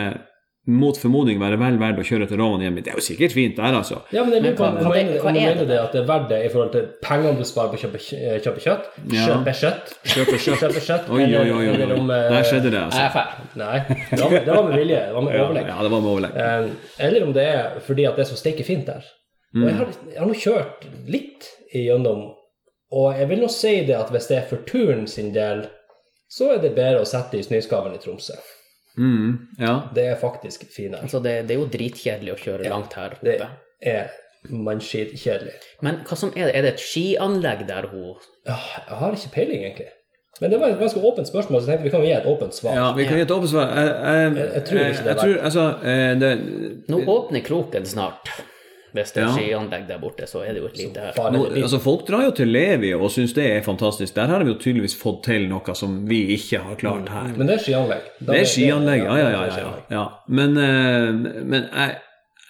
[0.68, 2.82] mot formodning være vel verdt å kjøre til Rovaniemi.
[2.84, 4.02] Det er jo sikkert fint der, altså.
[4.12, 5.78] Ja, men jeg lurer på om du mener, hva om du er mener det det
[5.80, 8.02] at det er verdt det i forhold til pengene du sparer på å kjøpe,
[8.44, 8.90] kjøpe kjøtt?
[9.16, 9.28] Ja.
[9.30, 9.94] Kjøpe kjøtt?
[10.14, 10.60] Kjøpe kjøtt.
[10.66, 11.08] Kjøpe kjøtt?
[11.16, 11.92] Oi, oi, oi, oi.
[11.98, 13.24] om, eh, Der skjedde det, altså.
[13.64, 15.00] Nei, det var, det var med vilje.
[15.08, 15.70] Det var med overlegg.
[15.72, 16.36] ja, det var med overlegg.
[16.36, 19.08] Eh, Eller om det er fordi at det er så steike fint der.
[19.56, 19.68] Og Mm.
[19.70, 22.26] jeg har, jeg har nå kjørt litt igjennom,
[22.92, 25.64] og jeg vil nå si det at hvis det er for turen sin del,
[26.30, 28.36] så er det bedre å sette i snøskavlen i Tromsø.
[28.98, 29.74] Mm, ja.
[29.96, 31.04] Det er faktisk finere.
[31.06, 33.26] Altså, det, det er jo dritkjedelig å kjøre langt her oppe.
[33.26, 33.38] Det
[33.94, 34.10] er
[34.50, 35.54] mannskitkjedelig.
[35.86, 36.56] Men hva som er det?
[36.56, 38.16] Er det et skianlegg der hun
[38.48, 39.92] Ja, jeg har ikke peiling, egentlig.
[40.42, 42.54] Men det var et ganske åpent spørsmål, så jeg tenkte vi kan gi et åpent
[42.54, 42.76] svar.
[42.78, 43.72] ja, vi kan gi et åpent svar.
[43.74, 46.32] Jeg, jeg, jeg tror ikke det er jeg tror, altså, eh, det,
[46.94, 48.34] Nå åpner kroken snart.
[48.96, 49.34] Hvis det er Ja.
[49.36, 51.32] skianlegg der borte, så er det jo et lite her.
[51.32, 54.16] Nå, altså Folk drar jo til Levi og syns det er fantastisk.
[54.16, 57.34] Der har vi jo tydeligvis fått til noe som vi ikke har klart her.
[57.38, 58.02] Men det er skianlegg.
[58.22, 59.46] Da Det er skianlegg, ja, ja, ja.
[59.46, 60.06] det ja, ja.
[60.28, 61.98] Men, eh, men jeg,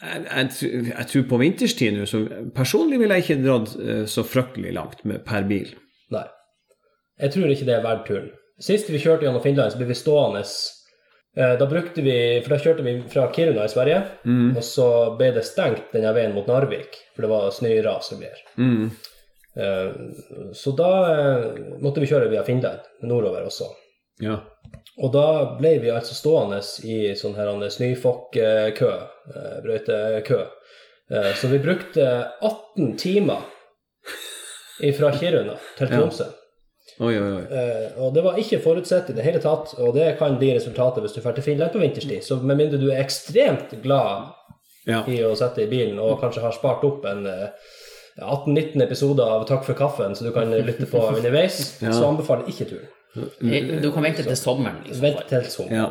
[0.04, 0.24] jeg,
[0.62, 2.22] jeg, jeg tror på vinterstid nå, så
[2.56, 5.74] personlig ville jeg ikke dratt eh, så fryktelig langt med, per bil.
[6.14, 6.24] Nei.
[7.20, 8.30] Jeg tror ikke det er verdt turen.
[8.62, 10.44] Sist vi kjørte gjennom Finland, så ble vi stående
[11.38, 14.00] Da brukte vi For da kjørte vi fra Kiruna i Sverige,
[14.58, 14.88] og så
[15.20, 18.40] ble det stengt denne veien mot Narvik, for det var snøras og greier.
[18.58, 18.88] Mm.
[19.58, 19.92] Eh,
[20.54, 21.46] Så da eh,
[21.82, 23.70] måtte vi kjøre via Finland, nordover også.
[24.22, 24.40] Ja.
[24.98, 28.72] Og da ble vi altså stående i sånn her eh,
[29.66, 30.42] brøytekø.
[31.12, 32.08] Eh, Så vi brukte
[32.42, 33.46] 18 timer
[34.98, 36.30] fra Kiruna til Tromsø.
[37.00, 37.44] Oi, oi, oi.
[37.52, 41.04] Uh, og det var ikke forutsett i det hele tatt, og det kan bli resultatet
[41.06, 42.24] hvis du drar til Finland på vinterstid.
[42.26, 44.34] Så med mindre du er ekstremt glad
[44.88, 45.02] Ja.
[45.06, 47.50] i å sette i bilen, og kanskje har spart opp en uh,
[48.18, 51.92] 18-19 episoder av Takk for kaffen, så du kan lytte på underveis, Ja.
[51.94, 53.82] så anbefaler jeg ikke turen.
[53.84, 54.82] Du kan vente til sommeren.
[54.86, 55.02] Liksom.
[55.04, 55.78] Vent til sommeren.
[55.78, 55.88] ja.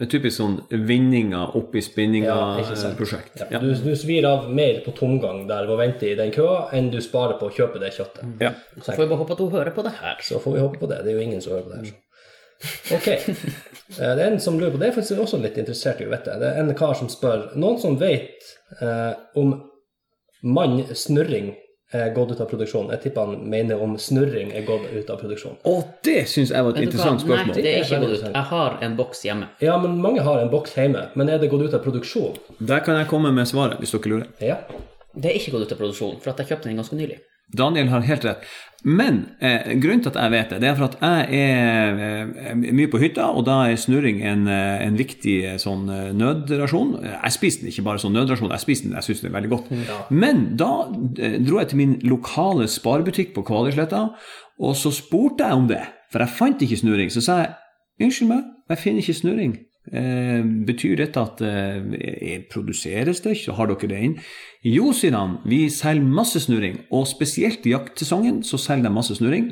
[0.00, 0.54] Det er typisk sånn
[0.88, 3.34] vinninga opp i spinninga-prosjekt.
[3.42, 3.48] Ja.
[3.52, 3.58] Ja.
[3.60, 6.88] Du, du svir av mer på tomgang der ved å vente i den køa, enn
[6.88, 8.24] du sparer på å kjøpe det kjøttet.
[8.40, 8.54] Ja.
[8.78, 10.22] Så får vi bare håpe at hun hører på det her.
[10.24, 11.02] Så får vi håpe på det.
[11.04, 11.90] Det er jo ingen som hører på det her.
[11.92, 12.96] så.
[12.96, 13.10] Ok.
[13.90, 16.12] Eh, Det er en som lurer på det, er faktisk også litt interessert i å
[16.12, 16.36] vite.
[16.38, 18.44] Det er en kar som spør Noen som vet
[18.78, 19.56] eh, om
[20.46, 21.58] mann snurring er
[22.14, 22.90] gått ut av produksjon?
[22.94, 25.56] Jeg tipper han mener om snurring er gått ut av produksjon.
[25.66, 25.74] Å,
[26.06, 27.54] det syns jeg var et interessant spørsmål.
[27.54, 28.28] Nei, det er ikke gått ut.
[28.28, 29.50] Jeg har en boks hjemme.
[29.64, 31.08] Ja, men mange har en boks hjemme.
[31.18, 32.38] Men er det gått ut av produksjon?
[32.58, 34.30] Der kan jeg komme med svaret, hvis dere lurer.
[34.44, 34.60] Ja.
[35.10, 37.18] Det er ikke gått ut av produksjon, for at jeg kjøpte den ganske nylig.
[37.56, 38.44] Daniel har helt rett.
[38.80, 42.54] Men eh, grunnen til at jeg vet det, det er for at jeg er eh,
[42.56, 46.94] mye på hytta, og da er snurring en, eh, en viktig eh, sånn eh, nødrasjon.
[47.04, 49.52] Jeg spiser den ikke bare som nødrasjon, jeg spiser den, jeg syns den er veldig
[49.52, 49.72] godt.
[50.08, 50.70] Men da
[51.20, 54.06] eh, dro jeg til min lokale sparebutikk på Kvaløysletta,
[54.60, 55.82] og så spurte jeg om det,
[56.12, 57.12] for jeg fant ikke snurring.
[57.12, 57.52] Så sa jeg
[58.06, 59.58] unnskyld meg, jeg finner ikke snurring.
[59.88, 64.16] Eh, betyr dette at eh, produseres det ikke, har dere det inn?
[64.68, 69.16] Jo, sier han, vi selger masse snurring, og spesielt i jaktsesongen så selger de masse
[69.16, 69.48] snurring.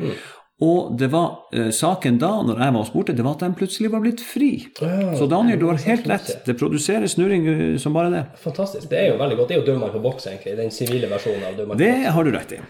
[0.58, 3.50] Og det var eh, saken da, når jeg var og spurte, det var at de
[3.60, 4.50] plutselig var blitt fri.
[4.82, 6.26] Ja, så Daniel, du har det helt rett.
[6.26, 6.40] det.
[6.48, 8.24] Det produseres snurring eh, som bare det.
[8.42, 8.88] Fantastisk.
[8.90, 9.52] Det er jo veldig godt.
[9.52, 10.56] Det er jo Dødmark på boks, egentlig.
[10.58, 12.60] Den sivile versjonen av Dødmark på Det har du rett i.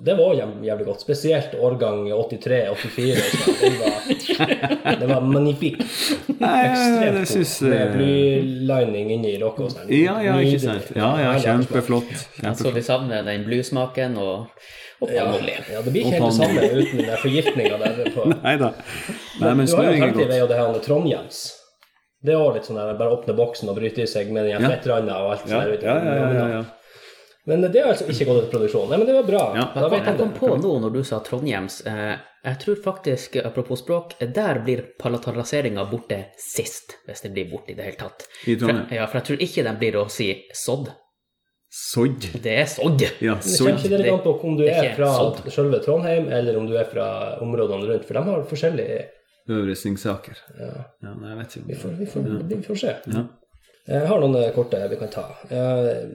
[0.00, 0.34] Det var
[0.64, 1.00] jævlig godt.
[1.00, 3.22] Spesielt årgang 83-84.
[3.60, 5.76] Det, var, magnifikt, var magnifik.
[5.80, 7.62] Ekstremt det god.
[7.62, 9.90] Med eh, blylining inni sånn.
[9.92, 10.90] Ja, ja, ikke sant.
[10.96, 12.08] Ja, ja, kjempeflott.
[12.40, 12.62] kjempeflott.
[12.62, 14.48] Så vi savner den blysmaken og,
[15.04, 17.98] Ja, ja, det blir ikke helt det samme uten den forgiftninga der.
[18.14, 18.24] På.
[18.46, 18.70] Nei da.
[19.42, 20.08] Men Du har jo snurring er
[20.38, 21.42] er jo det her med Trondhjems.
[22.24, 24.64] Det er òg litt sånn der, bare åpne boksen og bryte i seg med den
[24.64, 25.66] fettranda og alt Ja, sånt.
[25.66, 25.84] der ute.
[25.84, 26.62] ja, ja, ja, ja.
[27.46, 28.86] Men det har altså ikke gått ut produksjon.
[28.88, 29.42] Nei, men det var bra.
[29.52, 29.64] Ja.
[29.74, 32.14] Da Jeg kom, vet jeg jeg kom på nå når du sa Trondhjems eh,
[32.46, 37.76] Jeg tror faktisk, apropos språk, der blir palataliseringa borte sist, hvis det blir borte i
[37.78, 38.24] det hele tatt.
[38.44, 38.94] I For, Trondheim.
[38.96, 40.88] ja, for jeg tror ikke den blir å si sådd.
[41.74, 42.28] Sådd?
[42.44, 43.04] Det er sådd.
[43.24, 43.50] Ja, sådd.
[43.50, 45.40] Det kommer ikke det litt an på om du er er fra sodd.
[45.52, 47.06] selve Trondheim, eller om du er fra
[47.44, 48.08] områdene rundt.
[48.08, 49.02] For de har forskjellige
[49.44, 50.14] Øvre ja,
[51.04, 51.66] Ja, nei, jeg vet ikke.
[51.68, 52.92] vi, får, vi, får, vi får se.
[53.12, 53.24] Ja.
[53.84, 55.24] Jeg har noen eh, korte vi kan ta.
[55.52, 56.14] Eh,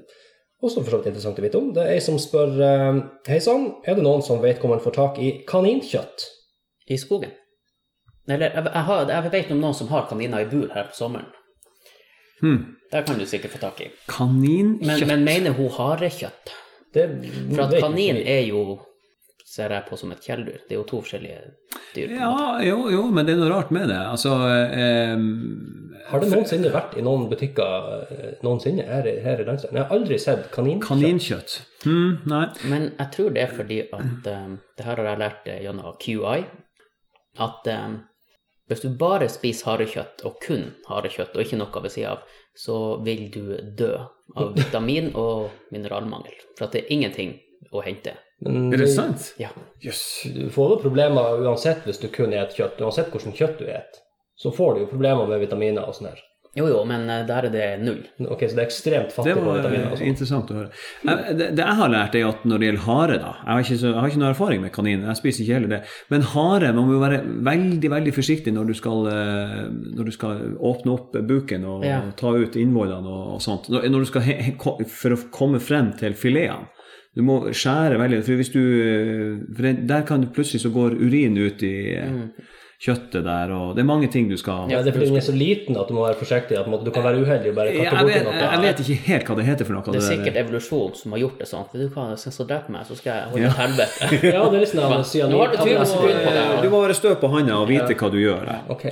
[0.61, 1.69] også for så vidt interessant å vite om.
[1.75, 4.83] Det er ei som spør eh, Hei sann, er det noen som vet hvor man
[4.83, 6.27] får tak i kaninkjøtt?
[6.89, 7.35] I skogen.
[8.29, 10.97] Eller jeg, jeg, har, jeg vet om noen som har kaniner i bur her på
[10.97, 11.29] sommeren.
[12.39, 12.75] Hmm.
[12.91, 13.89] Der kan du sikkert få tak i.
[13.89, 15.07] Men, Kaninkjøtt.
[15.09, 16.53] men mener hun harekjøtt?
[16.93, 17.05] Det
[17.51, 18.79] For at kanin er jo
[19.49, 20.59] ser jeg på som et kjæledyr.
[20.67, 21.37] Det er jo to forskjellige
[21.95, 22.11] dyr.
[22.11, 22.17] på.
[22.19, 22.33] Ja,
[22.67, 23.97] jo, jo, men det er noe rart med det.
[23.97, 25.15] Altså eh,
[26.11, 29.79] Har det noensinne vært i noen butikker eh, noensinne her, her i landsdelen?
[29.79, 30.91] Jeg har aldri sett kaninkjøtt.
[30.91, 31.57] Kaninkjøtt.
[31.87, 32.43] Mm, nei.
[32.69, 35.97] Men jeg tror det er fordi at um, Det her har jeg lært eh, gjennom
[36.05, 36.37] QI.
[37.49, 37.99] At um,
[38.69, 42.79] hvis du bare spiser harekjøtt, og kun harekjøtt, og ikke noe ved sida av, så
[43.01, 43.95] vil du dø
[44.37, 46.37] av vitamin- og mineralmangel.
[46.53, 47.39] For at det er ingenting
[47.73, 48.13] å hente.
[48.41, 49.33] Men Er det sant?
[49.41, 49.49] Ja.
[49.83, 50.01] Yes.
[50.35, 52.79] Du får jo problemer uansett hvis du kun spiser kjøtt.
[52.83, 53.99] Uansett hvordan kjøtt du spiser,
[54.39, 56.25] så får du jo problemer med vitaminer og sånn her.
[56.57, 57.99] Jo, jo, men eh, der er det null.
[58.25, 60.07] Ok, Så det er ekstremt fattig på vitaminer Det eh, sånn.
[60.09, 60.71] interessant å høre.
[61.05, 63.61] Jeg, det, det jeg har lært, er at når det gjelder hare da, Jeg har
[63.67, 65.79] ikke, så, jeg har ikke noe erfaring med kanin, jeg spiser ikke heller det.
[66.09, 67.19] Men hare man må jo være
[67.51, 69.61] veldig veldig forsiktig når du skal, eh,
[69.99, 70.41] når du skal
[70.71, 72.01] åpne opp buken og Ja.
[72.17, 73.69] ta ut innvollene og, og sånt.
[73.69, 74.55] Når, når du skal he, he,
[74.89, 76.65] For å komme frem til filetene.
[77.19, 78.61] Du må skjære veldig, for hvis du
[79.55, 82.13] For der kan plutselig så går urin ut i eh,
[82.79, 85.23] kjøttet der, og det er mange ting du skal Ja, det er fordi den er
[85.25, 86.55] så liten at du må være forsiktig.
[86.55, 88.35] At du kan være uheldig og bare jeg, borti vet, noe.
[88.39, 89.83] jeg vet ikke helt hva det heter for noe.
[89.95, 91.65] Det er sikkert evolusjon som har gjort det sånn.
[91.73, 93.49] Vet du hva, hvis jeg dreper meg, så skal jeg holde Ja.
[93.51, 94.09] et helvete.
[94.29, 96.53] Ja, det er litt sånn Nå at cyanid har du 20 sekunder på deg.
[96.63, 98.47] Du må være stø på handa og vite hva du gjør.
[98.71, 98.85] Ok.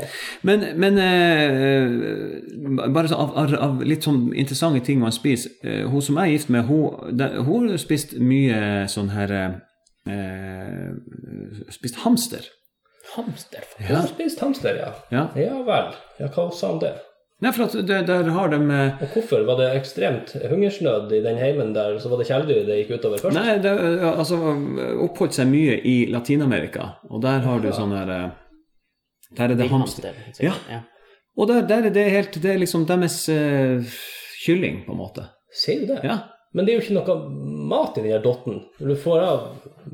[0.52, 5.56] Men, men uh, bare så av, av, av litt sånn interessante ting man spiser.
[5.64, 9.36] uh, hun som jeg er gift med, hun, det, hun har spist mye sånn her
[9.40, 10.92] uh,
[11.72, 12.44] Spist hamster.
[13.18, 13.68] Hamster?
[13.74, 13.90] faen.
[13.90, 14.06] ja.
[14.08, 14.94] spist hamster, ja.
[15.14, 15.28] Ja.
[15.36, 15.94] Ja vel.
[16.22, 16.96] Ja, hva sa han det?
[17.38, 19.44] Nei, for at det, der har de eh, Og hvorfor?
[19.46, 23.22] Var det ekstremt hungersnød i den heimen der, så var det kjæledyr det gikk utover
[23.22, 23.38] først?
[23.38, 23.74] Nei, det
[24.10, 24.40] altså,
[25.06, 28.30] oppholdt seg mye i Latin-Amerika, og der har du sånn her eh,
[29.38, 30.18] Der er det hamster.
[30.32, 30.66] Sikkert.
[30.72, 30.82] Ja.
[31.38, 33.86] Og der, der er det helt Det er liksom deres uh,
[34.42, 35.28] kylling, på en måte.
[35.54, 36.00] Ser du det?
[36.08, 36.18] Ja.
[36.56, 37.18] Men det er jo ikke noe
[37.68, 38.62] mat i den her dotten.
[38.80, 39.44] Når du får av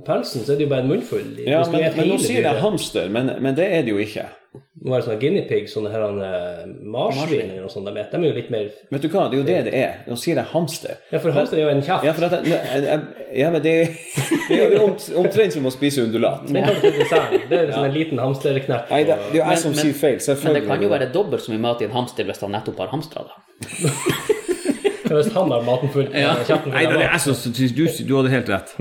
[0.06, 1.34] pelsen, så er det jo bare en munnfull.
[1.44, 4.30] Ja, men, men nå sier jeg hamster, men, men det er det jo ikke.
[4.54, 8.26] Det må være sånne guinea pig, sånne her eh, marsvin eller noe sånt de er
[8.28, 9.96] jo litt mer Vet du hva, det er jo det det er.
[10.06, 11.00] Nå sier jeg hamster.
[11.10, 12.06] Ja, for hamster er jo en kjeft.
[12.06, 13.74] Ja, for at jeg, jeg, ja, men det,
[14.52, 14.86] det er jo
[15.24, 16.46] omtrent som å spise undulat.
[16.52, 18.94] Det er sånn en liten hamsterknert.
[18.94, 21.10] Nei, det, det er jo jeg som men- sier feil, Men det kan jo være
[21.16, 23.42] dobbelt så mye mat i en hamster hvis han nettopp har hamstra, da.
[25.20, 26.10] Hvis han har maten full.
[26.14, 26.34] Ja.
[26.48, 28.76] kjeften Nei, det jeg syns du, du hadde helt rett.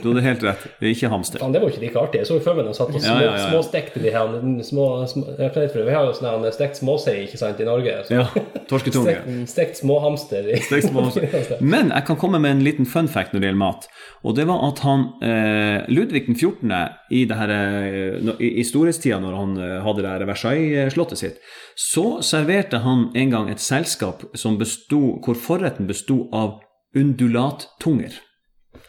[0.00, 0.62] Du hadde helt rett.
[0.78, 1.40] Det er ikke hamster.
[1.42, 2.20] Fan, det var jo ikke like artig.
[2.22, 3.48] Jeg så jo før meg de satt og små, Ja, ja, ja, ja.
[3.50, 5.24] småstekte de her små, små.
[5.36, 7.96] Vi har jo sånn her stekt småsei ikke sant, i Norge.
[8.06, 8.20] Så.
[8.20, 8.26] Ja,
[8.70, 9.16] torsketunge.
[9.22, 10.48] Stekt, stekt småhamster.
[10.68, 11.58] Stekt småhamster.
[11.74, 13.88] Men jeg kan komme med en liten fun fact når det gjelder mat.
[14.22, 16.72] Og det var at han eh, Ludvig den 14.
[17.10, 21.42] i, det her, eh, i, storhetstida, når han eh, hadde det her Versailles-slottet sitt,
[21.76, 26.60] så serverte han en gang et selskap som besto, hvor forretten besto av
[26.96, 28.12] undulattunger.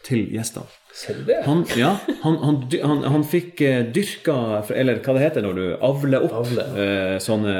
[0.04, 0.64] til gjestene.
[0.94, 1.38] Ser du det?
[1.46, 4.34] Han, ja, han, han, han, han fikk eh, dyrka,
[4.76, 6.64] eller hva det heter når du avler opp Avle.
[6.80, 7.54] eh, sånne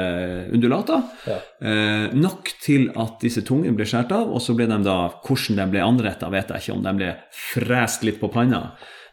[0.53, 1.37] undulater, Ja.
[1.61, 5.57] eh, nok til at disse tungene ble skåret av, og så ble de da, hvordan
[5.57, 8.61] de ble anretta, vet jeg ikke, om de ble frest litt på panna,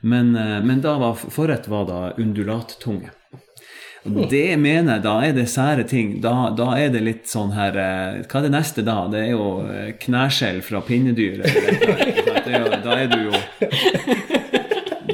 [0.02, 3.10] men, eh, men da var forrett var da undulattunge.
[4.02, 6.16] Det mener jeg, da er det sære ting.
[6.22, 8.96] Da, da er det litt sånn her eh, Hva er det neste da?
[9.12, 9.46] Det er jo
[10.02, 11.44] kneskjell fra pinnedyr.
[11.44, 12.10] eller noe.
[12.42, 13.42] Det Da er du jo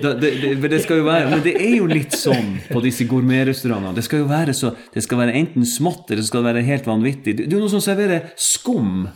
[0.03, 3.07] da, det, det, det skal jo være, men det er jo litt sånn på disse
[3.09, 3.97] gourmetrestaurantene.
[3.97, 6.89] Det skal jo være så, det skal være enten smått eller det skal være helt
[6.89, 7.35] vanvittig.
[7.39, 9.07] Det, det er jo noen som serverer skum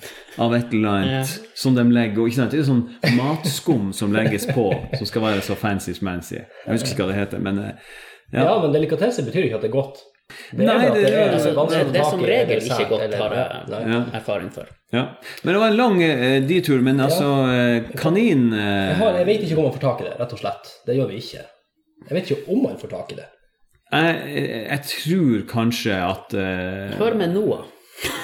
[0.43, 2.55] av et eller annet som de legger, ikke sant?
[2.55, 6.41] Det er jo sånn matskum som legges på, som skal være så fancy-smancy.
[6.41, 7.93] Jeg husker ikke hva det heter, men eh,
[8.33, 8.55] Ja, ja.
[8.63, 9.99] men delikatesse betyr ikke at det er godt.
[10.53, 13.35] Det Nei, at det- er Altså, det, det er som regel ikke godt, eller- har
[13.35, 13.99] jeg Ja.
[14.19, 14.67] erfaring for.
[14.93, 15.03] ja.
[15.45, 19.27] Men det var en lang eh, ditur, men altså eh, Kanin eh, Jeg, har, jeg
[19.27, 20.73] vet ikke om man får tak i det, rett og slett.
[20.87, 21.45] Det gjør vi ikke.
[22.09, 23.29] Jeg vet ikke om man får tak i det.
[23.93, 27.65] jeg, jeg tror kanskje at eh, Hør med Noah.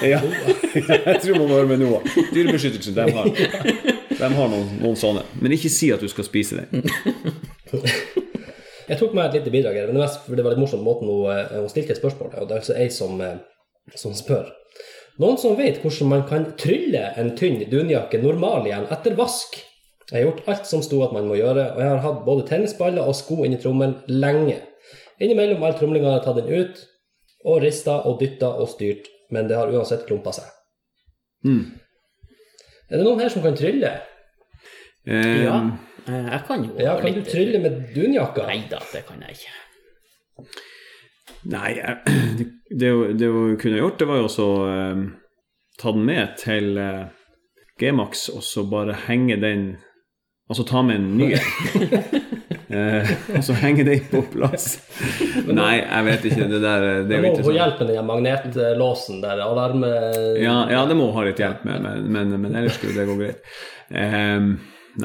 [0.01, 0.19] Ja,
[0.73, 2.01] jeg tror man må høre med Noah.
[2.33, 5.21] Dyrebeskyttelsen, de har, de har noen, noen sånne.
[5.39, 6.83] Men ikke si at du skal spise det.
[8.89, 10.85] Jeg tok med et lite bidrag her, men det, mest, for det var litt morsomt
[10.85, 13.37] måten hun, eh, hun stilte spørsmålet, og det er altså ei som, eh,
[13.95, 14.49] som spør.
[15.21, 19.59] Noen som vet hvordan man kan trylle en tynn dunjakke normal igjen etter vask?
[20.09, 22.47] Jeg har gjort alt som sto at man må gjøre, og jeg har hatt både
[22.49, 24.57] tennisballer og sko inni trommelen lenge.
[25.21, 26.81] Innimellom all tromlinga har jeg tatt den ut,
[27.45, 30.47] og rista og dytta og styrt, men det har uansett klumpa seg.
[31.45, 31.61] Mm.
[32.89, 33.91] Er det noen her som kan trylle?
[35.05, 35.59] Um, Ja,
[36.09, 38.47] jeg kan jo Ja, kan du trylle med dunjakka?
[38.49, 40.47] Nei da, det kan jeg ikke.
[41.49, 41.73] Nei,
[42.37, 45.03] det, det, det vi kunne gjort, det var jo også eh,
[45.79, 47.05] ta den med til eh,
[47.79, 49.69] G-Max, og så bare henge den
[50.49, 51.91] Altså ta med en ny en.
[52.73, 54.79] eh, og så henge den på plass.
[55.59, 56.47] Nei, jeg vet ikke.
[56.49, 57.59] Det der det Du er jo ikke få sånn.
[57.59, 59.85] hjelp med den magnetlåsen der, alarm...
[60.41, 63.19] Ja, ja, det må ha litt hjelp med, men, men, men ellers skulle det gå
[63.21, 63.53] greit.
[63.93, 64.55] Ehm,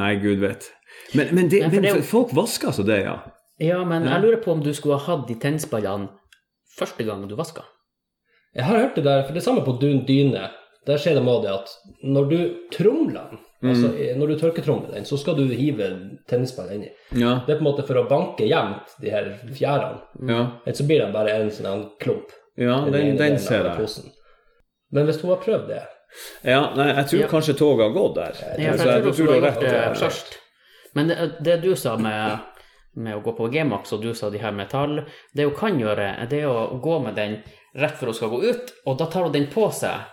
[0.01, 0.71] nei, gud vet.
[1.15, 3.19] Men, men, det, men det folk vasker altså det, ja.
[3.63, 6.09] Ja, men jeg lurer på om du skulle ha hatt de tennspallene
[6.79, 7.63] første gang du vaska.
[8.55, 10.49] Jeg har hørt det der, for det er samme på dun dyne.
[10.87, 11.71] Der skjer det med det at
[12.05, 12.39] når du
[12.75, 14.19] tromler den, altså Mm.
[14.21, 15.87] når du tørketromler den, så skal du hive
[16.29, 16.91] tennisballen inni.
[17.17, 20.03] Ja, Det er på en måte for å banke jevnt de her fjærene.
[20.29, 22.29] ja, Ellers så blir det bare en sånn klump.
[22.59, 23.77] ja i den, den ser jeg.
[23.79, 24.11] posen.
[24.93, 25.83] Men hvis hun har prøvd det
[26.45, 27.27] Ja, nei, jeg tror Ja.
[27.29, 28.35] kanskje toget har gått der.
[28.59, 30.39] Ja, Så for jeg tror jeg tror du har rett.
[30.95, 32.39] Men det, det du sa med,
[32.95, 35.01] med å gå på G-Max, og du sa de her metall
[35.35, 37.39] Det hun kan gjøre, det er å gå med den
[37.75, 40.07] rett før hun skal gå ut, og da tar hun den på seg,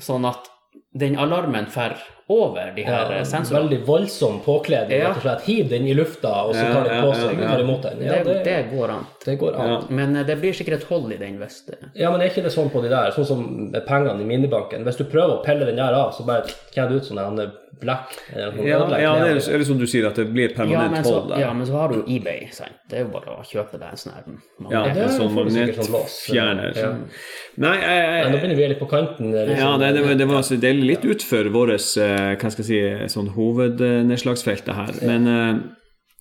[0.00, 0.50] sånn at
[0.94, 1.96] den alarmen fer
[2.30, 3.64] over de her ja, sensorene.
[3.64, 5.08] Veldig voldsom påkledning, Ja.
[5.08, 5.46] rett og slett.
[5.48, 7.48] Hiv den i lufta, og så Ja, tar den ja, på ja, seg og ja.
[7.50, 8.02] tar imot den.
[8.06, 9.06] Ja, det, det, det går an.
[9.24, 9.68] Det går an.
[9.70, 9.78] Ja.
[9.92, 12.44] Men eh, det blir sikkert et hold i den hvis det Ja, men er ikke
[12.46, 14.86] det sånn på de der, sånn som med pengene i minibanken?
[14.86, 17.42] Hvis du prøver å pelle den der av, så bare kjenner du ut sånn en
[17.80, 19.52] black eller sånn Ja, ja, det er, knær.
[19.54, 21.42] eller som du sier, at det blir permanent ja, så, hold der.
[21.44, 22.76] ja, men så har du eBay, sant.
[22.90, 24.24] Det er jo bare å kjøpe deg en sånn her.
[24.72, 25.60] Ja, det er sånn får sånn
[25.94, 26.80] magnetfjerner.
[26.80, 26.90] Ja.
[27.60, 29.32] Nei, jeg, Nei, nå begynner vi litt på kanten.
[29.36, 29.60] Liksom.
[29.60, 32.70] ja, nei, det, var- det, var, det er litt utfor vårt eh, hva skal jeg
[32.72, 34.96] si, sånn hovednedslagsfelt, det her.
[35.06, 35.52] Men, eh,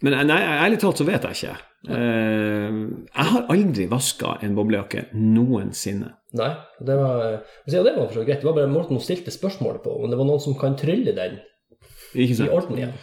[0.01, 1.55] men nei, ærlig talt så vet jeg ikke.
[1.89, 2.77] Eh,
[3.15, 6.13] Jeg har aldri vaska en boblejakke noensinne.
[6.39, 6.51] Nei,
[6.85, 7.23] det var,
[7.67, 8.41] ja, det var for så greit.
[8.43, 11.15] Det var bare måten hun stilte spørsmålet på, om det var noen som kan trylle
[11.17, 11.39] den
[12.13, 12.51] Ikke i sant?
[12.53, 12.93] orden igjen.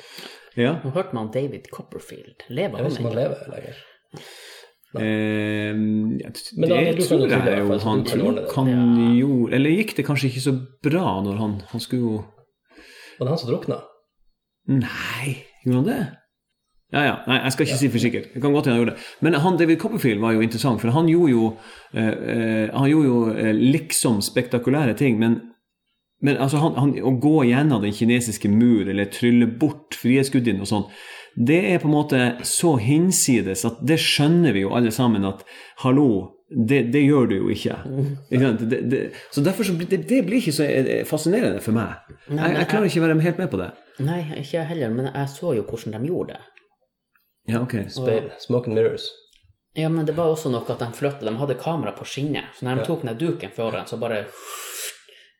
[0.56, 0.77] Ja.
[0.85, 2.47] Nå hørte man David Copperfield.
[2.48, 3.23] Lever Jeg ikke om han han ennå?
[3.23, 3.81] lever lenger.
[4.97, 5.74] Eh,
[6.23, 9.09] ja, det, da, det tror i jeg jo han kan ordne det.
[9.18, 10.55] jo Eller gikk det kanskje ikke så
[10.86, 12.14] bra når han Han skulle jo
[13.18, 13.77] Var det han som drukna?
[14.73, 15.35] Nei,
[15.66, 15.98] gjorde han det?
[16.94, 17.14] Ja, ja.
[17.26, 18.28] Nei, jeg skal ikke si for sikkert.
[18.34, 19.08] Det kan godt hende han gjorde det.
[19.26, 21.48] Men han David Copperfield var jo interessant, for han gjorde jo,
[21.96, 25.40] eh, eh, han gjorde jo eh, liksom spektakulære ting, men,
[26.22, 30.70] men altså han, han, å gå gjennom den kinesiske mur, eller trylle bort Frihetsgudinnen og
[30.70, 30.88] sånn,
[31.36, 35.42] det er på en måte så hinsides at det skjønner vi jo alle sammen at
[35.82, 36.08] hallo,
[36.48, 37.76] det, det gjør du jo ikke.
[38.30, 38.62] ikke sant?
[38.70, 39.00] Det, det,
[39.34, 41.98] så derfor så det, blir ikke så eh, fascinerende for meg.
[42.30, 43.72] Jeg, jeg klarer ikke å være helt med på det.
[44.06, 46.44] Nei, ikke jeg heller, men jeg så jo hvordan de gjorde det.
[47.47, 47.77] Ja, ok.
[47.90, 48.31] Speil.
[48.43, 49.06] Smoke and mirrors.
[49.77, 52.64] Ja, men det var også noe at de flytta De hadde kamera på skinnet, så
[52.64, 54.23] når de tok ned duken foran, så bare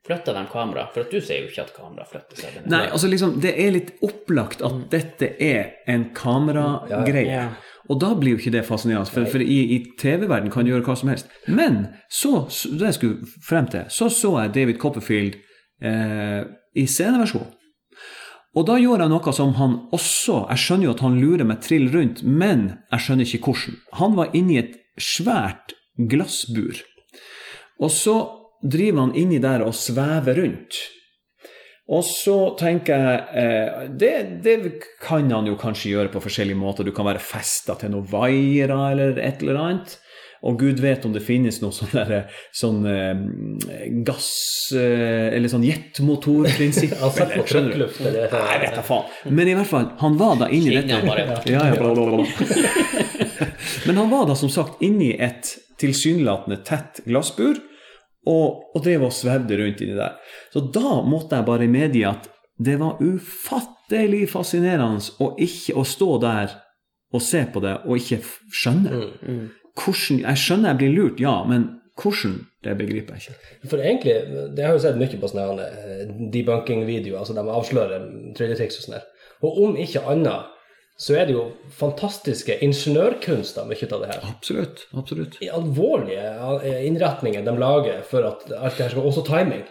[0.07, 0.85] flytta de kamera.
[0.95, 2.59] For at du sier jo ikke at kamera flytter seg.
[2.70, 7.33] Nei, altså liksom, det er litt opplagt at dette er en kameragreie.
[7.33, 7.49] Ja.
[7.89, 10.85] Og da blir jo ikke det fascinerende, for, for i, i TV-verden kan du gjøre
[10.89, 11.28] hva som helst.
[11.49, 15.37] Men så, så- det jeg skulle frem til, så så jeg David Copperfield
[15.83, 16.43] eh,
[16.77, 17.47] i sceneversjon.
[18.57, 21.62] Og da gjorde jeg noe som han også Jeg skjønner jo at han lurer meg
[21.65, 23.78] trill rundt, men jeg skjønner ikke hvordan.
[24.01, 26.81] Han var inni et svært glassbur.
[27.85, 28.16] Og så
[28.65, 30.78] driver han inni der og svever rundt.
[31.93, 34.57] Og så tenker jeg eh, det, det
[35.05, 36.89] kan han jo kanskje gjøre på forskjellige måter.
[36.89, 39.95] Du kan være festa til noen vaiere eller et eller annet.
[40.42, 44.28] Og gud vet om det finnes noe sånn derre sånn eh, gass...
[44.76, 46.92] Eh, eller sånn jetmotorprinsipp.
[47.56, 47.86] Eller-
[48.32, 49.08] Nei, vet da faen.
[49.32, 50.98] Men i hvert fall, han var da inni dette
[51.48, 52.26] ja, ja, bla, bla, bla.
[53.86, 57.58] Men han var da som sagt inni et tilsynelatende tett glassbur,
[58.26, 60.16] og, og drev og svevde rundt inni der.
[60.50, 62.26] Så da måtte jeg bare medgi at
[62.58, 66.56] det var ufattelig fascinerende å, ikke, å stå der
[67.14, 68.18] og se på det og ikke
[68.50, 68.90] skjønne.
[68.90, 69.36] skjønne.
[69.36, 69.46] Mm.
[69.77, 71.66] Hvordan, jeg skjønner jeg blir lurt, ja, men
[72.01, 73.69] hvordan, det begriper jeg ikke.
[73.70, 74.15] For egentlig,
[74.57, 76.03] det har jo sett mye på sånne eh,
[76.35, 79.07] debunking-videoer, altså de avslører trylletriks og sånn her.
[79.44, 80.53] Og om ikke annet,
[80.97, 81.43] så er det jo
[81.77, 84.23] fantastiske ingeniørkunster mye av det her.
[84.31, 84.86] Absolutt.
[84.97, 85.36] absolutt.
[85.44, 86.24] I alvorlige
[86.65, 89.65] eh, innretninger de lager for at alt det her skal Også timing.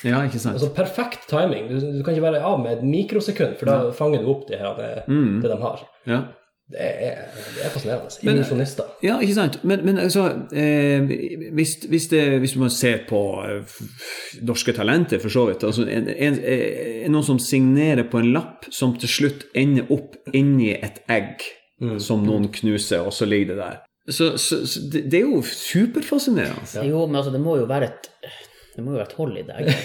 [0.00, 0.56] Ja, ikke sant?
[0.56, 1.66] Altså perfekt timing.
[1.68, 4.56] Du, du kan ikke være av med et mikrosekund, for da fanger du opp det,
[4.62, 5.40] her, det, Mm.
[5.44, 5.82] det de har.
[6.08, 6.20] Ja.
[6.70, 7.22] Det er,
[7.56, 8.10] det er fascinerende.
[8.22, 8.84] Men- Illusjonister.
[9.02, 9.56] Ja, ikke sant.
[9.64, 11.02] Men, men altså, eh,
[11.56, 13.80] hvis, hvis, det, hvis man ser på eh,
[14.46, 18.68] norske talenter, for så vidt altså, en, en, en, Noen som signerer på en lapp
[18.70, 21.42] som til slutt ender opp inni et egg
[21.98, 23.78] som noen knuser, og så ligger det der.
[24.10, 26.86] Så, så, så det, det er jo superfascinerende.
[26.86, 28.08] Jo, men altså, det må jo være et
[28.74, 29.76] det må jo være et hold i det.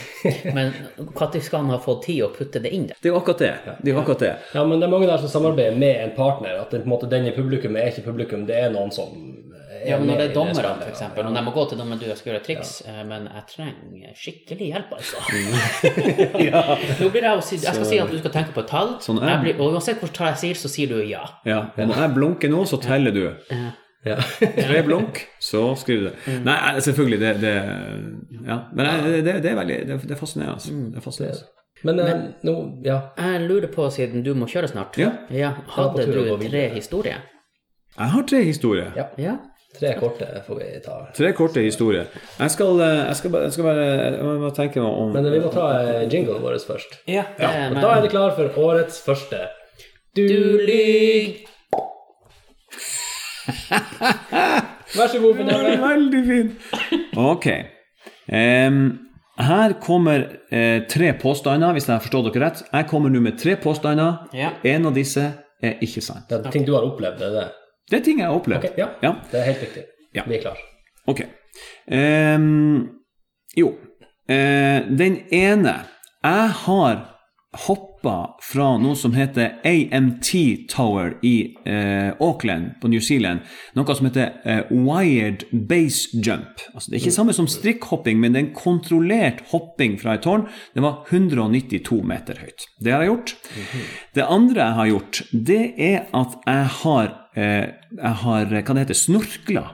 [0.54, 3.00] Men når skal han ha fått tid å putte det inn der?
[3.02, 3.54] Det er jo akkurat det.
[3.82, 4.34] det, er akkurat det.
[4.54, 6.60] Ja, men det er mange der som samarbeider med en partner.
[6.62, 9.16] At det, på en måte, den i publikum er ikke publikum, det er noen som
[9.16, 11.02] er Ja, men når det er dommerne, f.eks.
[11.02, 11.10] ja.
[11.18, 13.06] Når de må gå til dommeren du jeg skal gjøre triks, ja.
[13.10, 15.24] men jeg trenger skikkelig hjelp, altså.
[17.02, 19.22] Nå blir jeg, si, jeg skal si at du skal tenke på et tall, Sånn
[19.22, 21.26] jeg, jeg blir, og uansett hvilket tall jeg sier, så sier du ja.
[21.46, 23.26] Ja, når jeg blunker nå, så teller du.
[23.50, 23.74] Ja.
[24.06, 26.36] Tre blunk, så skriver du det.
[26.46, 27.54] Nei, nei, selvfølgelig, det, det
[28.48, 28.58] Ja.
[28.74, 30.76] Men det, det, det er veldig Det, det er fascinerende.
[30.92, 31.48] Det er fascinerende.
[31.86, 32.54] Men, Men nå,
[32.86, 33.00] ja.
[33.18, 35.52] Jeg lurer på, siden du må kjøre snart, Ja.
[35.76, 37.26] hadde du tre historier?
[37.98, 38.92] Jeg har tre historier.
[38.96, 39.10] ja.
[39.18, 39.36] Ja.
[39.76, 40.94] Tre korte får vi ta.
[41.18, 42.06] Tre korte historier.
[42.40, 45.26] Jeg skal, eh, jeg skal, jeg skal bare Jeg må bare tenke meg om Men
[45.34, 46.96] vi må ta eh, jinglen vår først.
[47.12, 49.42] Ja, da er det klar for årets første.
[50.16, 51.44] Du, Du lyg!
[54.98, 56.52] Vær så god, Det var veldig fint.
[57.18, 57.48] Ok.
[58.32, 58.80] Um,
[59.36, 62.62] her kommer eh, tre påstander, hvis jeg har forstått dere rett.
[62.72, 64.30] Jeg kommer nå med tre påstander.
[64.36, 64.54] Ja.
[64.64, 65.26] En av disse
[65.62, 66.30] er ikke sant.
[66.30, 67.48] Det er ting du har opplevd, det er det?
[67.92, 68.70] Det er ting jeg har opplevd.
[68.70, 68.88] Okay, ja.
[69.04, 69.16] Ja.
[69.32, 69.84] Det er helt riktig.
[70.16, 70.24] Ja.
[70.30, 70.62] Vi er klar.
[71.12, 71.26] Ok.
[71.92, 72.88] Um,
[73.56, 73.76] jo,
[74.26, 75.74] Uh, den ene
[76.24, 76.96] Jeg har
[78.06, 80.32] hoppa fra noe som heter AMT
[80.70, 83.42] Tower i eh, Auckland på New Zealand.
[83.76, 86.62] Noe som heter eh, wired base jump.
[86.74, 90.26] Altså, det er ikke samme som strikkhopping, men det er en kontrollert hopping fra et
[90.26, 90.48] tårn.
[90.76, 92.68] Det var 192 meter høyt.
[92.80, 93.36] Det har jeg gjort.
[94.16, 95.22] Det andre jeg har gjort,
[95.52, 97.66] det er at jeg har, eh,
[97.98, 99.66] jeg har hva det heter, snorkla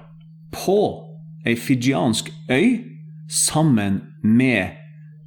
[0.56, 0.80] på
[1.48, 2.88] ei fijiansk øy
[3.32, 4.78] sammen med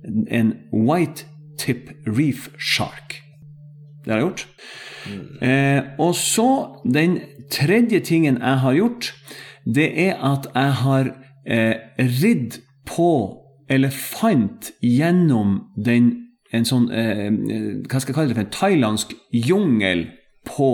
[0.04, 1.24] en white
[1.58, 3.20] tip reef shark.
[4.04, 4.48] Det har jeg gjort.
[5.44, 6.48] Eh, og så
[6.84, 7.18] den
[7.52, 9.14] tredje tingen jeg har gjort,
[9.64, 11.10] det er at jeg har
[11.46, 16.12] eh, ridd på elefant gjennom den
[16.54, 17.30] en sånn eh,
[17.88, 20.04] Hva skal jeg kalle det for en thailandsk jungel
[20.46, 20.70] på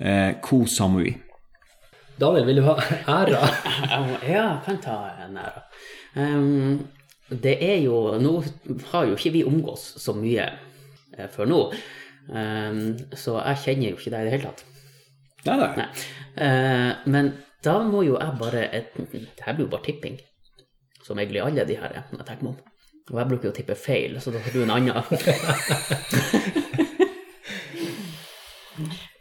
[0.00, 1.14] eh, Koh Samui.
[2.20, 2.76] Daniel, vil du ha
[3.06, 3.48] æra?
[3.92, 5.64] Ja, jeg kan ta en æra.
[6.16, 6.86] Um,
[7.28, 8.32] det er jo Nå
[8.92, 10.46] har jo ikke vi omgås så mye
[11.16, 11.60] eh, før nå,
[12.30, 12.82] um,
[13.16, 14.62] så jeg kjenner jo ikke deg i det hele tatt.
[15.46, 15.72] Nei, nei.
[15.78, 15.88] Nei.
[16.36, 17.32] Uh, men
[17.64, 20.18] da må jo jeg bare et, Det her blir jo bare tipping,
[21.02, 22.60] som egentlig alle de her er, når jeg tenker meg om.
[23.06, 24.94] Og jeg bruker jo å tippe feil, så da får du en annen.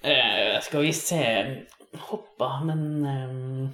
[0.06, 1.24] uh, skal vi se
[2.10, 3.68] Hoppa, men um,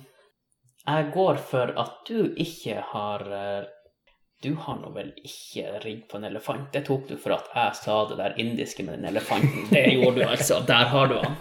[0.85, 3.69] Jeg går for at du ikke har eh,
[4.41, 6.72] Du har nå vel ikke ridd på en elefant?
[6.73, 9.68] Det tok du for at jeg sa det der indiske med den elefanten.
[9.69, 10.63] Det gjorde du altså.
[10.65, 11.35] Der har du han.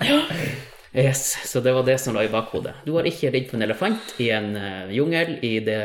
[0.92, 2.74] Yes, Så det var det som lå i bakhodet.
[2.84, 5.80] Du har ikke ridd på en elefant i en uh, jungel i det,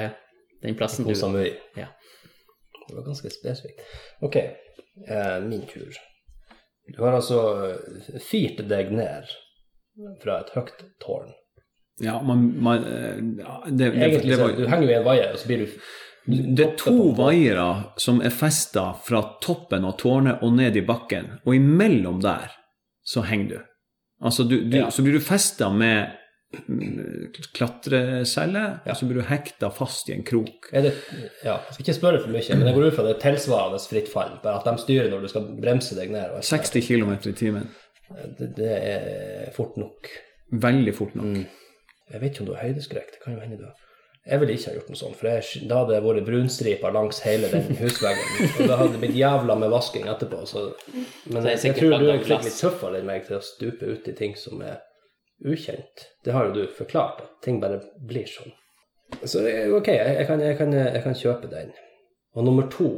[0.66, 1.54] den plassen du Koh Samui.
[1.78, 1.88] Ja.
[2.88, 3.82] Det var ganske spesifikt.
[4.22, 5.94] Ok, eh, min tur.
[6.98, 7.40] Du har altså
[7.70, 9.32] eh, fyrt deg ned
[10.22, 11.32] fra et høyt tårn.
[12.04, 13.16] Ja, man, man eh,
[13.72, 15.64] det, det, Egentlig det så var du henger jo i en vaier, og så blir
[15.64, 15.80] du
[16.26, 17.66] Det er to vaiere
[18.02, 22.52] som er festa fra toppen av tårnet og ned i bakken, og imellom der
[23.06, 23.58] så henger du.
[24.26, 24.90] Altså, du, du, Ja.
[24.90, 26.16] så blir du festa med
[27.54, 28.92] klatrecelle, ja.
[28.92, 30.70] og så blir du hekta fast i en krok.
[30.72, 30.92] Det,
[31.44, 33.82] ja, jeg skal ikke spørre for mye, men jeg går ut fra det er tilsvarende
[33.86, 34.36] fritt fall.
[34.44, 36.36] Bare at de styrer når du skal bremse deg ned.
[36.38, 37.70] Og 60 km i timen.
[38.40, 40.10] det, det er fort nok.
[40.66, 41.42] Veldig fort nok.
[42.12, 43.16] Jeg vet ikke om du har høydeskrekk.
[43.16, 43.76] Det kan jo hende du har.
[44.26, 47.20] Jeg ville ikke ha gjort noe sånt, for jeg, da hadde det vært brunstriper langs
[47.22, 48.48] hele den husveggen.
[48.48, 50.40] Og det hadde blitt jævla med vasking etterpå.
[50.50, 50.64] Så,
[51.30, 54.10] men Så jeg, jeg tror du er litt tøffere enn meg til å stupe ut
[54.10, 54.80] i ting som er
[55.46, 56.08] ukjent.
[56.26, 58.56] Det har jo du forklart, at ting bare blir sånn.
[59.22, 61.70] Så det jo ok, jeg, kan, jeg, kan, jeg kan kjøpe den.
[62.34, 62.90] Og nummer to,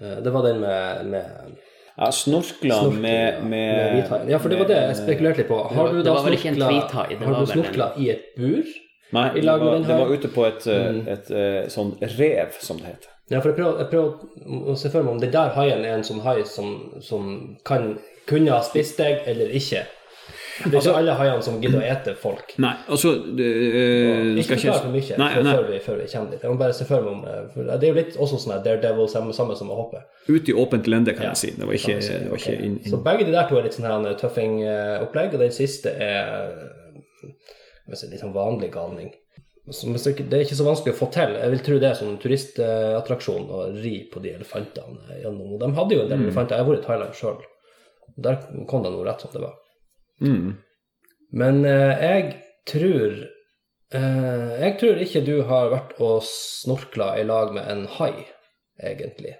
[0.00, 1.58] eh, det var den med, med
[2.00, 4.30] Ja, snorkla med, med, ja, med.
[4.32, 5.60] Ja, for det var det jeg spekulerte litt på.
[5.76, 6.16] Har du da
[7.52, 8.64] snorkla i et bur?
[9.12, 11.00] Nei, det var, det var ute på et, mm.
[11.10, 13.14] et, et sånn rev, som det heter.
[13.30, 15.96] Ja, for jeg prøver, jeg prøver å se for meg om det der haien er
[15.98, 17.30] en sånn hai som, som
[17.66, 17.92] kan,
[18.30, 19.84] kunne ha spist deg eller ikke.
[20.60, 22.52] Det er Altså- ikke alle haiene som gidder å ete folk.
[22.58, 25.54] Nei, altså det, eh, Ikke forklar for mye Nei, nei.
[25.56, 26.42] Før, vi, før vi kommer dit.
[26.42, 29.08] Jeg må bare se for meg om eh, Det er jo litt også sånn Daredevil,
[29.08, 30.02] samme, samme som å hoppe.
[30.28, 31.50] Ut i åpent lende, kan Ja, jeg si.
[31.56, 34.10] Det var ikke, det var ikke inn, Så begge de der to er litt sånn
[34.20, 36.50] tøffing-opplegg, og den siste er
[37.90, 39.10] litt sånn vanlig galning.
[39.70, 41.34] Så, det er ikke så vanskelig å få til.
[41.38, 45.52] Jeg vil tro det er sånn turistattraksjon å ri på de elefantene gjennom.
[45.54, 46.24] Og de hadde jo en del Mm.
[46.28, 46.56] elefanter.
[46.56, 47.42] Jeg har vært i Thailand sjøl.
[48.18, 48.36] Der
[48.66, 49.54] kom det noe rett som det var.
[50.20, 50.56] Mm.
[51.32, 52.24] Men eh, jeg
[52.66, 53.12] tror
[53.92, 58.26] eh, Jeg tror ikke du har vært og snorkla i lag med en hai,
[58.82, 59.36] egentlig.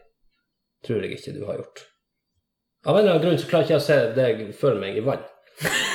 [0.87, 1.87] Tror jeg ikke du har gjort.
[2.87, 5.01] Av en eller annen grunn så klarer ikke jeg å se deg før meg i
[5.05, 5.27] vann.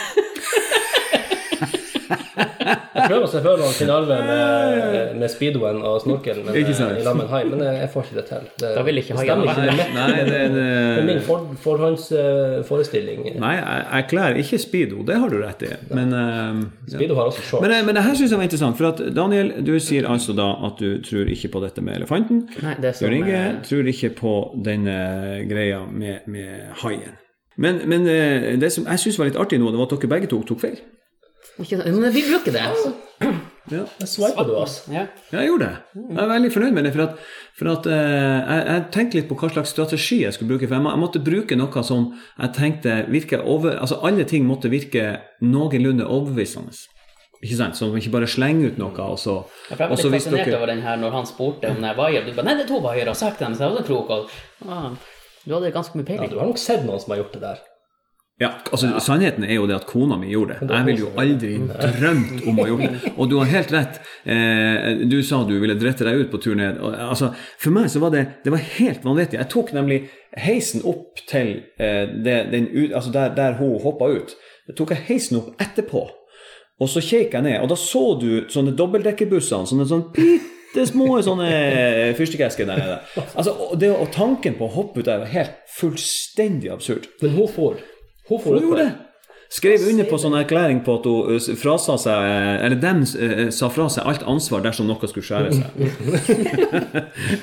[2.96, 6.56] Jeg prøver selvfølgelig å finne for meg Finn Arve med, med speedoen og snorkelen men,
[6.56, 8.46] eh, i lag med en hai, men jeg, får ikke det til.
[8.62, 9.98] Det, Da vil ikke det haien stemmer være ikke med.
[9.98, 13.26] Nei, det, er min for, forhåndsforestilling.
[13.42, 15.74] nei, jeg jeg kler ikke speedo, det har du rett i.
[15.92, 16.64] Men, uh.
[16.92, 17.66] Speedo har også shorts.
[17.68, 18.80] men, eh, men det her syns jeg var interessant.
[18.80, 22.46] For at Daniel, du sier altså da at du tror ikke på dette med elefanten.
[22.64, 24.34] Nei, det er eh, tror ikke på
[24.66, 24.98] denne
[25.50, 27.22] greia med, med haien.
[27.58, 30.12] Men, men eh, det som jeg syns var litt artig nå, det var at dere
[30.12, 30.80] begge to tok feil.
[31.62, 32.64] Ikke, Men vi bruker det.
[33.72, 33.86] Ja.
[34.06, 34.84] Swiper du oss?
[34.92, 35.08] Ja.
[35.32, 36.02] Ja, jeg gjorde det.
[36.12, 36.92] Jeg er veldig fornøyd med det.
[36.94, 37.22] For at,
[37.58, 40.68] for at eh, jeg, jeg tenkte litt på hva slags strategi jeg skulle bruke.
[40.68, 44.46] For jeg, må, jeg måtte bruke noe som jeg tenkte virker over Altså alle ting
[44.46, 45.08] måtte virke
[45.42, 46.76] noenlunde overbevisende.
[47.42, 47.78] Ikke sant?
[47.78, 50.72] Så man ikke bare slenger ut noe, og så, Jeg ble litt fascinert dere over
[50.72, 52.26] den her når han spurte om det er vaier.
[52.26, 54.14] Du bare Nei, det er to vaiere, og sagt dem, så jeg en krok.
[54.16, 54.36] Og,
[54.70, 54.92] ah,
[55.46, 57.64] du hadde ganske mye Ja, du har nok sett noen som har gjort det der.
[58.36, 60.68] Ja, altså Sannheten er jo det at kona mi gjorde det.
[60.68, 61.52] Jeg ville jo aldri
[61.96, 63.12] drømt om å gjøre det.
[63.16, 64.02] Og du har helt rett.
[64.28, 66.82] Eh, du sa du ville drette deg ut på tur ned.
[66.84, 67.30] Altså,
[67.62, 69.40] for meg så var det, det var helt vanvittig.
[69.40, 70.02] Jeg tok nemlig
[70.36, 74.36] heisen opp til eh, det, den, altså der, der hun hoppa ut.
[74.68, 76.04] Jeg tok jeg heisen opp etterpå.
[76.84, 79.72] Og så kjekk jeg ned, og da så du sånne dobbeltdekkerbussene.
[79.72, 81.48] Sånne sånn bitte små sånne
[82.20, 83.02] fyrstikkesker der nede.
[83.32, 87.08] Altså, og, det, og tanken på å hoppe ut der var helt fullstendig absurd.
[87.24, 87.80] Men hun for.
[88.30, 88.94] Hun gjorde Hun gjorde det.
[89.56, 92.30] Skrev under på sånn erklæring på at hun eh, frasa seg
[92.66, 95.66] Eller dem eh, sa fra seg alt ansvar dersom noe skulle skjære seg.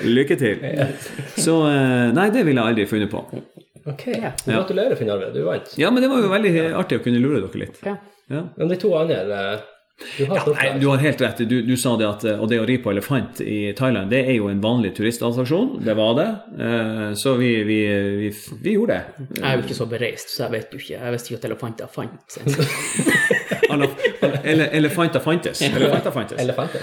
[0.17, 0.65] Lykke til.
[1.39, 3.23] Så eh, Nei, det ville jeg aldri funnet på.
[3.83, 4.05] Ok,
[4.47, 5.31] Gratulerer, Finn Arve.
[5.35, 5.73] Du vant.
[5.79, 7.81] Ja, men det var jo veldig artig å kunne lure dere litt.
[7.87, 7.97] Ja.
[8.31, 8.45] Ja.
[8.57, 9.63] Men de to andre eh,
[10.19, 11.39] Du har Nei, du har helt rett.
[11.49, 14.37] Du, du sa det at Og det å ri på elefant i Thailand, det er
[14.37, 15.79] jo en vanlig turistattraksjon.
[15.87, 16.29] Det var det.
[16.59, 17.79] Eh, Så vi, vi,
[18.23, 18.31] vi,
[18.63, 19.27] vi gjorde det.
[19.41, 20.99] Jeg er jo ikke så bereist, så jeg vet jo ikke.
[21.01, 22.39] Jeg visste ikke at elefanter fantes.
[23.73, 23.89] Alle-
[24.45, 25.63] ele- Elefanter fantes.
[25.63, 26.39] Elefanter fantes.
[26.43, 26.83] Elefantes.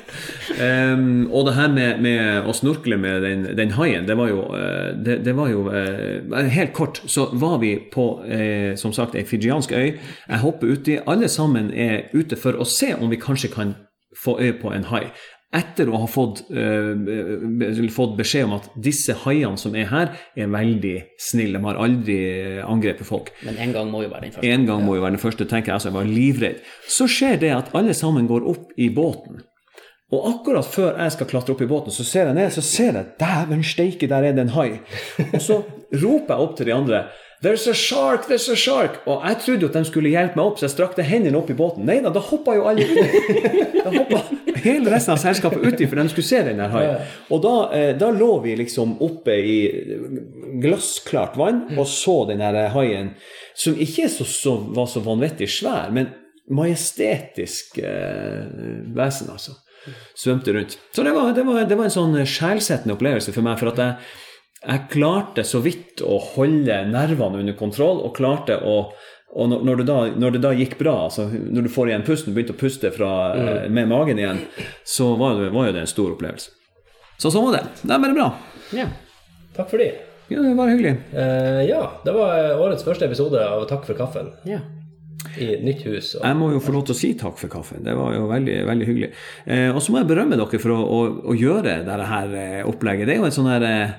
[0.60, 4.46] Ehm, og det her med, med å snorkle med den, den haien, det var jo,
[4.56, 9.16] eh, det, det var jo uh, Helt kort så var vi på uh, som sagt
[9.18, 9.96] ei fijiansk øy.
[9.98, 10.98] Jeg hopper uti.
[11.06, 13.74] Alle sammen er ute for å se om vi kanskje kan
[14.16, 15.06] få øye på en hai.
[15.56, 20.48] Etter å ha fått, uh, fått beskjed om at disse haiene som er her, er
[20.52, 21.60] veldig snille.
[21.60, 22.20] De har aldri
[22.64, 23.28] angrepet folk.
[23.44, 24.54] Men en gang må jo være den første.
[24.54, 26.64] En gang må jo være den første, tenker jeg, altså jeg var livredd.
[26.88, 29.44] Så skjer det at alle sammen går opp i båten.
[30.14, 32.94] Og akkurat før jeg skal klatre opp i båten, så ser jeg ned, så ser
[32.94, 34.68] jeg dæven steike, der er det en hai.
[35.32, 37.06] Og så roper jeg opp til de andre
[37.42, 39.02] There's a shark, there's a shark!
[39.06, 41.50] Og jeg trodde jo at de skulle hjelpe meg opp, så jeg strakte hendene opp
[41.52, 41.84] i båten.
[41.84, 43.66] Nei da, da hoppa jo alle uti.
[43.76, 44.22] Da hoppa
[44.64, 47.12] hele resten av selskapet uti, for de skulle se den der haien.
[47.34, 49.58] Og da, eh, da lå vi liksom oppe i
[50.64, 53.12] glassklart vann og så den der haien,
[53.54, 56.08] som ikke så, så, var så vanvittig svær, men
[56.56, 58.42] majestetisk eh,
[58.96, 59.58] vesen, altså.
[60.18, 60.78] Svømte rundt.
[60.92, 63.58] Så det var, det var, det var en sånn sjelsettende opplevelse for meg.
[63.60, 64.14] For at jeg,
[64.62, 68.80] jeg klarte så vidt å holde nervene under kontroll, og klarte å
[69.36, 72.04] og når, når, det da, når det da gikk bra, altså når du får igjen
[72.06, 73.74] pusten, begynte å puste fra, mm.
[73.74, 74.38] med magen igjen,
[74.86, 76.54] så var, det, var jo det en stor opplevelse.
[77.20, 77.82] Så sånn var det.
[77.82, 78.30] Det er bra.
[78.76, 78.86] Ja.
[79.56, 79.90] Takk for det.
[80.32, 80.94] Ja, det var hyggelig.
[81.12, 84.58] Uh, ja, det var årets første episode av Takk for kaffen ja.
[85.36, 86.14] I nytt hus.
[86.16, 87.84] Og, Jeg må jo få lov til å si takk for kaffen.
[87.84, 89.10] Det var jo veldig, veldig hyggelig.
[89.44, 91.01] Eh, og så må jeg berømme dere for å, å,
[91.32, 93.09] å gjøre dette her eh, opplegget.
[93.09, 93.97] Det er jo en sånn her eh,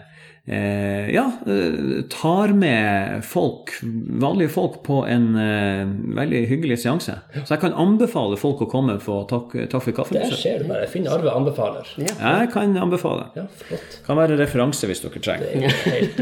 [0.47, 3.73] eh, Ja, eh, tar med folk,
[4.21, 5.83] vanlige folk, på en eh,
[6.17, 7.17] veldig hyggelig seanse.
[7.43, 10.39] Så jeg kan anbefale folk å komme på Takk, takk for der kaffen-besøk.
[10.41, 10.81] ser du meg.
[10.85, 11.89] Jeg finner Arve anbefaler.
[11.99, 12.13] Ja.
[12.41, 13.29] Jeg kan anbefale.
[13.35, 13.99] Ja, flott.
[14.07, 15.51] Kan være referanse hvis dere trenger.
[15.51, 16.21] Det er helt,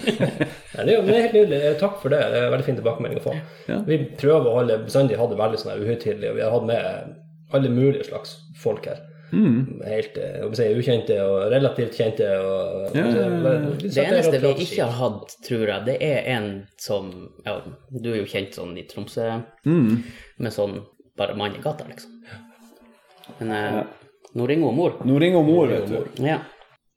[0.74, 1.62] ja, det er jo det er helt nydelig.
[1.80, 2.20] Takk for det.
[2.32, 3.36] Det er veldig fin tilbakemelding å få.
[3.70, 3.80] Ja.
[3.86, 7.16] Vi prøver å holde bestandig ha det veldig sånn uhøytidelig, og vi har hatt med
[7.54, 9.00] alle mulige slags folk her.
[9.32, 9.80] Mm.
[9.86, 12.28] Helt om jeg sier, ukjente og relativt kjente.
[12.42, 13.60] Og, Ja, ja, ja.
[13.80, 16.48] Det eneste vi ikke har hatt, tror jeg, det er en
[16.78, 17.10] som
[17.46, 20.02] ja, Du er jo kjent sånn i Tromsø, Mm.
[20.38, 20.80] med sånn
[21.16, 22.10] bare mann i gata, liksom.
[23.38, 23.84] Men ja.
[24.34, 24.96] nå ringer hun mor.
[25.04, 26.24] Nå ringer mor, vet du.
[26.24, 26.40] Ja.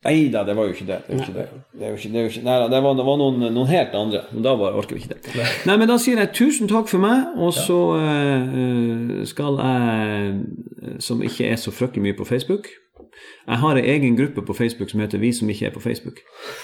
[0.03, 0.97] Nei da, det var jo ikke det.
[1.07, 1.45] Det ikke det.
[1.79, 4.21] Det, ikke, det, ikke, nei, det var, var noen, noen helt andre.
[4.33, 5.19] Men da bare orker vi ikke det.
[5.69, 10.33] Nei, men da sier jeg tusen takk for meg, og så uh, skal jeg,
[11.03, 12.65] som ikke er så fryktelig mye på Facebook
[13.47, 16.17] Jeg har en egen gruppe på Facebook som heter Vi som ikke er på Facebook.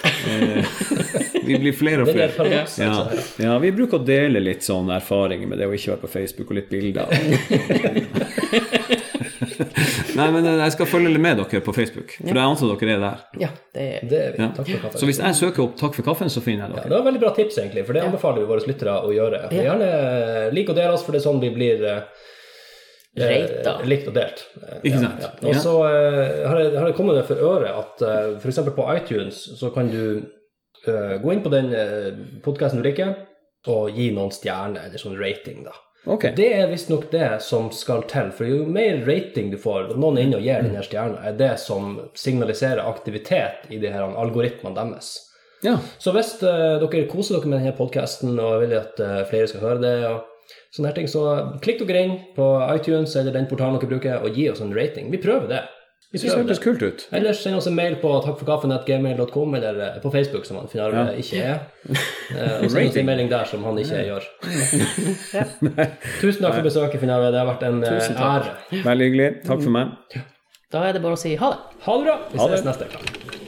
[0.04, 0.64] Uh,
[1.48, 2.50] vi blir flere og er flere.
[2.52, 2.60] Ja,
[2.92, 3.44] altså.
[3.44, 6.48] ja, vi bruker å dele litt sånn erfaringer med det å ikke være på Facebook,
[6.52, 7.08] og litt bilder.
[10.20, 12.96] Nei, men eh, jeg skal følge litt med dere på Facebook, for jeg antar dere
[12.96, 13.26] er der.
[13.46, 14.44] ja, det er Det er vi.
[14.44, 14.50] Ja.
[14.58, 15.00] Takk for kaffen.
[15.02, 16.90] Så hvis jeg søker opp 'Takk for kaffen', så finner jeg Ja, dere.
[16.90, 19.46] det var veldig bra tips, egentlig, for det anbefaler vi våre lyttere å gjøre.
[19.56, 22.02] Gjerne lik og del oss, for det er sånn vi blir eh,
[23.20, 23.80] Reita.
[23.82, 24.44] eh, likt og delt.
[24.64, 25.24] Eh, Ikke sant?
[25.24, 25.32] Ja.
[25.50, 28.60] Og så eh, har, jeg, har det kommet det for øre at uh, f.eks.
[28.76, 30.22] på iTunes så kan du
[30.88, 32.12] eh, gå inn på den uh,
[32.46, 33.16] podkasten du liker,
[33.68, 35.74] og gi noen stjerner, eller sånn rating, da.
[36.06, 36.30] Ok.
[36.36, 40.18] Det er visstnok det som skal til, for jo mer rating du får, og noen
[40.18, 44.08] er inne og gir den her stjerna, er det som signaliserer aktivitet i de her
[44.08, 45.18] algoritmene deres.
[45.66, 45.76] Ja.
[46.00, 49.66] Så hvis uh, dere koser dere med denne podkasten og vil at uh, flere skal
[49.66, 51.26] høre det, og sånne her ting, så
[51.64, 55.12] klikk dere inn på iTunes eller den portalen dere bruker, og gi oss en rating.
[55.12, 55.66] Vi prøver det.
[56.12, 57.04] Vi Det hørtes kult ut.
[57.14, 61.04] Ellers send oss en mail på takkforkaffen.gmail.com, eller eh, på Facebook, som han Finn ja.
[61.14, 61.60] ikke er.
[62.30, 64.26] Eh, Og send oss en melding der som han ikke gjør.
[66.22, 67.32] Tusen takk for besøket, Finn Arve.
[67.34, 68.54] Det har vært en eh, ære.
[68.86, 69.30] Veldig hyggelig.
[69.48, 70.22] Takk for meg.
[70.70, 71.82] Da er det bare å si ha det.
[71.88, 72.18] Ha det bra.
[72.34, 73.39] Vi ses neste gang.